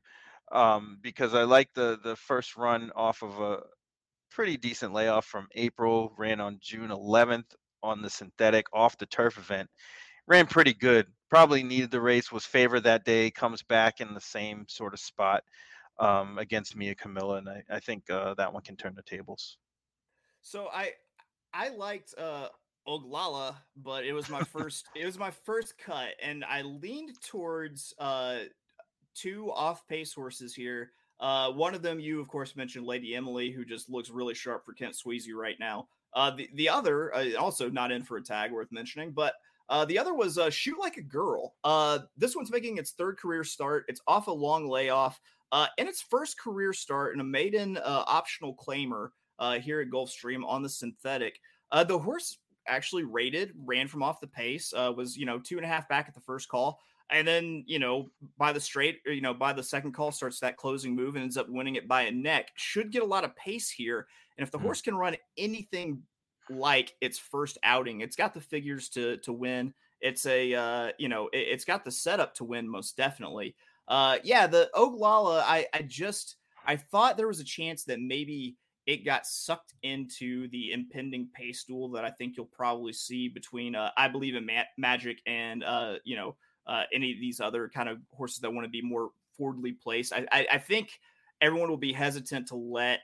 um, 0.53 0.99
because 1.03 1.35
I 1.35 1.45
like 1.45 1.73
the 1.75 1.99
the 2.03 2.17
first 2.17 2.57
run 2.57 2.91
off 2.95 3.23
of 3.23 3.41
a 3.41 3.61
pretty 4.31 4.57
decent 4.57 4.93
layoff 4.93 5.27
from 5.27 5.49
April. 5.55 6.13
Ran 6.19 6.41
on 6.41 6.59
June 6.61 6.91
11th 6.91 7.55
on 7.83 8.03
the 8.03 8.11
synthetic 8.11 8.67
off 8.73 8.99
the 8.99 9.07
turf 9.07 9.39
event. 9.39 9.69
Ran 10.27 10.47
pretty 10.47 10.75
good. 10.75 11.07
Probably 11.31 11.63
needed 11.63 11.91
the 11.91 12.01
race. 12.01 12.33
Was 12.33 12.45
favored 12.45 12.81
that 12.81 13.05
day. 13.05 13.31
Comes 13.31 13.63
back 13.63 14.01
in 14.01 14.15
the 14.15 14.21
same 14.21 14.65
sort 14.69 14.95
of 14.95 15.01
spot 15.01 15.45
um, 15.99 16.39
against 16.39 16.77
Mia 16.77 16.95
Camilla, 16.95 17.37
and 17.37 17.49
I, 17.49 17.63
I 17.71 17.81
think 17.81 18.09
uh, 18.11 18.35
that 18.35 18.53
one 18.53 18.63
can 18.63 18.77
turn 18.77 18.95
the 18.95 19.03
tables. 19.03 19.59
So 20.43 20.69
I 20.73 20.93
I 21.53 21.69
liked 21.71 22.15
uh 22.19 22.49
Oglala, 22.87 23.55
but 23.77 24.05
it 24.05 24.13
was 24.13 24.29
my 24.29 24.43
first 24.45 24.87
it 24.95 25.07
was 25.07 25.19
my 25.19 25.31
first 25.31 25.79
cut, 25.79 26.11
and 26.23 26.45
I 26.45 26.63
leaned 26.63 27.21
towards 27.23 27.95
uh 27.99 28.41
two 29.15 29.51
off 29.53 29.87
pace 29.87 30.13
horses 30.13 30.55
here. 30.55 30.91
Uh 31.21 31.51
one 31.51 31.75
of 31.75 31.83
them 31.83 32.01
you 32.01 32.21
of 32.21 32.29
course 32.29 32.57
mentioned 32.57 32.87
Lady 32.87 33.15
Emily, 33.15 33.51
who 33.51 33.65
just 33.65 33.89
looks 33.89 34.11
really 34.11 34.35
sharp 34.35 34.65
for 34.65 34.73
Kent 34.73 34.95
Sweezey 34.95 35.35
right 35.35 35.57
now. 35.59 35.89
Uh 36.13 36.31
the, 36.31 36.49
the 36.55 36.69
other 36.69 37.15
uh, 37.15 37.35
also 37.39 37.69
not 37.71 37.93
in 37.93 38.03
for 38.03 38.17
a 38.17 38.23
tag 38.23 38.53
worth 38.53 38.73
mentioning, 38.73 39.13
but 39.13 39.35
uh, 39.69 39.85
the 39.87 39.99
other 39.99 40.15
was 40.15 40.37
uh, 40.37 40.51
Shoot 40.51 40.79
Like 40.79 40.99
a 40.99 41.03
Girl. 41.03 41.55
Uh, 41.65 42.01
this 42.17 42.37
one's 42.37 42.51
making 42.51 42.77
its 42.77 42.91
third 42.93 43.17
career 43.17 43.43
start. 43.45 43.87
It's 43.89 44.03
off 44.07 44.27
a 44.27 44.31
long 44.31 44.69
layoff. 44.69 45.19
Uh, 45.53 45.69
in 45.79 45.87
its 45.87 46.03
first 46.03 46.39
career 46.39 46.73
start 46.73 47.15
in 47.15 47.21
a 47.21 47.25
maiden 47.25 47.77
uh, 47.79 48.05
optional 48.07 48.55
claimer 48.57 49.11
uh, 49.39 49.59
here 49.59 49.81
at 49.81 49.89
Gulfstream 49.89 50.45
on 50.45 50.63
the 50.63 50.69
synthetic. 50.69 51.41
Uh, 51.71 51.85
the 51.85 51.99
horse 51.99 52.39
actually 52.67 53.05
rated, 53.05 53.53
ran 53.65 53.89
from 53.89 54.03
off 54.03 54.21
the 54.21 54.27
pace, 54.27 54.73
uh, 54.77 54.93
was 54.95 55.17
you 55.17 55.27
know 55.27 55.39
two 55.39 55.57
and 55.57 55.65
a 55.65 55.69
half 55.69 55.89
back 55.89 56.09
at 56.09 56.15
the 56.15 56.21
first 56.21 56.49
call, 56.49 56.81
and 57.11 57.27
then 57.27 57.65
you 57.67 57.79
know 57.79 58.11
by 58.39 58.53
the 58.53 58.61
straight, 58.61 59.01
or, 59.07 59.13
you 59.13 59.21
know 59.21 59.35
by 59.35 59.53
the 59.53 59.63
second 59.63 59.93
call 59.93 60.13
starts 60.13 60.41
that 60.41 60.57
closing 60.57 60.95
move 60.95 61.15
and 61.17 61.23
ends 61.25 61.37
up 61.37 61.49
winning 61.49 61.77
it 61.77 61.89
by 61.89 62.03
a 62.03 62.11
neck. 62.11 62.51
Should 62.57 62.93
get 62.93 63.03
a 63.03 63.07
lot 63.07 63.25
of 63.25 63.37
pace 63.37 63.71
here, 63.71 64.07
and 64.37 64.45
if 64.45 64.51
the 64.51 64.59
Mm. 64.59 64.63
horse 64.63 64.83
can 64.83 64.97
run 64.97 65.17
anything 65.37 66.03
like 66.49 66.95
its 67.01 67.19
first 67.19 67.59
outing, 67.63 68.01
it's 68.01 68.17
got 68.17 68.35
the 68.35 68.41
figures 68.41 68.89
to 68.91 69.19
to 69.19 69.33
win. 69.33 69.75
It's 70.01 70.27
a 70.27 70.55
uh, 70.55 70.93
you 70.99 71.09
know 71.09 71.29
it, 71.29 71.39
it's 71.39 71.65
got 71.65 71.85
the 71.85 71.91
setup 71.91 72.35
to 72.37 72.45
win 72.45 72.69
most 72.69 72.97
definitely. 72.97 73.57
Uh, 73.89 74.19
yeah, 74.25 74.47
the 74.47 74.71
Oglala, 74.75 75.43
I 75.45 75.67
I 75.73 75.83
just 75.83 76.37
I 76.65 76.77
thought 76.77 77.17
there 77.17 77.29
was 77.29 77.41
a 77.41 77.45
chance 77.45 77.85
that 77.85 78.01
maybe 78.01 78.57
it 78.87 79.05
got 79.05 79.27
sucked 79.27 79.75
into 79.83 80.47
the 80.49 80.73
impending 80.73 81.29
pace 81.35 81.65
duel 81.65 81.91
that 81.93 82.05
I 82.05 82.11
think 82.11 82.37
you'll 82.37 82.47
probably 82.47 82.93
see 82.93 83.29
between 83.29 83.75
uh, 83.75 83.91
I 83.97 84.09
believe 84.09 84.35
in 84.35 84.45
Ma- 84.47 84.65
Magic 84.77 85.23
and 85.27 85.65
uh, 85.65 85.97
you 86.05 86.17
know 86.17 86.37
uh, 86.67 86.83
any 86.93 87.13
of 87.13 87.21
these 87.21 87.41
other 87.41 87.69
kind 87.69 87.89
of 87.89 87.99
horses 88.13 88.39
that 88.39 88.53
want 88.53 88.65
to 88.65 88.71
be 88.71 88.83
more 88.83 89.11
forwardly 89.37 89.73
placed. 89.73 90.13
I, 90.13 90.27
I 90.33 90.47
I 90.53 90.59
think 90.59 90.91
everyone 91.41 91.71
will 91.71 91.77
be 91.77 91.93
hesitant 91.93 92.49
to 92.49 92.57
let 92.57 93.01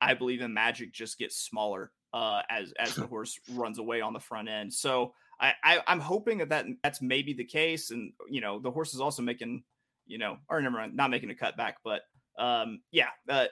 I 0.00 0.14
believe 0.14 0.40
in 0.40 0.54
Magic 0.54 0.92
just 0.92 1.18
get 1.18 1.32
smaller 1.32 1.92
uh, 2.12 2.42
as 2.50 2.72
as 2.78 2.94
the 2.94 3.06
horse 3.08 3.38
runs 3.52 3.78
away 3.78 4.00
on 4.00 4.12
the 4.12 4.20
front 4.20 4.48
end. 4.48 4.72
So 4.72 5.14
I, 5.40 5.52
I 5.62 5.80
I'm 5.86 6.00
hoping 6.00 6.38
that, 6.38 6.48
that 6.50 6.66
that's 6.82 7.02
maybe 7.02 7.32
the 7.32 7.44
case, 7.44 7.90
and 7.90 8.12
you 8.28 8.40
know 8.40 8.58
the 8.58 8.70
horse 8.70 8.94
is 8.94 9.00
also 9.00 9.22
making 9.22 9.62
you 10.06 10.18
know 10.18 10.38
or 10.48 10.60
never 10.60 10.76
mind, 10.76 10.96
not 10.96 11.10
making 11.10 11.30
a 11.30 11.34
cutback, 11.34 11.74
but 11.84 12.02
um 12.38 12.80
yeah, 12.90 13.08
uh, 13.28 13.46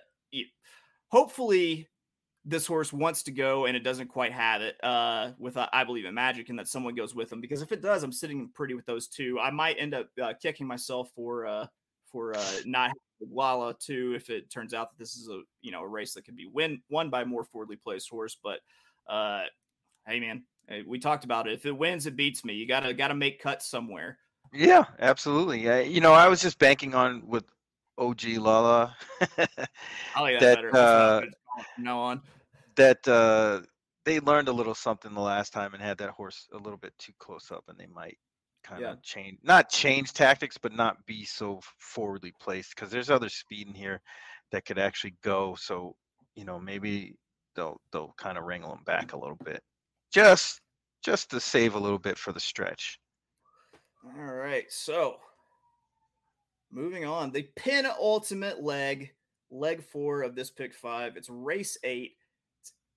hopefully 1.08 1.88
this 2.48 2.64
horse 2.64 2.92
wants 2.92 3.24
to 3.24 3.32
go 3.32 3.66
and 3.66 3.76
it 3.76 3.82
doesn't 3.82 4.06
quite 4.06 4.32
have 4.32 4.62
it 4.62 4.76
uh 4.84 5.32
with 5.36 5.56
uh, 5.56 5.68
I 5.72 5.82
believe 5.82 6.04
in 6.04 6.14
Magic 6.14 6.48
and 6.48 6.58
that 6.60 6.68
someone 6.68 6.94
goes 6.94 7.12
with 7.12 7.28
them 7.28 7.40
because 7.40 7.60
if 7.60 7.72
it 7.72 7.82
does, 7.82 8.04
I'm 8.04 8.12
sitting 8.12 8.48
pretty 8.54 8.74
with 8.74 8.86
those 8.86 9.08
two. 9.08 9.38
I 9.40 9.50
might 9.50 9.76
end 9.78 9.94
up 9.94 10.08
uh, 10.22 10.32
kicking 10.40 10.66
myself 10.66 11.10
for 11.14 11.46
uh 11.46 11.66
for 12.12 12.36
uh 12.36 12.52
not 12.64 12.88
having 12.88 13.34
Lala 13.34 13.74
too 13.74 14.12
if 14.14 14.30
it 14.30 14.48
turns 14.48 14.74
out 14.74 14.90
that 14.90 14.98
this 14.98 15.16
is 15.16 15.28
a 15.28 15.40
you 15.60 15.72
know 15.72 15.80
a 15.80 15.88
race 15.88 16.14
that 16.14 16.24
can 16.24 16.36
be 16.36 16.46
win 16.46 16.80
won 16.88 17.10
by 17.10 17.22
a 17.22 17.26
more 17.26 17.44
forwardly 17.44 17.76
placed 17.76 18.08
horse. 18.08 18.36
But 18.42 18.60
uh 19.08 19.44
hey 20.06 20.20
man, 20.20 20.44
we 20.86 21.00
talked 21.00 21.24
about 21.24 21.48
it. 21.48 21.54
If 21.54 21.66
it 21.66 21.76
wins, 21.76 22.06
it 22.06 22.16
beats 22.16 22.44
me. 22.44 22.54
You 22.54 22.68
gotta 22.68 22.94
gotta 22.94 23.14
make 23.14 23.42
cuts 23.42 23.66
somewhere. 23.66 24.18
Yeah, 24.52 24.84
absolutely. 25.00 25.90
You 25.90 26.00
know, 26.00 26.12
I 26.12 26.28
was 26.28 26.40
just 26.40 26.60
banking 26.60 26.94
on 26.94 27.26
with 27.26 27.44
OG 27.98 28.24
Lala 28.38 28.94
I 29.20 30.20
like 30.20 30.38
that, 30.38 30.40
That, 30.40 30.54
better. 30.56 30.70
That's 30.72 30.74
what 30.74 30.80
I'm 30.80 31.16
uh, 31.16 31.20
gonna 31.20 31.30
call 31.30 31.60
it 31.60 31.66
from 31.74 31.84
now 31.84 31.98
on. 31.98 32.22
That 32.76 33.06
uh, 33.08 33.62
they 34.04 34.20
learned 34.20 34.48
a 34.48 34.52
little 34.52 34.74
something 34.74 35.14
the 35.14 35.20
last 35.20 35.52
time 35.52 35.74
and 35.74 35.82
had 35.82 35.98
that 35.98 36.10
horse 36.10 36.48
a 36.52 36.58
little 36.58 36.78
bit 36.78 36.94
too 36.98 37.12
close 37.18 37.50
up, 37.50 37.64
and 37.68 37.78
they 37.78 37.86
might 37.86 38.18
kind 38.64 38.84
of 38.84 38.96
Yeah. 38.96 39.00
change, 39.02 39.38
not 39.42 39.68
change 39.70 40.12
tactics, 40.12 40.58
but 40.58 40.72
not 40.72 41.04
be 41.06 41.24
so 41.24 41.60
forwardly 41.78 42.32
placed 42.40 42.74
because 42.74 42.90
there's 42.90 43.10
other 43.10 43.28
speed 43.28 43.68
in 43.68 43.74
here 43.74 44.00
that 44.50 44.64
could 44.64 44.78
actually 44.78 45.16
go. 45.22 45.54
So 45.56 45.96
you 46.34 46.44
know, 46.44 46.58
maybe 46.60 47.16
they'll 47.54 47.80
they'll 47.92 48.14
kind 48.18 48.38
of 48.38 48.44
wrangle 48.44 48.70
them 48.70 48.84
back 48.84 49.12
a 49.12 49.18
little 49.18 49.38
bit, 49.44 49.62
just 50.12 50.60
just 51.02 51.30
to 51.30 51.40
save 51.40 51.74
a 51.74 51.78
little 51.78 51.98
bit 51.98 52.18
for 52.18 52.32
the 52.32 52.40
stretch. 52.40 53.00
All 54.04 54.34
right, 54.34 54.70
so 54.70 55.16
moving 56.70 57.04
on, 57.04 57.32
the 57.32 57.48
penultimate 57.56 58.62
leg, 58.62 59.12
leg 59.50 59.82
four 59.82 60.22
of 60.22 60.34
this 60.34 60.50
pick 60.50 60.74
five. 60.74 61.16
It's 61.16 61.28
race 61.28 61.76
eight. 61.82 62.16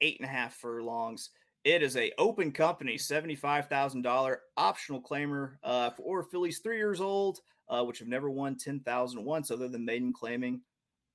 Eight 0.01 0.19
and 0.19 0.29
a 0.29 0.31
half 0.31 0.55
furlongs. 0.55 1.29
It 1.63 1.83
is 1.83 1.97
a 1.97 2.11
open 2.17 2.51
company, 2.51 2.97
seventy-five 2.97 3.67
thousand 3.67 4.01
dollar 4.01 4.41
optional 4.55 5.01
claimer 5.01 5.55
uh, 5.63 5.89
for 5.89 6.23
fillies 6.23 6.59
three 6.59 6.77
years 6.77 7.01
old, 7.01 7.39
uh, 7.67 7.83
which 7.83 7.99
have 7.99 8.07
never 8.07 8.29
won 8.29 8.55
ten 8.55 8.79
thousand 8.79 9.23
once, 9.25 9.51
other 9.51 9.67
than 9.67 9.83
maiden 9.83 10.13
claiming, 10.13 10.61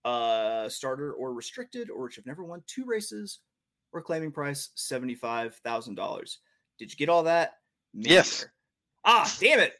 uh, 0.04 0.68
starter 0.68 1.12
or 1.14 1.32
restricted, 1.32 1.88
or 1.90 2.04
which 2.04 2.16
have 2.16 2.26
never 2.26 2.44
won 2.44 2.62
two 2.66 2.84
races, 2.84 3.40
or 3.92 4.02
claiming 4.02 4.32
price 4.32 4.70
seventy-five 4.74 5.54
thousand 5.56 5.94
dollars. 5.94 6.40
Did 6.78 6.90
you 6.90 6.96
get 6.96 7.08
all 7.08 7.22
that? 7.22 7.52
Me 7.94 8.10
Yes. 8.10 8.46
Ah, 9.04 9.34
damn 9.40 9.60
it! 9.60 9.74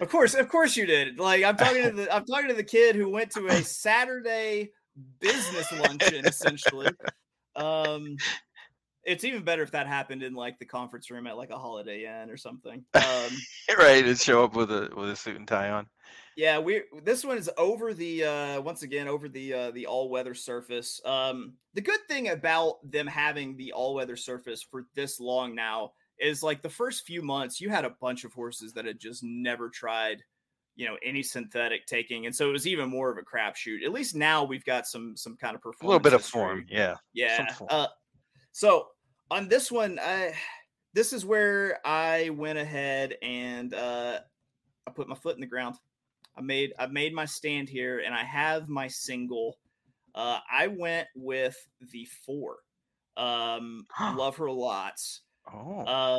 Of 0.00 0.08
course, 0.08 0.34
of 0.34 0.48
course 0.48 0.76
you 0.76 0.86
did. 0.86 1.18
Like 1.18 1.44
I'm 1.44 1.56
talking 1.56 1.84
to 1.84 1.90
the 1.92 2.14
I'm 2.14 2.24
talking 2.24 2.48
to 2.48 2.54
the 2.54 2.64
kid 2.64 2.96
who 2.96 3.08
went 3.08 3.30
to 3.32 3.46
a 3.46 3.62
Saturday 3.62 4.70
business 5.20 5.70
luncheon 5.72 6.26
essentially. 6.26 6.88
Um 7.56 8.16
it's 9.04 9.24
even 9.24 9.42
better 9.42 9.62
if 9.62 9.72
that 9.72 9.86
happened 9.86 10.22
in 10.22 10.34
like 10.34 10.58
the 10.58 10.66
conference 10.66 11.10
room 11.10 11.26
at 11.26 11.36
like 11.36 11.50
a 11.50 11.58
Holiday 11.58 12.04
Inn 12.04 12.30
or 12.30 12.36
something. 12.36 12.84
Um 12.94 13.30
right, 13.78 14.04
to 14.04 14.14
show 14.14 14.44
up 14.44 14.54
with 14.54 14.70
a 14.70 14.90
with 14.96 15.10
a 15.10 15.16
suit 15.16 15.36
and 15.36 15.48
tie 15.48 15.70
on. 15.70 15.86
yeah, 16.36 16.58
we 16.58 16.82
this 17.02 17.24
one 17.24 17.38
is 17.38 17.50
over 17.56 17.94
the 17.94 18.24
uh 18.24 18.60
once 18.60 18.82
again 18.82 19.08
over 19.08 19.28
the 19.28 19.54
uh 19.54 19.70
the 19.70 19.86
all-weather 19.86 20.34
surface. 20.34 21.00
Um 21.04 21.54
the 21.74 21.80
good 21.80 22.00
thing 22.08 22.28
about 22.28 22.78
them 22.88 23.06
having 23.06 23.56
the 23.56 23.72
all-weather 23.72 24.16
surface 24.16 24.62
for 24.62 24.86
this 24.94 25.18
long 25.20 25.54
now 25.54 25.92
is 26.18 26.42
like 26.42 26.62
the 26.62 26.68
first 26.68 27.06
few 27.06 27.22
months 27.22 27.60
you 27.60 27.70
had 27.70 27.84
a 27.84 27.96
bunch 28.00 28.24
of 28.24 28.32
horses 28.34 28.74
that 28.74 28.84
had 28.84 29.00
just 29.00 29.22
never 29.22 29.70
tried 29.70 30.22
you 30.80 30.86
know 30.86 30.96
any 31.04 31.22
synthetic 31.22 31.84
taking 31.86 32.24
and 32.26 32.34
so 32.34 32.48
it 32.48 32.52
was 32.52 32.66
even 32.66 32.88
more 32.88 33.10
of 33.10 33.18
a 33.18 33.22
crapshoot 33.22 33.84
at 33.84 33.92
least 33.92 34.14
now 34.16 34.42
we've 34.42 34.64
got 34.64 34.86
some 34.86 35.14
some 35.16 35.36
kind 35.36 35.54
of 35.54 35.60
performance, 35.60 35.82
A 35.82 35.86
little 35.86 36.00
bit 36.00 36.14
of 36.14 36.22
history. 36.22 36.40
form, 36.40 36.66
yeah. 36.70 36.96
yeah 37.12 37.52
form. 37.52 37.68
uh, 37.70 37.86
so 38.52 38.86
on 39.30 39.46
this 39.48 39.70
one 39.70 39.98
i 40.02 40.32
this 40.92 41.12
is 41.12 41.24
where 41.24 41.78
I 41.84 42.30
went 42.30 42.58
ahead 42.58 43.14
and 43.22 43.72
uh, 43.74 44.18
I 44.86 44.90
put 44.90 45.08
my 45.08 45.14
foot 45.14 45.36
in 45.36 45.40
the 45.40 45.46
ground. 45.46 45.76
I 46.36 46.40
made 46.40 46.72
I 46.78 46.86
made 46.86 47.14
my 47.14 47.26
stand 47.26 47.68
here, 47.68 48.00
and 48.00 48.12
I 48.14 48.24
have 48.24 48.68
my 48.68 48.88
single. 48.88 49.58
Uh, 50.14 50.40
I 50.50 50.66
went 50.66 51.06
with 51.14 51.56
the 51.92 52.08
four. 52.26 52.56
Um, 53.16 53.86
love 54.00 54.36
her 54.38 54.50
lots. 54.50 55.20
Oh, 55.52 55.80
Uh, 55.86 56.18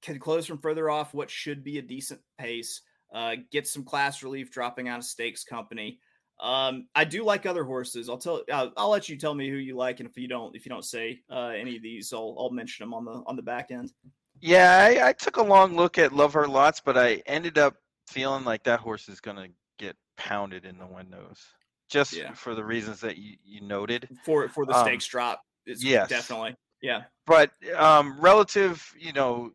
can 0.00 0.18
close 0.20 0.46
from 0.46 0.58
further 0.58 0.88
off 0.90 1.12
what 1.14 1.30
should 1.30 1.64
be 1.64 1.78
a 1.78 1.82
decent 1.82 2.20
pace. 2.38 2.82
Uh, 3.14 3.36
get 3.52 3.66
some 3.66 3.84
class 3.84 4.22
relief 4.24 4.50
dropping 4.50 4.88
out 4.88 4.98
of 4.98 5.04
stakes 5.04 5.44
company. 5.44 6.00
Um, 6.40 6.88
I 6.96 7.04
do 7.04 7.22
like 7.24 7.46
other 7.46 7.62
horses. 7.62 8.08
I'll 8.08 8.18
tell. 8.18 8.42
I'll, 8.52 8.72
I'll 8.76 8.90
let 8.90 9.08
you 9.08 9.16
tell 9.16 9.34
me 9.34 9.48
who 9.48 9.56
you 9.56 9.76
like, 9.76 10.00
and 10.00 10.08
if 10.08 10.16
you 10.18 10.26
don't, 10.26 10.54
if 10.56 10.66
you 10.66 10.70
don't 10.70 10.84
say 10.84 11.20
uh, 11.30 11.52
any 11.56 11.76
of 11.76 11.82
these, 11.82 12.12
I'll 12.12 12.34
I'll 12.38 12.50
mention 12.50 12.82
them 12.84 12.92
on 12.92 13.04
the 13.04 13.22
on 13.26 13.36
the 13.36 13.42
back 13.42 13.70
end. 13.70 13.92
yeah. 14.40 14.78
I, 15.00 15.08
I 15.08 15.12
took 15.12 15.36
a 15.36 15.42
long 15.42 15.76
look 15.76 15.96
at 15.96 16.12
Love 16.12 16.32
Her 16.32 16.48
Lots, 16.48 16.80
but 16.84 16.98
I 16.98 17.22
ended 17.26 17.56
up 17.56 17.76
feeling 18.08 18.44
like 18.44 18.64
that 18.64 18.80
horse 18.80 19.08
is 19.08 19.20
gonna 19.20 19.46
get 19.78 19.94
pounded 20.16 20.64
in 20.64 20.76
the 20.78 20.86
windows, 20.86 21.40
just 21.88 22.12
Yeah. 22.14 22.32
for 22.34 22.54
the 22.56 22.64
reasons 22.64 23.00
that 23.00 23.16
you, 23.16 23.36
you 23.44 23.60
noted. 23.60 24.08
for 24.24 24.48
for 24.48 24.66
the 24.66 24.74
Um, 24.76 24.84
stakes 24.84 25.06
drop. 25.06 25.40
It's 25.66 25.84
yes. 25.84 26.08
definitely 26.08 26.56
yeah. 26.82 27.04
But 27.26 27.52
um, 27.76 28.20
relative, 28.20 28.92
you 28.98 29.12
know, 29.12 29.52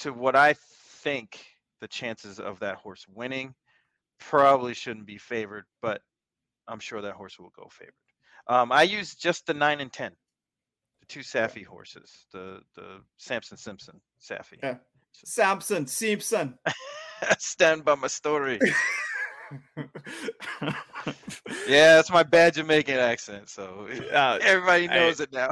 to 0.00 0.12
what 0.12 0.36
I 0.36 0.54
think 1.02 1.44
the 1.80 1.88
chances 1.88 2.38
of 2.40 2.58
that 2.60 2.76
horse 2.76 3.04
winning, 3.08 3.54
probably 4.20 4.74
shouldn't 4.74 5.06
be 5.06 5.18
favored, 5.18 5.64
but 5.82 6.00
I'm 6.66 6.80
sure 6.80 7.00
that 7.02 7.14
horse 7.14 7.38
will 7.38 7.52
go 7.56 7.68
favored. 7.70 7.92
Um, 8.48 8.72
I 8.72 8.82
use 8.82 9.14
just 9.14 9.46
the 9.46 9.54
nine 9.54 9.80
and 9.80 9.92
ten, 9.92 10.12
the 11.00 11.06
two 11.06 11.20
Saffie 11.20 11.64
horses, 11.66 12.26
the 12.32 12.60
the 12.74 13.00
Samson 13.18 13.56
Simpson 13.56 14.00
Saffie. 14.20 14.58
Yeah. 14.62 14.76
Samson 15.24 15.86
Simpson. 15.86 16.58
Stand 17.38 17.84
by 17.84 17.94
my 17.94 18.06
story. 18.08 18.58
Yeah, 21.66 21.96
that's 21.96 22.10
my 22.10 22.22
bad 22.22 22.54
Jamaican 22.54 22.96
accent, 22.98 23.48
so 23.48 23.88
Uh, 24.12 24.38
everybody 24.42 24.88
I- 24.88 24.94
knows 24.94 25.20
it 25.20 25.32
now. 25.32 25.50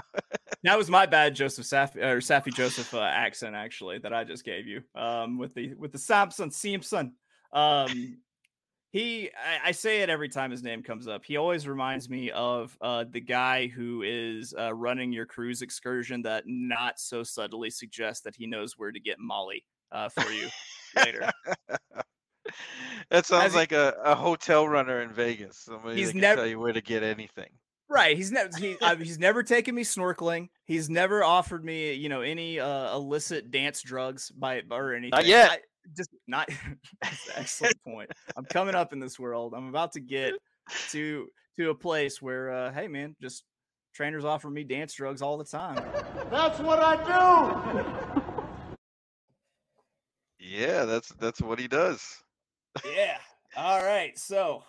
That 0.65 0.79
was 0.79 0.91
my 0.91 1.07
bad, 1.07 1.35
Joseph 1.35 1.67
Saffie 1.67 2.03
or 2.03 2.19
Saffie 2.19 2.55
Joseph 2.55 2.93
uh, 2.95 3.01
accent 3.01 3.55
actually 3.55 3.99
that 3.99 4.13
I 4.13 4.25
just 4.25 4.45
gave 4.45 4.67
you. 4.67 4.83
Um, 4.95 5.39
with 5.39 5.55
the 5.55 5.75
with 5.75 5.93
the 5.93 5.99
Samson 5.99 6.51
Simpson. 6.51 7.15
Um, 7.53 8.19
he 8.91 9.31
I, 9.37 9.69
I 9.69 9.73
say 9.73 10.01
it 10.03 10.09
every 10.11 10.29
time 10.29 10.51
his 10.51 10.63
name 10.63 10.83
comes 10.83 11.07
up. 11.07 11.25
He 11.25 11.37
always 11.37 11.69
reminds 11.69 12.09
me 12.09 12.31
of 12.31 12.77
uh 12.81 13.05
the 13.11 13.21
guy 13.21 13.67
who 13.67 14.03
is 14.03 14.55
uh, 14.59 14.73
running 14.75 15.13
your 15.13 15.27
cruise 15.27 15.63
excursion 15.63 16.23
that 16.23 16.45
not 16.47 16.99
so 16.99 17.23
subtly 17.23 17.71
suggests 17.71 18.23
that 18.23 18.35
he 18.35 18.47
knows 18.47 18.79
where 18.79 18.93
to 18.93 19.01
get 19.01 19.19
Molly 19.19 19.65
uh 19.93 20.09
for 20.09 20.31
you 20.31 20.49
later. 20.97 21.31
that 23.11 23.27
sounds 23.27 23.53
he- 23.53 23.59
like 23.59 23.73
a, 23.73 23.95
a 24.03 24.15
hotel 24.15 24.67
runner 24.67 25.03
in 25.03 25.13
Vegas. 25.13 25.59
Somebody 25.59 25.97
He's 25.97 26.09
that 26.09 26.13
can 26.13 26.21
nev- 26.21 26.37
tell 26.37 26.47
you 26.47 26.59
where 26.59 26.73
to 26.73 26.81
get 26.81 27.03
anything. 27.03 27.51
Right. 27.89 28.17
He's 28.17 28.33
never 28.33 28.51
he, 28.59 28.77
uh, 28.81 28.97
he's 28.97 29.19
never 29.19 29.43
taken 29.43 29.75
me 29.75 29.85
snorkeling. 29.85 30.49
He's 30.65 30.91
never 30.91 31.23
offered 31.23 31.65
me, 31.65 31.93
you 31.93 32.09
know, 32.09 32.21
any 32.21 32.59
uh, 32.59 32.97
illicit 32.97 33.51
dance 33.51 33.81
drugs 33.83 34.31
by 34.31 34.63
or 34.71 34.95
anything. 34.95 35.25
yet. 35.25 35.51
I, 35.53 35.59
just 35.97 36.11
not. 36.27 36.49
that's 37.03 37.29
an 37.29 37.35
excellent 37.37 37.77
point. 37.87 38.11
I'm 38.37 38.45
coming 38.45 38.75
up 38.75 38.93
in 38.93 38.99
this 38.99 39.19
world. 39.19 39.55
I'm 39.57 39.69
about 39.69 39.93
to 39.93 40.01
get 40.01 40.35
to 40.91 41.29
to 41.59 41.71
a 41.71 41.75
place 41.75 42.21
where, 42.21 42.51
uh, 42.51 42.73
hey 42.73 42.89
man, 42.89 43.15
just 43.21 43.45
trainers 43.95 44.25
offer 44.25 44.51
me 44.51 44.65
dance 44.65 44.95
drugs 44.95 45.23
all 45.23 45.39
the 45.39 45.45
time. 45.45 45.83
That's 46.31 46.59
what 46.59 46.81
I 46.81 46.97
do. 46.97 48.23
Yeah, 50.39 50.85
that's 50.85 51.09
that's 51.21 51.41
what 51.41 51.59
he 51.59 51.69
does. 51.69 52.05
yeah. 52.85 53.19
All 53.57 53.83
right. 53.83 54.19
So 54.19 54.63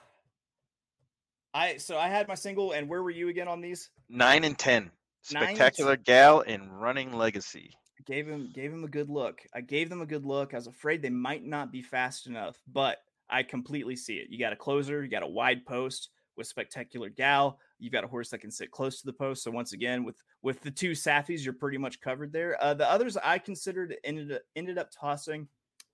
I 1.57 1.77
so 1.77 1.97
I 1.97 2.07
had 2.07 2.27
my 2.27 2.35
single, 2.35 2.73
and 2.73 2.87
where 2.87 3.01
were 3.01 3.09
you 3.09 3.29
again 3.29 3.47
on 3.47 3.61
these? 3.61 3.89
Nine 4.09 4.43
and 4.43 4.57
ten. 4.57 4.91
Nine 5.31 5.43
and 5.43 5.57
Spectacular 5.57 5.97
gal 5.97 6.41
in 6.41 6.69
running 6.69 7.11
legacy. 7.11 7.71
gave 8.05 8.27
him 8.27 8.51
gave 8.53 8.71
him 8.71 8.83
a 8.83 8.87
good 8.87 9.09
look. 9.09 9.41
I 9.55 9.61
gave 9.61 9.89
them 9.89 10.01
a 10.01 10.05
good 10.05 10.23
look. 10.23 10.53
I 10.53 10.57
was 10.57 10.67
afraid 10.67 11.01
they 11.01 11.09
might 11.09 11.43
not 11.43 11.71
be 11.71 11.81
fast 11.81 12.27
enough, 12.27 12.61
but 12.71 12.97
I 13.27 13.41
completely 13.41 13.95
see 13.95 14.17
it. 14.17 14.27
You 14.29 14.37
got 14.37 14.53
a 14.53 14.55
closer, 14.55 15.03
you 15.03 15.09
got 15.09 15.23
a 15.23 15.27
wide 15.27 15.65
post 15.65 16.09
with 16.37 16.45
spectacular 16.45 17.09
gal. 17.09 17.57
You've 17.79 17.91
got 17.91 18.03
a 18.03 18.07
horse 18.07 18.29
that 18.29 18.37
can 18.37 18.51
sit 18.51 18.69
close 18.69 18.99
to 19.01 19.07
the 19.07 19.13
post. 19.13 19.43
So 19.43 19.49
once 19.49 19.73
again, 19.73 20.03
with 20.03 20.21
with 20.43 20.61
the 20.61 20.71
two 20.71 20.91
Saffies, 20.91 21.43
you're 21.43 21.53
pretty 21.53 21.79
much 21.79 22.01
covered 22.01 22.31
there. 22.31 22.55
Uh, 22.63 22.75
the 22.75 22.89
others 22.89 23.17
I 23.17 23.39
considered 23.39 23.95
ended 24.03 24.31
up, 24.31 24.41
ended 24.55 24.77
up 24.77 24.91
tossing 24.91 25.47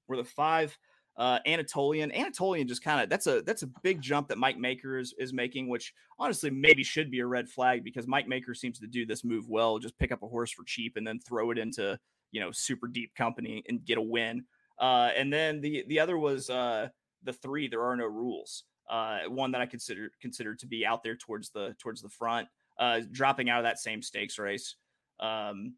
were 0.09 0.17
the 0.17 0.25
five 0.25 0.77
uh, 1.17 1.39
Anatolian. 1.45 2.11
Anatolian 2.11 2.67
just 2.67 2.83
kind 2.83 3.01
of 3.01 3.09
that's 3.09 3.27
a 3.27 3.41
that's 3.41 3.63
a 3.63 3.69
big 3.81 4.01
jump 4.01 4.27
that 4.29 4.37
Mike 4.37 4.57
Maker 4.57 4.97
is, 4.97 5.13
is 5.17 5.33
making, 5.33 5.69
which 5.69 5.93
honestly 6.17 6.49
maybe 6.49 6.83
should 6.83 7.11
be 7.11 7.19
a 7.19 7.25
red 7.25 7.49
flag 7.49 7.83
because 7.83 8.07
Mike 8.07 8.27
Maker 8.27 8.53
seems 8.53 8.79
to 8.79 8.87
do 8.87 9.05
this 9.05 9.23
move 9.23 9.47
well. 9.47 9.77
Just 9.79 9.97
pick 9.97 10.11
up 10.11 10.23
a 10.23 10.27
horse 10.27 10.51
for 10.51 10.63
cheap 10.63 10.97
and 10.97 11.05
then 11.05 11.19
throw 11.19 11.51
it 11.51 11.57
into 11.57 11.99
you 12.31 12.41
know 12.41 12.51
super 12.51 12.87
deep 12.87 13.13
company 13.15 13.63
and 13.67 13.85
get 13.85 13.97
a 13.97 14.01
win. 14.01 14.43
Uh, 14.79 15.11
and 15.15 15.31
then 15.31 15.61
the 15.61 15.85
the 15.87 15.99
other 15.99 16.17
was 16.17 16.49
uh, 16.49 16.87
the 17.23 17.33
three. 17.33 17.67
There 17.67 17.83
are 17.83 17.95
no 17.95 18.05
rules. 18.05 18.63
Uh, 18.89 19.19
one 19.29 19.51
that 19.51 19.61
I 19.61 19.65
consider 19.65 20.11
considered 20.21 20.59
to 20.59 20.67
be 20.67 20.85
out 20.85 21.03
there 21.03 21.15
towards 21.15 21.51
the 21.51 21.75
towards 21.79 22.01
the 22.01 22.09
front, 22.09 22.47
uh, 22.79 23.01
dropping 23.11 23.49
out 23.49 23.59
of 23.59 23.63
that 23.63 23.79
same 23.79 24.01
stakes 24.01 24.39
race. 24.39 24.75
Um, 25.19 25.75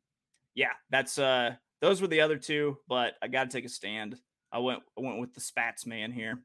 yeah, 0.55 0.71
that's 0.89 1.19
uh, 1.19 1.55
those 1.81 2.01
were 2.01 2.07
the 2.07 2.21
other 2.21 2.37
two, 2.37 2.77
but 2.87 3.15
I 3.21 3.27
got 3.27 3.49
to 3.49 3.55
take 3.55 3.65
a 3.65 3.69
stand. 3.69 4.15
I 4.51 4.59
went 4.59 4.81
I 4.97 5.01
went 5.01 5.19
with 5.19 5.33
the 5.33 5.41
Spats 5.41 5.85
man 5.85 6.11
here. 6.11 6.39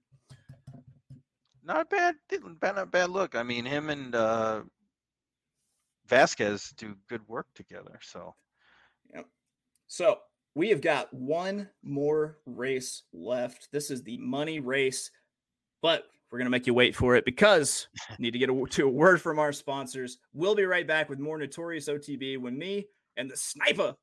Not 1.63 1.83
a 1.83 1.85
bad, 1.85 2.15
bad, 2.59 2.77
not 2.77 2.79
a 2.79 2.87
bad 2.87 3.11
look. 3.11 3.37
I 3.37 3.43
mean, 3.43 3.65
him 3.65 3.91
and 3.91 4.15
uh, 4.15 4.63
Vasquez 6.07 6.73
do 6.77 6.97
good 7.09 7.27
work 7.29 7.47
together. 7.55 7.99
So 8.03 8.35
So 9.91 10.19
we 10.55 10.69
have 10.71 10.81
got 10.81 11.13
one 11.13 11.69
more 11.83 12.39
race 12.47 13.03
left. 13.13 13.69
This 13.73 13.91
is 13.91 14.05
the 14.05 14.19
money 14.19 14.61
race, 14.61 15.11
but 15.83 16.05
we're 16.31 16.39
gonna 16.39 16.49
make 16.49 16.69
you 16.69 16.75
wait 16.75 16.95
for 16.95 17.17
it 17.17 17.25
because 17.25 17.89
need 18.21 18.31
to 18.31 18.39
get 18.39 18.51
a, 18.51 18.65
to 18.71 18.87
a 18.87 18.91
word 18.91 19.21
from 19.21 19.41
our 19.41 19.53
sponsors. 19.53 20.19
We'll 20.33 20.55
be 20.55 20.65
right 20.65 20.87
back 20.87 21.09
with 21.09 21.19
more 21.19 21.39
notorious 21.39 21.89
OTB 21.89 22.39
when 22.39 22.57
me 22.57 22.87
and 23.17 23.29
the 23.29 23.37
sniper 23.37 23.97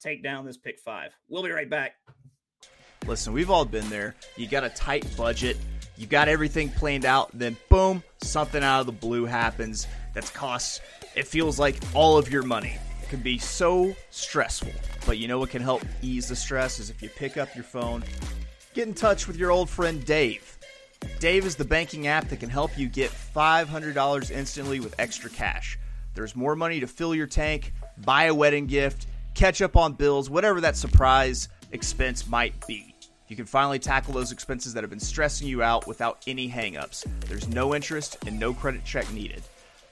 take 0.00 0.22
down 0.22 0.44
this 0.44 0.58
pick 0.58 0.78
five. 0.78 1.12
We'll 1.28 1.42
be 1.42 1.50
right 1.50 1.70
back. 1.70 1.94
Listen, 3.10 3.32
we've 3.32 3.50
all 3.50 3.64
been 3.64 3.90
there. 3.90 4.14
You 4.36 4.46
got 4.46 4.62
a 4.62 4.68
tight 4.68 5.04
budget, 5.16 5.56
you 5.96 6.06
got 6.06 6.28
everything 6.28 6.68
planned 6.68 7.04
out, 7.04 7.28
then 7.34 7.56
boom, 7.68 8.04
something 8.22 8.62
out 8.62 8.78
of 8.78 8.86
the 8.86 8.92
blue 8.92 9.24
happens 9.24 9.88
that's 10.14 10.30
costs. 10.30 10.80
It 11.16 11.26
feels 11.26 11.58
like 11.58 11.74
all 11.92 12.18
of 12.18 12.30
your 12.30 12.44
money. 12.44 12.78
It 13.02 13.08
can 13.08 13.18
be 13.18 13.36
so 13.36 13.96
stressful. 14.10 14.70
But 15.06 15.18
you 15.18 15.26
know 15.26 15.40
what 15.40 15.50
can 15.50 15.60
help 15.60 15.82
ease 16.02 16.28
the 16.28 16.36
stress 16.36 16.78
is 16.78 16.88
if 16.88 17.02
you 17.02 17.08
pick 17.08 17.36
up 17.36 17.52
your 17.56 17.64
phone, 17.64 18.04
get 18.74 18.86
in 18.86 18.94
touch 18.94 19.26
with 19.26 19.36
your 19.36 19.50
old 19.50 19.68
friend 19.68 20.04
Dave. 20.04 20.56
Dave 21.18 21.44
is 21.44 21.56
the 21.56 21.64
banking 21.64 22.06
app 22.06 22.28
that 22.28 22.38
can 22.38 22.48
help 22.48 22.78
you 22.78 22.86
get 22.86 23.10
$500 23.10 24.30
instantly 24.30 24.78
with 24.78 24.94
extra 25.00 25.30
cash. 25.30 25.80
There's 26.14 26.36
more 26.36 26.54
money 26.54 26.78
to 26.78 26.86
fill 26.86 27.16
your 27.16 27.26
tank, 27.26 27.72
buy 28.04 28.26
a 28.26 28.34
wedding 28.34 28.66
gift, 28.66 29.08
catch 29.34 29.60
up 29.60 29.76
on 29.76 29.94
bills, 29.94 30.30
whatever 30.30 30.60
that 30.60 30.76
surprise 30.76 31.48
expense 31.72 32.28
might 32.28 32.64
be. 32.68 32.89
You 33.30 33.36
can 33.36 33.46
finally 33.46 33.78
tackle 33.78 34.12
those 34.12 34.32
expenses 34.32 34.74
that 34.74 34.82
have 34.82 34.90
been 34.90 34.98
stressing 34.98 35.46
you 35.46 35.62
out 35.62 35.86
without 35.86 36.20
any 36.26 36.50
hangups. 36.50 37.06
There's 37.28 37.46
no 37.46 37.76
interest 37.76 38.18
and 38.26 38.40
no 38.40 38.52
credit 38.52 38.84
check 38.84 39.08
needed. 39.12 39.44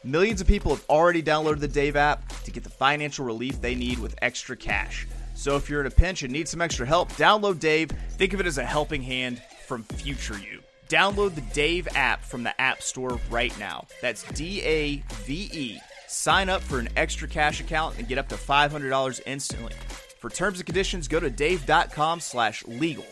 Millions 0.03 0.41
of 0.41 0.49
people 0.49 0.74
have 0.74 0.84
already 0.91 1.22
downloaded 1.22 1.61
the 1.61 1.68
Dave 1.68 1.95
app 1.95 2.28
to 2.43 2.51
get 2.51 2.64
the 2.64 2.68
financial 2.68 3.24
relief 3.24 3.61
they 3.61 3.76
need 3.76 4.01
with 4.01 4.16
extra 4.22 4.57
cash. 4.57 5.07
So 5.36 5.55
if 5.55 5.70
you're 5.70 5.80
in 5.80 5.86
a 5.86 5.91
pinch 5.91 6.24
and 6.24 6.32
need 6.32 6.49
some 6.49 6.61
extra 6.61 6.84
help, 6.84 7.12
download 7.12 7.61
Dave. 7.61 7.93
Think 8.11 8.32
of 8.32 8.41
it 8.41 8.47
as 8.47 8.59
a 8.59 8.64
helping 8.64 9.03
hand 9.03 9.41
from 9.68 9.84
future 9.84 10.36
you. 10.36 10.61
Download 10.89 11.32
the 11.32 11.43
Dave 11.43 11.86
app 11.95 12.24
from 12.24 12.43
the 12.43 12.61
App 12.61 12.82
Store 12.82 13.20
right 13.30 13.57
now. 13.57 13.86
That's 14.03 14.24
D 14.32 14.62
A 14.62 14.97
V 15.26 15.49
E. 15.53 15.80
Sign 16.09 16.49
up 16.49 16.61
for 16.61 16.80
an 16.80 16.89
extra 16.97 17.28
cash 17.28 17.61
account 17.61 17.99
and 17.99 18.09
get 18.09 18.18
up 18.18 18.28
to 18.30 18.34
$500 18.34 19.20
instantly. 19.26 19.74
For 20.18 20.28
terms 20.28 20.59
and 20.59 20.66
conditions, 20.66 21.07
go 21.07 21.20
to 21.20 21.30
dave.com 21.30 22.18
slash 22.18 22.66
legal. 22.66 23.07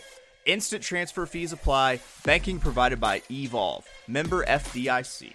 Instant 0.46 0.80
transfer 0.80 1.26
fees 1.26 1.52
apply. 1.52 1.98
Banking 2.24 2.60
provided 2.60 3.00
by 3.00 3.20
Evolve. 3.28 3.84
Member 4.06 4.44
FDIC. 4.44 5.32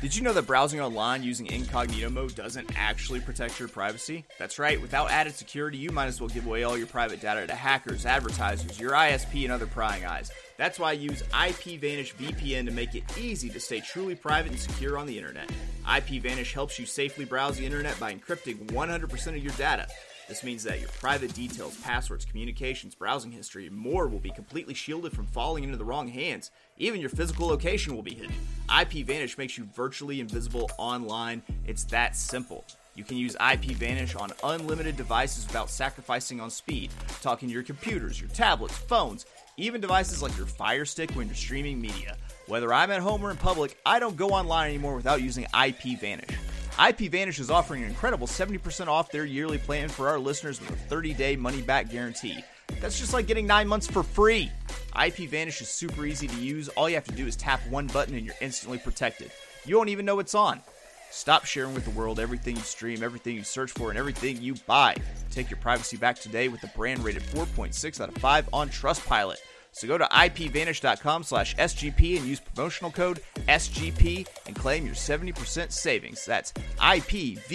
Did 0.00 0.16
you 0.16 0.22
know 0.22 0.32
that 0.32 0.48
browsing 0.48 0.80
online 0.80 1.22
using 1.22 1.46
incognito 1.46 2.10
mode 2.10 2.34
doesn't 2.34 2.68
actually 2.74 3.20
protect 3.20 3.60
your 3.60 3.68
privacy? 3.68 4.24
That's 4.40 4.58
right, 4.58 4.80
without 4.80 5.10
added 5.12 5.34
security, 5.34 5.78
you 5.78 5.90
might 5.90 6.06
as 6.06 6.20
well 6.20 6.30
give 6.30 6.46
away 6.46 6.64
all 6.64 6.76
your 6.76 6.88
private 6.88 7.20
data 7.20 7.46
to 7.46 7.54
hackers, 7.54 8.06
advertisers, 8.06 8.80
your 8.80 8.92
ISP, 8.92 9.44
and 9.44 9.52
other 9.52 9.66
prying 9.66 10.04
eyes. 10.04 10.32
That's 10.56 10.80
why 10.80 10.90
I 10.90 10.92
use 10.94 11.22
IPVanish 11.32 12.14
VPN 12.14 12.64
to 12.64 12.72
make 12.72 12.96
it 12.96 13.04
easy 13.16 13.50
to 13.50 13.60
stay 13.60 13.80
truly 13.80 14.16
private 14.16 14.50
and 14.50 14.60
secure 14.60 14.98
on 14.98 15.06
the 15.06 15.16
internet. 15.16 15.48
IPVanish 15.86 16.52
helps 16.52 16.76
you 16.76 16.86
safely 16.86 17.24
browse 17.24 17.56
the 17.56 17.66
internet 17.66 18.00
by 18.00 18.12
encrypting 18.12 18.56
100% 18.72 19.26
of 19.28 19.36
your 19.36 19.52
data. 19.52 19.86
This 20.30 20.44
means 20.44 20.62
that 20.62 20.78
your 20.78 20.88
private 20.90 21.34
details, 21.34 21.76
passwords, 21.78 22.24
communications, 22.24 22.94
browsing 22.94 23.32
history, 23.32 23.66
and 23.66 23.74
more 23.76 24.06
will 24.06 24.20
be 24.20 24.30
completely 24.30 24.74
shielded 24.74 25.10
from 25.10 25.26
falling 25.26 25.64
into 25.64 25.76
the 25.76 25.84
wrong 25.84 26.06
hands. 26.06 26.52
Even 26.78 27.00
your 27.00 27.10
physical 27.10 27.48
location 27.48 27.96
will 27.96 28.04
be 28.04 28.14
hidden. 28.14 28.36
IPVanish 28.68 29.38
makes 29.38 29.58
you 29.58 29.64
virtually 29.74 30.20
invisible 30.20 30.70
online. 30.78 31.42
It's 31.66 31.82
that 31.86 32.14
simple. 32.14 32.64
You 32.94 33.02
can 33.02 33.16
use 33.16 33.34
IPVanish 33.40 34.20
on 34.20 34.30
unlimited 34.44 34.96
devices 34.96 35.48
without 35.48 35.68
sacrificing 35.68 36.40
on 36.40 36.48
speed. 36.48 36.92
Talking 37.22 37.48
to 37.48 37.52
your 37.52 37.64
computers, 37.64 38.20
your 38.20 38.30
tablets, 38.30 38.78
phones, 38.78 39.26
even 39.56 39.80
devices 39.80 40.22
like 40.22 40.36
your 40.36 40.46
Fire 40.46 40.84
Stick 40.84 41.10
when 41.16 41.26
you're 41.26 41.34
streaming 41.34 41.80
media. 41.80 42.16
Whether 42.46 42.72
I'm 42.72 42.92
at 42.92 43.00
home 43.00 43.24
or 43.24 43.32
in 43.32 43.36
public, 43.36 43.76
I 43.84 43.98
don't 43.98 44.16
go 44.16 44.28
online 44.28 44.68
anymore 44.68 44.94
without 44.94 45.22
using 45.22 45.46
IPVanish. 45.46 46.36
IPVanish 46.72 47.40
is 47.40 47.50
offering 47.50 47.82
an 47.82 47.88
incredible 47.88 48.26
70% 48.26 48.86
off 48.86 49.10
their 49.10 49.24
yearly 49.24 49.58
plan 49.58 49.88
for 49.88 50.08
our 50.08 50.18
listeners 50.18 50.60
with 50.60 50.70
a 50.70 50.76
30 50.76 51.14
day 51.14 51.36
money 51.36 51.62
back 51.62 51.90
guarantee. 51.90 52.42
That's 52.80 52.98
just 52.98 53.12
like 53.12 53.26
getting 53.26 53.46
nine 53.46 53.68
months 53.68 53.86
for 53.86 54.02
free. 54.02 54.50
IPVanish 54.94 55.60
is 55.60 55.68
super 55.68 56.06
easy 56.06 56.26
to 56.26 56.36
use. 56.36 56.68
All 56.70 56.88
you 56.88 56.94
have 56.94 57.04
to 57.04 57.12
do 57.12 57.26
is 57.26 57.36
tap 57.36 57.60
one 57.68 57.86
button 57.88 58.14
and 58.14 58.24
you're 58.24 58.34
instantly 58.40 58.78
protected. 58.78 59.30
You 59.66 59.76
won't 59.76 59.88
even 59.90 60.06
know 60.06 60.18
it's 60.20 60.34
on. 60.34 60.60
Stop 61.10 61.44
sharing 61.44 61.74
with 61.74 61.84
the 61.84 61.90
world 61.90 62.20
everything 62.20 62.54
you 62.54 62.62
stream, 62.62 63.02
everything 63.02 63.34
you 63.34 63.42
search 63.42 63.72
for, 63.72 63.90
and 63.90 63.98
everything 63.98 64.40
you 64.40 64.54
buy. 64.66 64.96
Take 65.30 65.50
your 65.50 65.58
privacy 65.58 65.96
back 65.96 66.18
today 66.18 66.48
with 66.48 66.60
the 66.60 66.68
brand 66.68 67.04
rated 67.04 67.22
4.6 67.22 68.00
out 68.00 68.08
of 68.08 68.14
5 68.16 68.48
on 68.52 68.68
Trustpilot. 68.68 69.36
So 69.72 69.86
go 69.86 69.98
to 69.98 70.04
ipvanish.com 70.04 71.22
slash 71.24 71.56
SGP 71.56 72.16
and 72.16 72.26
use 72.26 72.40
promotional 72.40 72.90
code 72.90 73.20
SGP 73.50 74.26
and 74.46 74.54
claim 74.54 74.86
your 74.86 74.94
70% 74.94 75.72
savings. 75.72 76.24
That's 76.24 76.54
I-P-V-A-N-I-S-H 76.78 77.48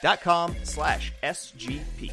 dot 0.00 0.20
com 0.20 0.54
slash 0.62 1.12
SGP. 1.24 2.12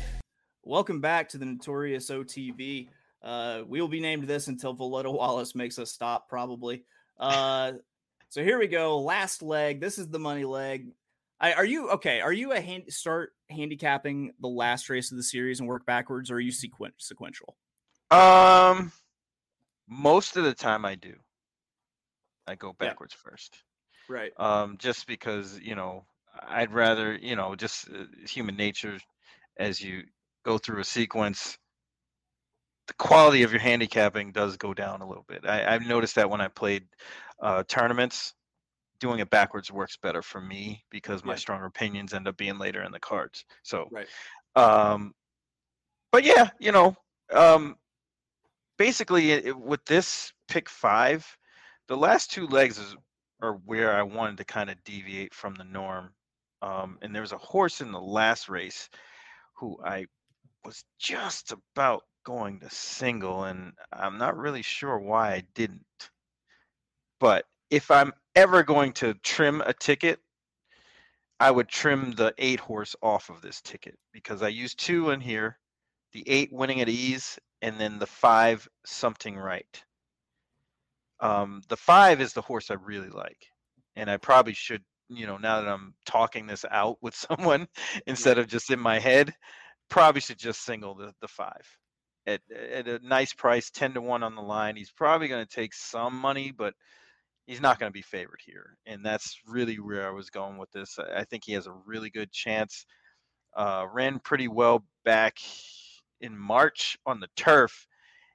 Welcome 0.63 1.01
back 1.01 1.29
to 1.29 1.37
the 1.37 1.45
Notorious 1.45 2.09
OTB. 2.09 2.89
Uh, 3.21 3.61
we 3.67 3.79
will 3.79 3.87
be 3.87 3.99
named 3.99 4.27
this 4.27 4.47
until 4.47 4.75
Voletta 4.75 5.13
Wallace 5.13 5.53
makes 5.53 5.77
us 5.77 5.91
stop, 5.91 6.27
probably. 6.29 6.83
Uh, 7.19 7.73
so 8.29 8.43
here 8.43 8.57
we 8.57 8.67
go. 8.67 8.99
Last 8.99 9.43
leg. 9.43 9.79
This 9.79 9.99
is 9.99 10.07
the 10.07 10.19
money 10.19 10.45
leg. 10.45 10.87
I, 11.39 11.53
are 11.53 11.65
you 11.65 11.89
okay? 11.91 12.21
Are 12.21 12.33
you 12.33 12.53
a 12.53 12.59
hand, 12.59 12.85
start 12.89 13.33
handicapping 13.49 14.33
the 14.39 14.47
last 14.47 14.89
race 14.89 15.11
of 15.11 15.17
the 15.17 15.23
series 15.23 15.59
and 15.59 15.69
work 15.69 15.85
backwards, 15.85 16.31
or 16.31 16.35
are 16.35 16.39
you 16.39 16.51
sequen- 16.51 16.91
sequential? 16.97 17.55
Um, 18.11 18.91
most 19.87 20.37
of 20.37 20.43
the 20.43 20.53
time 20.53 20.85
I 20.85 20.95
do. 20.95 21.13
I 22.49 22.55
go 22.55 22.75
Yeah. 22.81 22.87
backwards 22.89 23.13
first. 23.13 23.63
Right. 24.09 24.31
Um, 24.37 24.77
just 24.77 25.07
because 25.07 25.59
you 25.59 25.75
know 25.75 26.05
I'd 26.47 26.73
rather 26.73 27.15
you 27.15 27.35
know 27.35 27.55
just 27.55 27.89
uh, 27.89 28.05
human 28.27 28.55
nature 28.55 28.99
as 29.57 29.81
you 29.81 30.03
go 30.43 30.57
through 30.57 30.79
a 30.81 30.85
sequence. 30.85 31.57
The 32.87 32.93
quality 32.95 33.43
of 33.43 33.51
your 33.51 33.61
handicapping 33.61 34.31
does 34.31 34.57
go 34.57 34.73
down 34.73 35.01
a 35.01 35.07
little 35.07 35.25
bit. 35.27 35.45
I, 35.45 35.75
I've 35.75 35.85
noticed 35.85 36.15
that 36.15 36.29
when 36.29 36.41
I 36.41 36.47
played 36.47 36.87
uh, 37.39 37.63
tournaments, 37.67 38.33
doing 38.99 39.19
it 39.19 39.29
backwards 39.29 39.71
works 39.71 39.97
better 39.97 40.23
for 40.23 40.41
me 40.41 40.83
because 40.89 41.23
my 41.23 41.33
Yeah. 41.33 41.37
stronger 41.37 41.65
opinions 41.65 42.13
end 42.13 42.27
up 42.27 42.35
being 42.37 42.57
later 42.57 42.81
in 42.81 42.91
the 42.91 42.99
cards. 42.99 43.45
So 43.63 43.89
Right. 43.91 44.07
um, 44.55 45.13
but 46.11 46.23
yeah, 46.23 46.49
you 46.59 46.71
know, 46.71 46.95
um, 47.31 47.77
basically 48.77 49.31
it- 49.31 49.57
with 49.57 49.85
this 49.85 50.33
pick 50.47 50.69
five, 50.69 51.37
the 51.89 51.97
last 51.97 52.31
two 52.31 52.47
legs 52.47 52.77
is 52.77 52.95
are 53.41 53.59
where 53.65 53.93
I 53.93 54.03
wanted 54.03 54.37
to 54.37 54.45
kind 54.45 54.69
of 54.69 54.81
deviate 54.83 55.33
from 55.33 55.55
the 55.55 55.63
norm. 55.63 56.11
Um, 56.61 56.97
and 57.01 57.13
there 57.13 57.23
was 57.23 57.31
a 57.31 57.37
horse 57.37 57.81
in 57.81 57.91
the 57.91 57.99
last 57.99 58.47
race 58.47 58.89
who 59.55 59.77
I 59.83 60.05
was 60.63 60.83
just 60.99 61.51
about 61.51 62.03
going 62.25 62.59
to 62.59 62.69
single, 62.69 63.45
and 63.45 63.73
I'm 63.91 64.17
not 64.17 64.37
really 64.37 64.61
sure 64.61 64.99
why 64.99 65.33
I 65.33 65.43
didn't. 65.55 65.85
But 67.19 67.45
if 67.69 67.89
I'm 67.89 68.13
ever 68.35 68.61
going 68.61 68.93
to 68.93 69.15
trim 69.15 69.61
a 69.61 69.73
ticket, 69.73 70.19
I 71.39 71.49
would 71.49 71.69
trim 71.69 72.11
the 72.11 72.33
eight 72.37 72.59
horse 72.59 72.95
off 73.01 73.29
of 73.29 73.41
this 73.41 73.61
ticket 73.61 73.97
because 74.11 74.43
I 74.43 74.49
used 74.49 74.79
two 74.79 75.09
in 75.09 75.21
here, 75.21 75.57
the 76.11 76.23
eight 76.27 76.51
winning 76.51 76.81
at 76.81 76.89
ease, 76.89 77.39
and 77.61 77.79
then 77.79 77.97
the 77.97 78.07
five 78.07 78.67
something 78.85 79.37
right. 79.37 79.83
Um, 81.21 81.61
the 81.69 81.77
five 81.77 82.21
is 82.21 82.33
the 82.33 82.41
horse 82.41 82.71
I 82.71 82.75
really 82.75 83.09
like, 83.09 83.41
and 83.95 84.09
I 84.09 84.17
probably 84.17 84.53
should, 84.53 84.83
you 85.09 85.27
know, 85.27 85.37
now 85.37 85.61
that 85.61 85.69
I'm 85.69 85.93
talking 86.05 86.47
this 86.47 86.65
out 86.69 86.97
with 87.01 87.15
someone 87.29 87.67
instead 88.07 88.37
of 88.37 88.47
just 88.47 88.71
in 88.71 88.79
my 88.79 88.99
head, 88.99 89.33
probably 89.89 90.21
should 90.21 90.39
just 90.39 90.63
single 90.63 90.95
the 90.95 91.13
the 91.21 91.27
five 91.27 91.65
at 92.29 92.41
at 92.51 92.87
a 92.87 92.99
nice 93.03 93.33
price, 93.33 93.69
ten 93.71 93.93
to 93.93 94.01
one 94.01 94.23
on 94.23 94.35
the 94.35 94.41
line. 94.41 94.75
He's 94.75 94.91
probably 94.91 95.27
going 95.27 95.45
to 95.45 95.55
take 95.55 95.73
some 95.73 96.15
money, 96.15 96.51
but 96.51 96.73
he's 97.47 97.61
not 97.61 97.79
going 97.79 97.89
to 97.89 97.93
be 97.93 98.01
favored 98.01 98.39
here, 98.45 98.77
and 98.85 99.05
that's 99.05 99.39
really 99.47 99.75
where 99.79 100.07
I 100.07 100.11
was 100.11 100.29
going 100.29 100.57
with 100.57 100.71
this. 100.71 100.97
I 100.99 101.21
I 101.21 101.23
think 101.25 101.43
he 101.45 101.53
has 101.53 101.67
a 101.67 101.73
really 101.85 102.09
good 102.09 102.31
chance. 102.31 102.85
Uh, 103.55 103.85
ran 103.91 104.19
pretty 104.19 104.47
well 104.47 104.85
back 105.05 105.37
in 106.21 106.37
March 106.37 106.97
on 107.05 107.19
the 107.19 107.29
turf, 107.35 107.87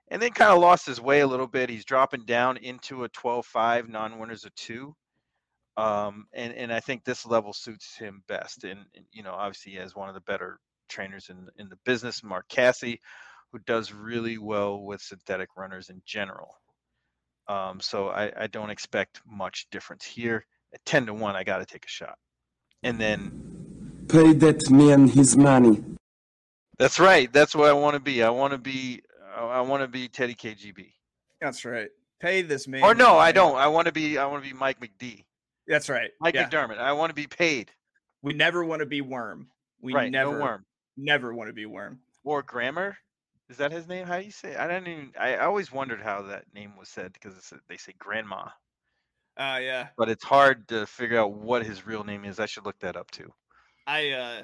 and 0.09 0.21
then 0.21 0.31
kind 0.33 0.53
of 0.53 0.59
lost 0.61 0.87
his 0.87 1.01
way 1.01 1.21
a 1.21 1.27
little 1.27 1.47
bit. 1.47 1.71
He's 1.71 1.85
dropping 1.85 2.25
down 2.25 2.57
into 2.59 3.05
a 3.05 3.09
12-5 3.11 3.89
non-winners 3.89 4.45
of 4.45 4.55
two, 4.55 4.95
um, 5.77 6.27
and 6.33 6.53
and 6.55 6.73
I 6.73 6.81
think 6.81 7.05
this 7.05 7.27
level 7.27 7.53
suits 7.53 7.97
him 7.97 8.23
best. 8.29 8.65
And, 8.65 8.81
and, 8.95 9.05
you 9.13 9.23
know, 9.23 9.33
obviously, 9.33 9.73
he 9.73 9.79
has 9.79 9.95
one 9.97 10.09
of 10.09 10.15
the 10.15 10.21
better 10.23 10.59
trainers 10.89 11.29
in 11.31 11.49
in 11.59 11.69
the 11.69 11.79
business, 11.85 12.23
Mark 12.23 12.47
Casse, 12.49 12.99
who 13.53 13.59
does 13.67 13.93
really 13.93 14.39
well 14.39 14.83
with 14.83 15.01
synthetic 15.01 15.49
runners 15.57 15.89
in 15.91 16.03
general. 16.07 16.57
Um, 17.49 17.81
so 17.81 18.09
I, 18.09 18.33
I 18.45 18.47
don't 18.47 18.71
expect 18.71 19.21
much 19.27 19.67
difference 19.71 20.05
here. 20.05 20.47
At 20.73 20.85
10 20.87 21.07
to 21.07 21.15
1, 21.15 21.37
I 21.37 21.45
got 21.45 21.59
to 21.59 21.67
take 21.67 21.85
a 21.85 21.89
shot. 21.89 22.17
And 22.83 23.01
then 23.01 23.31
Pay 24.09 24.33
that 24.35 24.71
man 24.71 25.09
his 25.09 25.37
money. 25.37 25.83
that's 26.79 26.99
right. 26.99 27.33
That's 27.33 27.55
what 27.55 27.69
I 27.69 27.73
want 27.73 27.95
to 27.95 28.01
be. 28.01 28.23
I 28.23 28.31
want 28.31 28.53
to 28.53 28.59
be 28.59 29.03
I- 29.37 29.61
want 29.61 29.83
to 29.83 29.89
be 29.89 30.09
Teddy 30.09 30.35
KGB. 30.35 30.93
That's 31.41 31.65
right. 31.65 31.89
Pay 32.21 32.43
this 32.43 32.67
man. 32.69 32.83
Or 32.83 32.95
no, 32.95 33.17
I 33.19 33.33
don't. 33.33 33.57
I 33.57 33.67
want 33.69 33.87
to 33.87 33.93
be 33.93 34.19
I 34.19 34.27
want 34.27 34.43
to 34.45 34.49
be 34.51 34.57
Mike 34.57 34.81
McD. 34.81 35.25
That's 35.67 35.89
right. 35.89 36.11
Mike 36.21 36.35
yeah. 36.35 36.49
McDermott. 36.49 36.79
I 36.79 36.93
want 36.93 37.11
to 37.11 37.15
be 37.15 37.27
paid. 37.27 37.71
We 38.23 38.33
never 38.33 38.65
want 38.65 38.81
to 38.81 38.87
be 38.87 39.01
worm. 39.01 39.49
We 39.83 39.93
right. 39.93 40.11
never, 40.11 40.33
No 40.39 40.43
worm. 40.43 40.65
never 40.97 41.35
want 41.35 41.49
to 41.49 41.53
be 41.55 41.67
worm. 41.67 41.99
Or 42.25 42.43
grammar. 42.43 42.97
Is 43.51 43.59
that 43.59 43.73
his 43.73 43.87
name? 43.87 44.07
How 44.07 44.19
do 44.19 44.25
you 44.25 44.31
say? 44.31 44.53
It? 44.53 44.59
I 44.59 44.67
don't 44.67 44.87
even. 44.87 45.13
I 45.21 45.37
always 45.37 45.71
wondered 45.71 46.01
how 46.01 46.23
that 46.23 46.45
name 46.55 46.73
was 46.79 46.89
said 46.89 47.13
because 47.13 47.37
it's, 47.37 47.53
they 47.69 47.77
say 47.77 47.93
grandma, 47.99 48.49
Uh 49.37 49.59
yeah. 49.61 49.89
but 49.99 50.09
it's 50.09 50.25
hard 50.25 50.67
to 50.69 50.87
figure 50.87 51.19
out 51.21 51.35
what 51.35 51.65
his 51.67 51.87
real 51.87 52.05
name 52.05 52.25
is. 52.25 52.41
I 52.41 52.47
should 52.47 52.65
look 52.65 52.79
that 52.81 52.97
up 52.97 53.11
too. 53.11 53.31
I 53.87 54.11
uh 54.13 54.43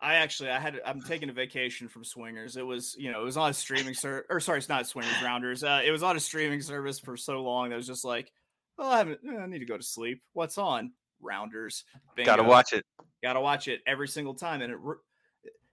I 0.00 0.14
actually 0.14 0.50
I 0.50 0.60
had 0.60 0.80
I'm 0.84 1.00
taking 1.00 1.28
a 1.28 1.32
vacation 1.32 1.88
from 1.88 2.04
Swingers. 2.04 2.56
It 2.56 2.66
was 2.66 2.94
you 2.98 3.10
know 3.10 3.20
it 3.20 3.24
was 3.24 3.36
on 3.36 3.50
a 3.50 3.54
streaming 3.54 3.94
service 3.94 4.26
or 4.30 4.40
sorry 4.40 4.58
it's 4.58 4.68
not 4.68 4.86
Swingers 4.86 5.14
Rounders. 5.22 5.64
Uh, 5.64 5.80
it 5.84 5.90
was 5.90 6.02
on 6.02 6.16
a 6.16 6.20
streaming 6.20 6.60
service 6.60 6.98
for 6.98 7.16
so 7.16 7.42
long 7.42 7.70
that 7.70 7.76
was 7.76 7.86
just 7.86 8.04
like, 8.04 8.32
well 8.76 8.90
I 8.90 8.98
haven't 8.98 9.20
I 9.28 9.46
need 9.46 9.58
to 9.58 9.66
go 9.66 9.76
to 9.76 9.82
sleep. 9.82 10.22
What's 10.34 10.58
on 10.58 10.92
Rounders? 11.20 11.84
Got 12.16 12.36
to 12.36 12.44
watch 12.44 12.72
it. 12.72 12.84
Gotta 13.22 13.40
watch 13.40 13.66
it 13.66 13.80
every 13.86 14.06
single 14.06 14.34
time, 14.34 14.62
and 14.62 14.72
it 14.72 14.78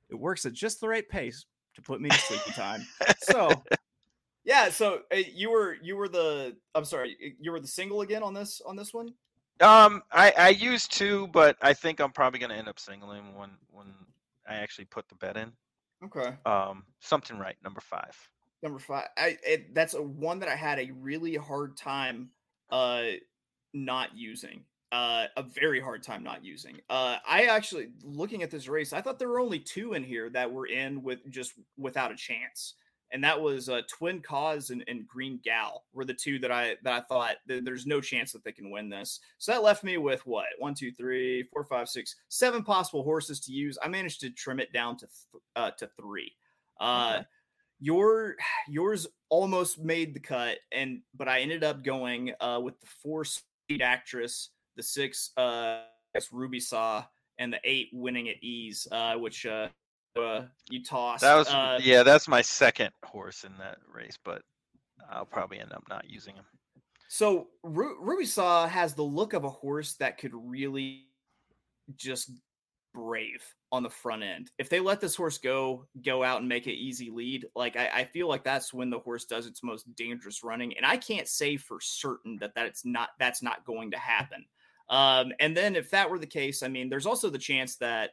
it 0.10 0.16
works 0.16 0.46
at 0.46 0.54
just 0.54 0.82
the 0.82 0.88
right 0.88 1.08
pace 1.08 1.46
to 1.76 1.82
put 1.82 2.02
me 2.02 2.10
to 2.10 2.18
sleepy 2.18 2.52
time. 2.52 2.88
So 3.20 3.50
yeah, 4.44 4.70
so 4.70 5.02
uh, 5.14 5.18
you 5.32 5.52
were 5.52 5.78
you 5.84 5.96
were 5.96 6.08
the 6.08 6.56
I'm 6.74 6.86
sorry 6.86 7.36
you 7.40 7.52
were 7.52 7.60
the 7.60 7.68
single 7.68 8.02
again 8.02 8.24
on 8.24 8.34
this 8.34 8.62
on 8.66 8.76
this 8.76 8.94
one. 8.94 9.14
Um, 9.60 10.02
I 10.12 10.34
I 10.38 10.50
used 10.50 10.92
to, 10.98 11.28
but 11.28 11.56
I 11.62 11.74
think 11.74 12.00
I'm 12.00 12.12
probably 12.12 12.40
gonna 12.40 12.56
end 12.56 12.68
up 12.68 12.80
singling 12.80 13.36
one 13.36 13.52
when 13.72 13.88
I 14.48 14.56
actually 14.56 14.86
put 14.86 15.08
the 15.10 15.16
bet 15.16 15.38
in. 15.38 15.52
Okay. 16.04 16.36
Um, 16.46 16.84
something 17.00 17.38
right, 17.40 17.56
number 17.64 17.82
five. 17.82 18.16
number 18.64 18.80
five 18.80 19.08
i 19.18 19.38
it, 19.46 19.74
that's 19.76 19.94
a 19.94 20.02
one 20.02 20.40
that 20.40 20.50
i 20.50 20.56
had 20.56 20.80
a 20.80 20.90
really 21.00 21.36
hard 21.36 21.76
time 21.78 22.30
uh 22.72 23.04
not 23.74 24.10
using 24.16 24.64
uh 24.92 25.26
a 25.38 25.44
very 25.44 25.80
hard 25.80 26.02
time 26.02 26.24
not 26.24 26.44
using 26.44 26.80
uh 26.90 27.18
i 27.28 27.44
actually 27.46 27.90
looking 28.04 28.42
at 28.44 28.50
this 28.50 28.68
race 28.68 28.94
i 28.94 29.02
thought 29.02 29.20
there 29.20 29.28
were 29.30 29.40
only 29.40 29.60
two 29.60 29.94
in 29.94 30.04
here 30.04 30.30
that 30.30 30.52
were 30.52 30.66
in 30.68 31.04
with 31.04 31.20
just 31.30 31.54
without 31.78 32.12
a 32.12 32.16
chance 32.16 32.76
and 33.12 33.24
that 33.24 33.40
was 33.40 33.70
uh 33.70 33.82
twin 33.88 34.20
cause 34.20 34.70
and, 34.72 34.84
and 34.88 35.08
green 35.08 35.40
gal 35.44 35.84
were 35.94 36.06
the 36.06 36.14
two 36.14 36.40
that 36.40 36.52
i 36.52 36.76
that 36.84 36.94
i 36.94 37.00
thought 37.02 37.36
th- 37.48 37.64
there's 37.64 37.86
no 37.86 38.02
chance 38.02 38.32
that 38.32 38.44
they 38.44 38.52
can 38.52 38.72
win 38.72 38.90
this. 38.90 39.20
So 39.38 39.52
that 39.52 39.64
left 39.64 39.84
me 39.84 39.98
with 39.98 40.26
what? 40.26 40.48
One 40.60 40.74
two 40.74 40.92
three 40.92 41.44
four 41.54 41.64
five 41.64 41.88
six 41.90 42.16
seven 42.30 42.64
possible 42.64 43.04
horses 43.04 43.40
to 43.42 43.52
use. 43.52 43.78
I 43.84 43.88
managed 43.88 44.22
to 44.22 44.30
trim 44.30 44.60
it 44.60 44.74
down 44.74 44.98
to 44.98 45.08
th- 45.08 45.44
uh 45.56 45.72
to 45.72 45.90
three. 46.00 46.34
Uh 46.80 47.14
Okay. 47.16 47.26
your 47.80 48.36
yours 48.68 49.08
almost 49.30 49.80
made 49.80 50.14
the 50.14 50.20
cut 50.20 50.58
and 50.72 51.02
but 51.16 51.28
i 51.28 51.40
ended 51.40 51.64
up 51.64 51.84
going 51.84 52.32
uh 52.40 52.60
with 52.62 52.80
the 52.80 52.88
four 53.02 53.26
speed 53.26 53.82
actress 53.82 54.50
the 54.76 54.84
six 54.84 55.32
uh 55.38 55.82
ruby 56.32 56.60
saw 56.60 57.04
and 57.38 57.52
the 57.52 57.60
eight 57.64 57.90
winning 57.92 58.30
at 58.30 58.42
ease, 58.42 58.88
uh, 58.92 59.16
which 59.16 59.46
uh, 59.46 59.68
uh, 60.18 60.44
you 60.70 60.84
tossed. 60.84 61.22
That 61.22 61.36
was 61.36 61.48
uh, 61.48 61.80
yeah, 61.82 62.04
that's 62.04 62.28
my 62.28 62.42
second 62.42 62.92
horse 63.04 63.44
in 63.44 63.58
that 63.60 63.78
race, 63.92 64.18
but 64.24 64.42
I'll 65.10 65.26
probably 65.26 65.60
end 65.60 65.74
up 65.74 65.84
not 65.90 66.10
using 66.10 66.36
him. 66.36 66.46
So 67.08 67.48
Ru- 67.64 68.02
Ruby 68.02 68.26
Saw 68.26 68.68
has 68.68 68.94
the 68.94 69.04
look 69.04 69.34
of 69.34 69.44
a 69.44 69.50
horse 69.50 69.94
that 69.96 70.18
could 70.18 70.34
really 70.34 71.06
just 71.96 72.32
brave 72.94 73.44
on 73.72 73.84
the 73.84 73.90
front 73.90 74.24
end. 74.24 74.52
If 74.58 74.70
they 74.70 74.80
let 74.80 75.02
this 75.02 75.16
horse 75.16 75.38
go, 75.38 75.86
go 76.04 76.24
out 76.24 76.40
and 76.40 76.50
make 76.50 76.66
an 76.66 76.74
easy 76.74 77.12
lead, 77.12 77.46
like 77.56 77.76
I, 77.76 77.90
I 77.94 78.04
feel 78.06 78.28
like 78.28 78.44
that's 78.44 78.74
when 78.74 78.90
the 78.90 79.00
horse 79.00 79.26
does 79.26 79.46
its 79.46 79.64
most 79.64 79.94
dangerous 79.96 80.44
running. 80.44 80.76
And 80.78 80.86
I 80.86 80.98
can't 80.98 81.28
say 81.28 81.58
for 81.58 81.80
certain 81.82 82.38
that 82.40 82.56
that's 82.56 82.86
not 82.86 83.10
that's 83.20 83.44
not 83.44 83.66
going 83.66 83.92
to 83.92 83.98
happen. 83.98 84.46
Um, 84.90 85.34
and 85.40 85.56
then 85.56 85.76
if 85.76 85.90
that 85.92 86.10
were 86.10 86.20
the 86.20 86.28
case, 86.28 86.64
I 86.64 86.68
mean, 86.68 86.90
there's 86.90 87.06
also 87.06 87.30
the 87.30 87.38
chance 87.38 87.76
that 87.78 88.12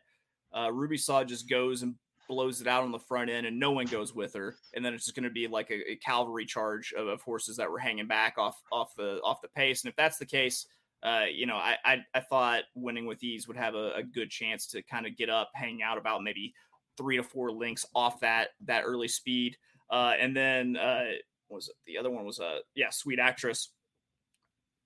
uh, 0.57 0.71
Ruby 0.73 0.97
Saw 0.97 1.25
just 1.25 1.49
goes 1.49 1.83
and 1.83 1.95
blows 2.29 2.61
it 2.61 2.67
out 2.67 2.85
on 2.85 2.93
the 2.93 2.99
front 2.99 3.31
end 3.31 3.47
and 3.47 3.59
no 3.59 3.73
one 3.73 3.87
goes 3.87 4.15
with 4.15 4.33
her. 4.35 4.55
And 4.75 4.85
then 4.85 4.95
it's 4.95 5.05
just 5.05 5.17
going 5.17 5.25
to 5.25 5.31
be 5.31 5.49
like 5.49 5.71
a, 5.71 5.93
a 5.93 5.97
cavalry 5.97 6.47
charge 6.47 6.93
of, 6.97 7.09
of, 7.09 7.21
horses 7.21 7.57
that 7.57 7.71
were 7.71 7.79
hanging 7.79 8.07
back 8.07 8.39
off 8.39 8.57
off 8.71 8.95
the 8.97 9.21
off 9.23 9.43
the 9.43 9.49
pace. 9.49 9.83
And 9.83 9.91
if 9.91 9.97
that's 9.97 10.19
the 10.19 10.27
case 10.27 10.67
uh, 11.03 11.25
you 11.31 11.47
know 11.47 11.57
I, 11.57 11.77
I, 11.85 12.05
I 12.15 12.21
thought 12.21 12.63
winning 12.75 13.07
with 13.07 13.23
ease 13.23 13.49
would 13.49 13.57
have 13.57 13.75
a, 13.75 13.93
a 13.97 14.03
good 14.03 14.31
chance 14.31 14.67
to 14.69 14.83
kind 14.83 15.07
of 15.07 15.17
get 15.17 15.29
up 15.29 15.51
hang 15.55 15.83
out 15.83 15.99
about 15.99 16.23
maybe 16.23 16.55
three 16.97 17.17
to 17.17 17.23
four 17.23 17.51
links 17.51 17.85
off 17.95 18.21
that 18.21 18.51
that 18.67 18.83
early 18.83 19.09
speed. 19.09 19.57
Uh, 19.91 20.15
and 20.19 20.35
then 20.35 20.77
uh, 20.77 21.05
was 21.49 21.69
it? 21.69 21.75
the 21.87 21.99
other 21.99 22.11
one 22.11 22.25
was 22.25 22.41
uh 22.41 22.59
yeah 22.75 22.91
sweet 22.91 23.19
actress 23.19 23.71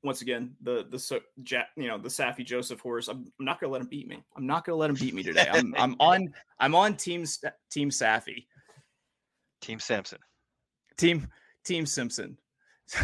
once 0.06 0.22
again, 0.22 0.54
the 0.62 0.86
the 0.90 0.98
so 0.98 1.20
Jack, 1.42 1.68
you 1.76 1.88
know, 1.88 1.98
the 1.98 2.08
Saffie 2.08 2.44
Joseph 2.44 2.80
horse. 2.80 3.08
I'm, 3.08 3.30
I'm, 3.38 3.44
not 3.44 3.60
gonna 3.60 3.72
let 3.72 3.82
him 3.82 3.88
beat 3.88 4.08
me. 4.08 4.22
I'm 4.36 4.46
not 4.46 4.64
gonna 4.64 4.76
let 4.76 4.88
him 4.88 4.96
beat 4.96 5.12
me 5.12 5.22
today. 5.22 5.48
I'm 5.50 5.74
I'm 5.76 5.96
on 6.00 6.32
I'm 6.58 6.74
on 6.74 6.96
team 6.96 7.26
team 7.70 7.90
Saffie. 7.90 8.46
Team 9.60 9.80
Samson. 9.80 10.18
Team 10.96 11.28
Team 11.64 11.84
Simpson. 11.84 12.38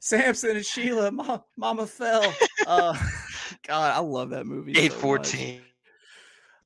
Samson 0.00 0.56
and 0.56 0.64
Sheila, 0.64 1.10
Ma, 1.10 1.40
Mama 1.56 1.86
fell. 1.86 2.34
Uh, 2.66 2.96
God, 3.66 3.92
I 3.94 4.00
love 4.00 4.30
that 4.30 4.46
movie. 4.46 4.72
Eight 4.78 4.92
so 4.92 4.98
fourteen. 4.98 5.60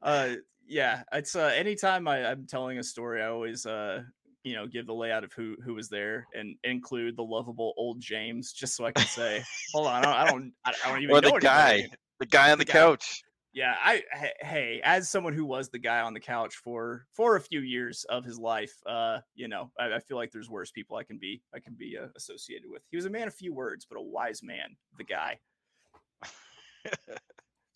Uh, 0.01 0.35
yeah, 0.67 1.03
it's 1.13 1.35
uh, 1.35 1.53
anytime 1.55 2.07
I, 2.07 2.25
I'm 2.25 2.47
telling 2.47 2.79
a 2.79 2.85
story, 2.85 3.23
I 3.23 3.27
always 3.27 3.67
uh 3.67 4.03
you 4.45 4.55
know 4.55 4.67
give 4.67 4.87
the 4.87 4.95
layout 4.95 5.25
of 5.25 5.33
who 5.33 5.57
who 5.65 5.75
was 5.75 5.89
there 5.89 6.27
and 6.35 6.57
include 6.65 7.17
the 7.17 7.23
lovable 7.23 7.75
old 7.77 8.01
James 8.01 8.53
just 8.53 8.77
so 8.77 8.85
I 8.85 8.93
can 8.93 9.07
say 9.07 9.43
hold 9.73 9.87
on 9.87 10.05
I 10.05 10.27
don't 10.27 10.53
I 10.65 10.73
don't, 10.73 10.87
I 10.87 10.91
don't 10.91 11.03
even 11.03 11.17
or 11.17 11.21
know 11.21 11.31
the 11.35 11.41
guy 11.41 11.89
the 12.19 12.27
guy 12.27 12.53
on 12.53 12.59
the, 12.59 12.65
the 12.65 12.71
couch. 12.73 13.23
Yeah 13.53 13.75
I 13.83 14.03
hey 14.41 14.81
as 14.83 15.09
someone 15.09 15.35
who 15.35 15.45
was 15.45 15.69
the 15.69 15.79
guy 15.79 16.01
on 16.01 16.15
the 16.15 16.21
couch 16.21 16.57
for 16.57 17.07
for 17.15 17.37
a 17.37 17.41
few 17.41 17.61
years 17.61 18.05
of 18.09 18.25
his 18.25 18.39
life 18.39 18.75
uh 18.87 19.19
you 19.35 19.49
know 19.49 19.71
I, 19.79 19.95
I 19.95 19.99
feel 20.01 20.17
like 20.17 20.33
there's 20.33 20.51
worse 20.51 20.71
people 20.71 20.97
I 20.97 21.05
can 21.05 21.19
be 21.19 21.43
I 21.55 21.61
can 21.61 21.75
be 21.75 21.97
uh, 22.03 22.09
associated 22.17 22.71
with. 22.71 22.83
He 22.91 22.97
was 22.97 23.07
a 23.07 23.11
man 23.11 23.29
of 23.29 23.35
few 23.35 23.55
words 23.55 23.87
but 23.89 23.99
a 23.99 24.03
wise 24.03 24.43
man 24.43 24.77
the 24.99 25.05
guy 25.05 25.39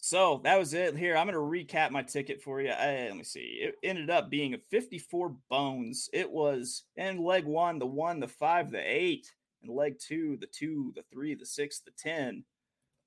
So 0.07 0.41
that 0.45 0.57
was 0.57 0.73
it. 0.73 0.97
Here, 0.97 1.17
I'm 1.17 1.27
going 1.27 1.35
to 1.35 1.75
recap 1.75 1.91
my 1.91 2.03
ticket 2.03 2.41
for 2.41 2.61
you. 2.61 2.71
Uh, 2.71 3.07
let 3.09 3.17
me 3.17 3.25
see. 3.25 3.59
It 3.61 3.75
ended 3.83 4.09
up 4.09 4.31
being 4.31 4.55
a 4.55 4.59
54 4.71 5.35
bones. 5.51 6.09
It 6.13 6.31
was 6.31 6.85
in 6.95 7.19
leg 7.19 7.45
one, 7.45 7.81
the 7.81 7.87
one, 7.87 8.21
the 8.21 8.29
five, 8.29 8.71
the 8.71 8.79
eight, 8.79 9.35
and 9.65 9.75
leg 9.75 9.99
two, 9.99 10.37
the 10.41 10.47
two, 10.47 10.93
the 10.95 11.03
three, 11.13 11.35
the 11.35 11.45
six, 11.45 11.81
the 11.81 11.91
10, 11.99 12.45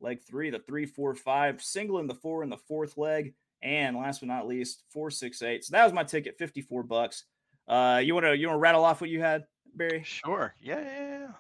leg 0.02 0.20
three, 0.28 0.50
the 0.50 0.60
three, 0.60 0.86
four, 0.86 1.16
five, 1.16 1.62
single 1.64 2.00
in 2.00 2.08
the 2.08 2.16
four 2.16 2.44
in 2.44 2.50
the 2.50 2.58
fourth 2.58 2.98
leg, 2.98 3.34
and 3.62 3.96
last 3.96 4.20
but 4.20 4.28
not 4.28 4.46
least, 4.46 4.84
four, 4.92 5.10
six, 5.10 5.42
eight. 5.42 5.64
So 5.64 5.72
that 5.72 5.86
was 5.86 5.94
my 5.94 6.04
ticket, 6.04 6.38
54 6.38 6.84
bucks. 6.84 7.24
Uh, 7.66 8.02
you 8.04 8.14
want 8.14 8.26
to 8.26 8.36
you 8.36 8.48
want 8.48 8.58
to 8.58 8.62
rattle 8.62 8.84
off 8.84 9.00
what 9.00 9.10
you 9.10 9.22
had, 9.22 9.46
Barry? 9.74 10.04
Sure. 10.04 10.54
Yeah, 10.60 10.82
yeah, 10.82 11.20
yeah. 11.20 11.32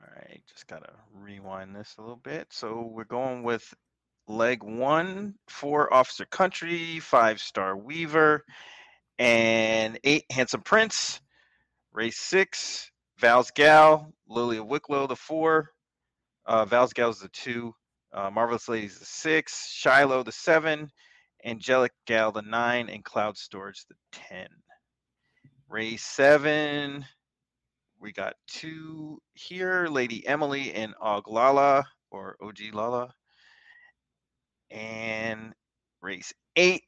All 0.00 0.08
right, 0.16 0.40
just 0.48 0.66
gotta 0.68 0.94
rewind 1.14 1.76
this 1.76 1.96
a 1.98 2.00
little 2.00 2.16
bit. 2.16 2.46
So 2.50 2.90
we're 2.90 3.04
going 3.04 3.42
with 3.42 3.74
leg 4.28 4.62
one, 4.62 5.34
four 5.48 5.92
Officer 5.92 6.24
Country, 6.24 7.00
five 7.00 7.40
Star 7.40 7.76
Weaver, 7.76 8.44
and 9.18 9.98
eight 10.04 10.24
Handsome 10.30 10.62
Prince. 10.62 11.20
Race 11.92 12.18
six, 12.18 12.90
Val's 13.18 13.50
Gal, 13.50 14.12
Lily 14.26 14.56
of 14.56 14.66
Wicklow, 14.66 15.06
the 15.06 15.16
four, 15.16 15.70
uh, 16.46 16.64
Val's 16.64 16.94
Gal's 16.94 17.20
the 17.20 17.28
two, 17.28 17.74
uh, 18.14 18.30
Marvelous 18.30 18.68
Ladies 18.68 18.98
the 18.98 19.04
six, 19.04 19.70
Shiloh 19.70 20.22
the 20.22 20.32
seven, 20.32 20.90
Angelic 21.44 21.92
Gal 22.06 22.32
the 22.32 22.42
nine, 22.42 22.88
and 22.88 23.04
Cloud 23.04 23.36
Storage 23.36 23.84
the 23.88 23.94
ten. 24.10 24.48
Race 25.68 26.04
seven, 26.04 27.04
we 28.00 28.12
got 28.12 28.34
two 28.48 29.20
here, 29.34 29.86
Lady 29.86 30.26
Emily 30.26 30.72
and 30.72 30.94
Oglala 30.96 31.84
or 32.10 32.36
OG 32.42 32.58
Lala 32.72 33.14
and 34.72 35.52
race 36.00 36.32
eight. 36.56 36.82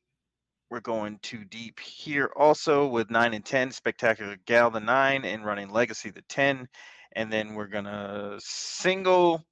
We're 0.71 0.81
going 0.81 1.19
too 1.23 1.45
deep 1.45 1.79
here 1.79 2.31
also 2.37 2.89
with 2.89 3.11
nine 3.11 3.35
and 3.35 3.45
10, 3.45 3.71
Spectacular 3.71 4.37
Gal 4.47 4.71
the 4.71 4.81
nine, 4.81 5.25
and 5.25 5.45
running 5.45 5.69
Legacy 5.69 6.11
the 6.11 6.23
10. 6.23 6.67
And 7.15 7.33
then 7.33 7.55
we're 7.55 7.69
going 7.69 7.85
to 7.85 8.37
single 8.41 9.45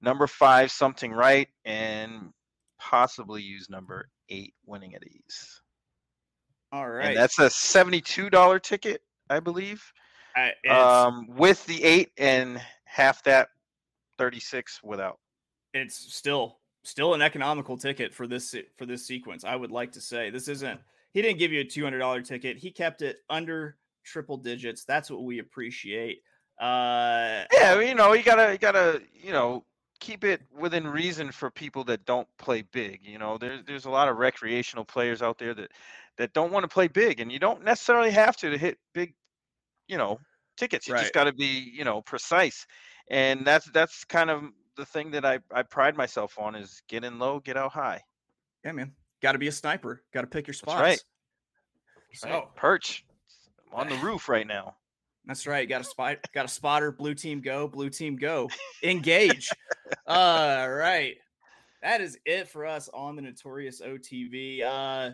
number 0.00 0.26
five, 0.26 0.70
something 0.70 1.12
right, 1.12 1.48
and 1.64 2.30
possibly 2.78 3.42
use 3.42 3.68
number 3.68 4.08
eight, 4.30 4.54
winning 4.64 4.94
at 4.94 5.02
ease. 5.06 5.60
All 6.72 6.88
right. 6.88 7.08
And 7.08 7.16
that's 7.16 7.38
a 7.38 7.48
$72 7.48 8.62
ticket, 8.62 9.02
I 9.28 9.40
believe. 9.40 9.82
Uh, 10.36 10.72
um, 10.72 11.26
with 11.36 11.66
the 11.66 11.82
eight 11.82 12.10
and 12.16 12.60
half 12.84 13.22
that 13.24 13.48
36 14.18 14.80
without. 14.82 15.18
It's 15.74 16.14
still 16.14 16.57
still 16.88 17.14
an 17.14 17.22
economical 17.22 17.76
ticket 17.76 18.14
for 18.14 18.26
this 18.26 18.54
for 18.76 18.86
this 18.86 19.06
sequence. 19.06 19.44
I 19.44 19.56
would 19.56 19.70
like 19.70 19.92
to 19.92 20.00
say 20.00 20.30
this 20.30 20.48
isn't. 20.48 20.80
He 21.12 21.22
didn't 21.22 21.38
give 21.38 21.52
you 21.52 21.60
a 21.60 21.64
two 21.64 21.84
hundred 21.84 21.98
dollar 21.98 22.22
ticket. 22.22 22.56
He 22.56 22.70
kept 22.70 23.02
it 23.02 23.18
under 23.30 23.76
triple 24.04 24.36
digits. 24.36 24.84
That's 24.84 25.10
what 25.10 25.22
we 25.22 25.38
appreciate. 25.38 26.22
Uh, 26.60 27.44
yeah, 27.52 27.78
you 27.80 27.94
know, 27.94 28.12
you 28.12 28.22
gotta 28.22 28.52
you 28.52 28.58
gotta 28.58 29.02
you 29.12 29.32
know 29.32 29.64
keep 30.00 30.24
it 30.24 30.40
within 30.56 30.86
reason 30.86 31.32
for 31.32 31.50
people 31.50 31.84
that 31.84 32.04
don't 32.04 32.28
play 32.38 32.62
big. 32.62 33.00
You 33.02 33.18
know, 33.18 33.38
there's 33.38 33.64
there's 33.64 33.84
a 33.84 33.90
lot 33.90 34.08
of 34.08 34.16
recreational 34.16 34.84
players 34.84 35.22
out 35.22 35.38
there 35.38 35.54
that 35.54 35.70
that 36.16 36.32
don't 36.32 36.52
want 36.52 36.64
to 36.64 36.68
play 36.68 36.88
big, 36.88 37.20
and 37.20 37.30
you 37.30 37.38
don't 37.38 37.64
necessarily 37.64 38.10
have 38.10 38.36
to 38.38 38.50
to 38.50 38.58
hit 38.58 38.78
big, 38.92 39.14
you 39.86 39.96
know, 39.96 40.18
tickets. 40.56 40.88
You 40.88 40.94
right. 40.94 41.00
just 41.00 41.14
got 41.14 41.24
to 41.24 41.32
be 41.32 41.72
you 41.72 41.84
know 41.84 42.02
precise, 42.02 42.66
and 43.10 43.46
that's 43.46 43.70
that's 43.70 44.04
kind 44.04 44.30
of 44.30 44.44
the 44.78 44.86
thing 44.86 45.10
that 45.10 45.26
I, 45.26 45.40
I 45.52 45.64
pride 45.64 45.96
myself 45.96 46.38
on 46.38 46.54
is 46.54 46.82
get 46.88 47.04
in 47.04 47.18
low, 47.18 47.40
get 47.40 47.58
out 47.58 47.72
high. 47.72 48.00
Yeah, 48.64 48.72
man. 48.72 48.92
Got 49.20 49.32
to 49.32 49.38
be 49.38 49.48
a 49.48 49.52
sniper. 49.52 50.02
Got 50.14 50.22
to 50.22 50.26
pick 50.28 50.46
your 50.46 50.54
spots. 50.54 50.80
That's 50.80 50.82
right. 50.82 51.02
So 52.14 52.28
right. 52.28 52.54
perch. 52.54 53.04
I'm 53.72 53.80
on 53.80 53.88
the 53.88 53.96
roof 54.02 54.28
right 54.28 54.46
now. 54.46 54.76
That's 55.26 55.46
right. 55.46 55.68
Got 55.68 55.82
a 55.82 55.84
spot. 55.84 56.18
Got 56.32 56.46
a 56.46 56.48
spotter. 56.48 56.92
Blue 56.92 57.14
team 57.14 57.40
go. 57.40 57.68
Blue 57.68 57.90
team 57.90 58.16
go. 58.16 58.48
Engage. 58.82 59.50
All 60.06 60.70
right. 60.70 61.16
That 61.82 62.00
is 62.00 62.18
it 62.24 62.48
for 62.48 62.64
us 62.64 62.88
on 62.94 63.16
the 63.16 63.22
Notorious 63.22 63.80
OTB. 63.80 64.62
Uh, 64.62 65.10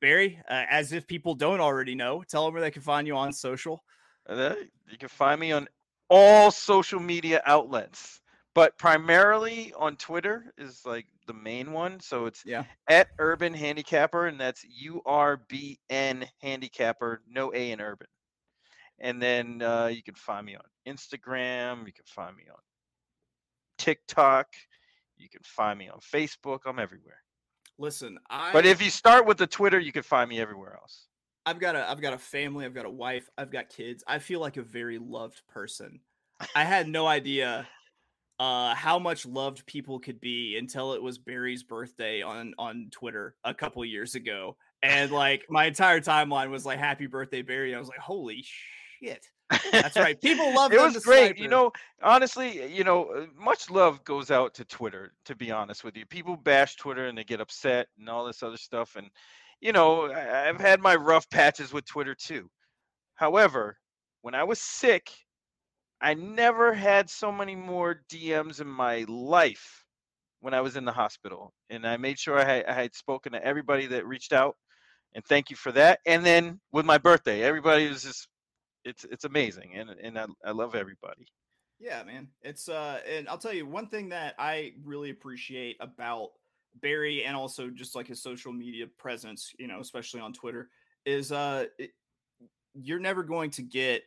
Barry, 0.00 0.38
uh, 0.48 0.64
as 0.70 0.92
if 0.92 1.06
people 1.06 1.34
don't 1.34 1.60
already 1.60 1.94
know, 1.94 2.22
tell 2.22 2.44
them 2.44 2.54
where 2.54 2.62
they 2.62 2.70
can 2.70 2.82
find 2.82 3.06
you 3.06 3.16
on 3.16 3.32
social. 3.32 3.82
Uh, 4.26 4.54
you 4.88 4.98
can 4.98 5.08
find 5.08 5.40
me 5.40 5.52
on 5.52 5.68
all 6.08 6.50
social 6.50 7.00
media 7.00 7.42
outlets 7.44 8.19
but 8.54 8.76
primarily 8.78 9.72
on 9.76 9.96
Twitter 9.96 10.52
is 10.58 10.82
like 10.84 11.06
the 11.26 11.34
main 11.34 11.72
one. 11.72 12.00
So 12.00 12.26
it's 12.26 12.42
yeah 12.44 12.64
at 12.88 13.08
Urban 13.18 13.54
Handicapper, 13.54 14.26
and 14.26 14.40
that's 14.40 14.64
U 14.64 15.02
R 15.06 15.40
B 15.48 15.78
N 15.88 16.26
Handicapper, 16.42 17.22
no 17.28 17.52
A 17.54 17.70
in 17.70 17.80
Urban. 17.80 18.08
And 18.98 19.20
then 19.20 19.62
uh, 19.62 19.86
you 19.86 20.02
can 20.02 20.14
find 20.14 20.44
me 20.44 20.56
on 20.56 20.62
Instagram. 20.86 21.86
You 21.86 21.92
can 21.92 22.04
find 22.06 22.36
me 22.36 22.44
on 22.50 22.58
TikTok. 23.78 24.48
You 25.16 25.28
can 25.28 25.42
find 25.42 25.78
me 25.78 25.88
on 25.88 26.00
Facebook. 26.00 26.60
I'm 26.66 26.78
everywhere. 26.78 27.18
Listen, 27.78 28.18
I. 28.28 28.52
But 28.52 28.66
if 28.66 28.82
you 28.82 28.90
start 28.90 29.26
with 29.26 29.38
the 29.38 29.46
Twitter, 29.46 29.78
you 29.78 29.92
can 29.92 30.02
find 30.02 30.28
me 30.28 30.38
everywhere 30.40 30.76
else. 30.80 31.06
I've 31.46 31.58
got 31.58 31.76
a 31.76 31.90
I've 31.90 32.02
got 32.02 32.12
a 32.12 32.18
family. 32.18 32.66
I've 32.66 32.74
got 32.74 32.84
a 32.84 32.90
wife. 32.90 33.30
I've 33.38 33.50
got 33.50 33.70
kids. 33.70 34.04
I 34.06 34.18
feel 34.18 34.40
like 34.40 34.58
a 34.58 34.62
very 34.62 34.98
loved 34.98 35.40
person. 35.48 36.00
I 36.54 36.64
had 36.64 36.88
no 36.88 37.06
idea 37.06 37.66
uh, 38.40 38.74
how 38.74 38.98
much 38.98 39.26
loved 39.26 39.66
people 39.66 40.00
could 40.00 40.18
be 40.18 40.56
until 40.56 40.94
it 40.94 41.02
was 41.02 41.18
Barry's 41.18 41.62
birthday 41.62 42.22
on 42.22 42.54
on 42.58 42.88
Twitter 42.90 43.34
a 43.44 43.52
couple 43.52 43.84
years 43.84 44.14
ago, 44.14 44.56
and 44.82 45.10
like 45.10 45.44
my 45.50 45.66
entire 45.66 46.00
timeline 46.00 46.48
was 46.48 46.64
like 46.64 46.78
"Happy 46.78 47.06
birthday, 47.06 47.42
Barry." 47.42 47.74
I 47.74 47.78
was 47.78 47.88
like, 47.88 47.98
"Holy 47.98 48.42
shit!" 48.42 49.26
That's 49.70 49.94
right. 49.96 50.18
People 50.22 50.54
love 50.54 50.72
it 50.72 50.80
was 50.80 51.04
great. 51.04 51.26
sniper. 51.26 51.42
You 51.42 51.48
know, 51.48 51.70
honestly, 52.02 52.74
you 52.74 52.82
know, 52.82 53.10
uh, 53.10 53.26
much 53.38 53.68
love 53.68 54.02
goes 54.04 54.30
out 54.30 54.54
to 54.54 54.64
Twitter. 54.64 55.12
To 55.26 55.36
be 55.36 55.50
honest 55.50 55.84
with 55.84 55.94
you, 55.94 56.06
people 56.06 56.34
bash 56.38 56.76
Twitter 56.76 57.08
and 57.08 57.18
they 57.18 57.24
get 57.24 57.42
upset 57.42 57.88
and 57.98 58.08
all 58.08 58.24
this 58.24 58.42
other 58.42 58.56
stuff. 58.56 58.96
And 58.96 59.10
you 59.60 59.72
know, 59.72 60.10
I've 60.10 60.60
had 60.60 60.80
my 60.80 60.96
rough 60.96 61.28
patches 61.28 61.74
with 61.74 61.84
Twitter 61.84 62.14
too. 62.14 62.48
However, 63.16 63.76
when 64.22 64.34
I 64.34 64.44
was 64.44 64.62
sick, 64.62 65.10
I 66.00 66.14
never 66.14 66.72
had 66.72 67.10
so 67.10 67.30
many 67.30 67.54
more 67.54 68.02
DMs 68.10 68.60
in 68.60 68.66
my 68.66 69.04
life 69.08 69.84
when 70.40 70.54
I 70.54 70.62
was 70.62 70.76
in 70.76 70.84
the 70.84 70.92
hospital, 70.92 71.52
and 71.68 71.86
I 71.86 71.98
made 71.98 72.18
sure 72.18 72.38
I 72.38 72.44
had, 72.44 72.64
I 72.66 72.72
had 72.72 72.94
spoken 72.94 73.32
to 73.32 73.44
everybody 73.44 73.86
that 73.88 74.06
reached 74.06 74.32
out, 74.32 74.56
and 75.14 75.24
thank 75.24 75.50
you 75.50 75.56
for 75.56 75.72
that. 75.72 76.00
And 76.06 76.24
then 76.24 76.60
with 76.72 76.86
my 76.86 76.98
birthday, 76.98 77.42
everybody 77.42 77.88
was 77.88 78.02
just 78.02 78.28
it's 78.84 79.04
it's 79.04 79.24
amazing, 79.24 79.72
and 79.74 79.90
and 79.90 80.18
I, 80.18 80.26
I 80.44 80.52
love 80.52 80.74
everybody. 80.74 81.26
Yeah, 81.78 82.02
man. 82.04 82.28
It's 82.42 82.68
uh 82.68 83.00
and 83.08 83.28
I'll 83.28 83.38
tell 83.38 83.52
you 83.52 83.66
one 83.66 83.88
thing 83.88 84.10
that 84.10 84.34
I 84.38 84.72
really 84.84 85.10
appreciate 85.10 85.76
about 85.80 86.30
Barry 86.80 87.24
and 87.24 87.36
also 87.36 87.68
just 87.68 87.94
like 87.94 88.06
his 88.06 88.22
social 88.22 88.52
media 88.52 88.86
presence, 88.98 89.52
you 89.58 89.66
know, 89.66 89.80
especially 89.80 90.20
on 90.20 90.32
Twitter, 90.32 90.68
is 91.04 91.32
uh 91.32 91.66
it, 91.78 91.90
you're 92.74 93.00
never 93.00 93.22
going 93.22 93.50
to 93.50 93.62
get 93.62 94.02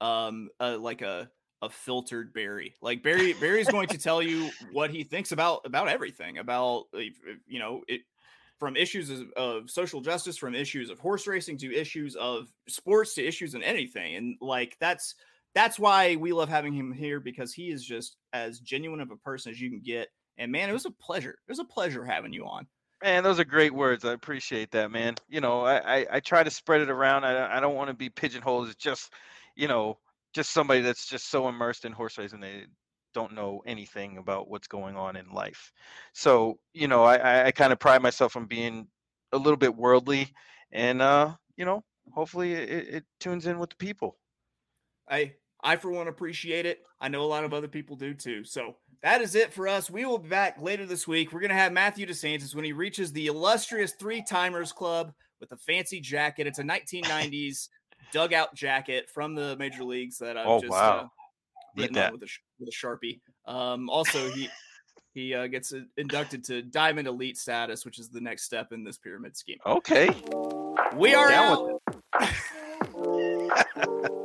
um 0.00 0.48
uh, 0.60 0.78
like 0.78 1.02
a 1.02 1.30
a 1.62 1.70
filtered 1.70 2.32
Barry. 2.32 2.74
Like 2.82 3.02
Barry 3.02 3.32
Barry's 3.32 3.68
going 3.68 3.88
to 3.88 3.98
tell 3.98 4.22
you 4.22 4.50
what 4.72 4.90
he 4.90 5.02
thinks 5.02 5.32
about 5.32 5.62
about 5.64 5.88
everything, 5.88 6.38
about 6.38 6.84
you 7.46 7.58
know, 7.58 7.82
it 7.88 8.02
from 8.58 8.76
issues 8.76 9.10
of, 9.36 9.68
social 9.68 10.00
justice, 10.00 10.36
from 10.36 10.54
issues 10.54 10.90
of 10.90 10.98
horse 10.98 11.26
racing 11.26 11.58
to 11.58 11.74
issues 11.74 12.14
of 12.16 12.48
sports 12.68 13.14
to 13.14 13.24
issues 13.26 13.54
in 13.54 13.62
anything. 13.62 14.14
And 14.14 14.36
like 14.40 14.76
that's 14.78 15.14
that's 15.54 15.78
why 15.78 16.16
we 16.16 16.32
love 16.32 16.48
having 16.48 16.72
him 16.72 16.92
here 16.92 17.20
because 17.20 17.52
he 17.52 17.70
is 17.70 17.84
just 17.84 18.16
as 18.32 18.60
genuine 18.60 19.00
of 19.00 19.10
a 19.10 19.16
person 19.16 19.52
as 19.52 19.60
you 19.60 19.70
can 19.70 19.80
get. 19.80 20.08
And 20.38 20.52
man, 20.52 20.68
it 20.68 20.72
was 20.72 20.86
a 20.86 20.90
pleasure. 20.90 21.38
It 21.46 21.50
was 21.50 21.60
a 21.60 21.64
pleasure 21.64 22.04
having 22.04 22.32
you 22.32 22.44
on. 22.44 22.66
Man, 23.02 23.22
those 23.22 23.38
are 23.38 23.44
great 23.44 23.74
words. 23.74 24.04
I 24.04 24.12
appreciate 24.12 24.70
that, 24.72 24.90
man. 24.90 25.14
You 25.28 25.40
know, 25.40 25.62
I 25.62 25.98
I, 25.98 26.06
I 26.12 26.20
try 26.20 26.42
to 26.42 26.50
spread 26.50 26.80
it 26.80 26.90
around. 26.90 27.24
I 27.24 27.56
I 27.56 27.60
don't 27.60 27.74
want 27.74 27.88
to 27.88 27.94
be 27.94 28.08
pigeonholed 28.08 28.68
as 28.68 28.74
just, 28.76 29.12
you 29.56 29.68
know, 29.68 29.98
just 30.34 30.52
somebody 30.52 30.80
that's 30.80 31.06
just 31.06 31.30
so 31.30 31.48
immersed 31.48 31.84
in 31.84 31.92
horse 31.92 32.18
racing 32.18 32.40
they 32.40 32.64
don't 33.14 33.32
know 33.32 33.62
anything 33.64 34.18
about 34.18 34.50
what's 34.50 34.66
going 34.66 34.96
on 34.96 35.16
in 35.16 35.30
life. 35.30 35.72
So, 36.12 36.58
you 36.72 36.88
know, 36.88 37.04
I 37.04 37.46
I, 37.46 37.50
kind 37.52 37.72
of 37.72 37.78
pride 37.78 38.02
myself 38.02 38.36
on 38.36 38.46
being 38.46 38.88
a 39.32 39.38
little 39.38 39.56
bit 39.56 39.74
worldly, 39.74 40.32
and 40.72 41.00
uh, 41.00 41.34
you 41.56 41.64
know, 41.64 41.84
hopefully 42.12 42.52
it, 42.52 42.88
it 42.88 43.04
tunes 43.20 43.46
in 43.46 43.58
with 43.58 43.70
the 43.70 43.76
people. 43.76 44.18
I 45.08 45.34
I 45.62 45.76
for 45.76 45.90
one 45.90 46.08
appreciate 46.08 46.66
it. 46.66 46.82
I 47.00 47.08
know 47.08 47.22
a 47.22 47.26
lot 47.26 47.44
of 47.44 47.54
other 47.54 47.68
people 47.68 47.96
do 47.96 48.12
too. 48.14 48.44
So 48.44 48.76
that 49.02 49.22
is 49.22 49.34
it 49.34 49.52
for 49.52 49.68
us. 49.68 49.90
We 49.90 50.04
will 50.04 50.18
be 50.18 50.28
back 50.28 50.60
later 50.60 50.84
this 50.84 51.08
week. 51.08 51.32
We're 51.32 51.40
gonna 51.40 51.54
have 51.54 51.72
Matthew 51.72 52.06
DeSantis 52.06 52.54
when 52.54 52.64
he 52.64 52.72
reaches 52.72 53.12
the 53.12 53.28
illustrious 53.28 53.92
three 53.92 54.22
timers 54.22 54.72
club 54.72 55.12
with 55.40 55.52
a 55.52 55.56
fancy 55.56 56.00
jacket. 56.00 56.46
It's 56.46 56.58
a 56.58 56.64
1990s 56.64 57.68
dugout 58.14 58.54
jacket 58.54 59.10
from 59.10 59.34
the 59.34 59.56
major 59.56 59.82
leagues 59.82 60.18
that 60.18 60.36
I've 60.38 60.46
Oh, 60.46 60.60
just 60.60 60.70
wow. 60.70 60.98
uh, 60.98 61.06
written 61.76 61.98
on 61.98 62.12
with 62.12 62.22
a 62.22 62.28
with 62.60 62.68
a 62.68 62.72
sharpie. 62.72 63.20
Um, 63.44 63.90
also 63.90 64.30
he 64.30 64.48
he 65.12 65.34
uh, 65.34 65.48
gets 65.48 65.72
uh, 65.72 65.80
inducted 65.96 66.44
to 66.44 66.62
Diamond 66.62 67.08
Elite 67.08 67.36
status, 67.36 67.84
which 67.84 67.98
is 67.98 68.08
the 68.08 68.20
next 68.20 68.44
step 68.44 68.72
in 68.72 68.84
this 68.84 68.98
pyramid 68.98 69.36
scheme. 69.36 69.58
Okay. 69.66 70.08
We 70.94 71.14
are 71.14 71.28
Down 71.28 71.78
out. 72.20 74.10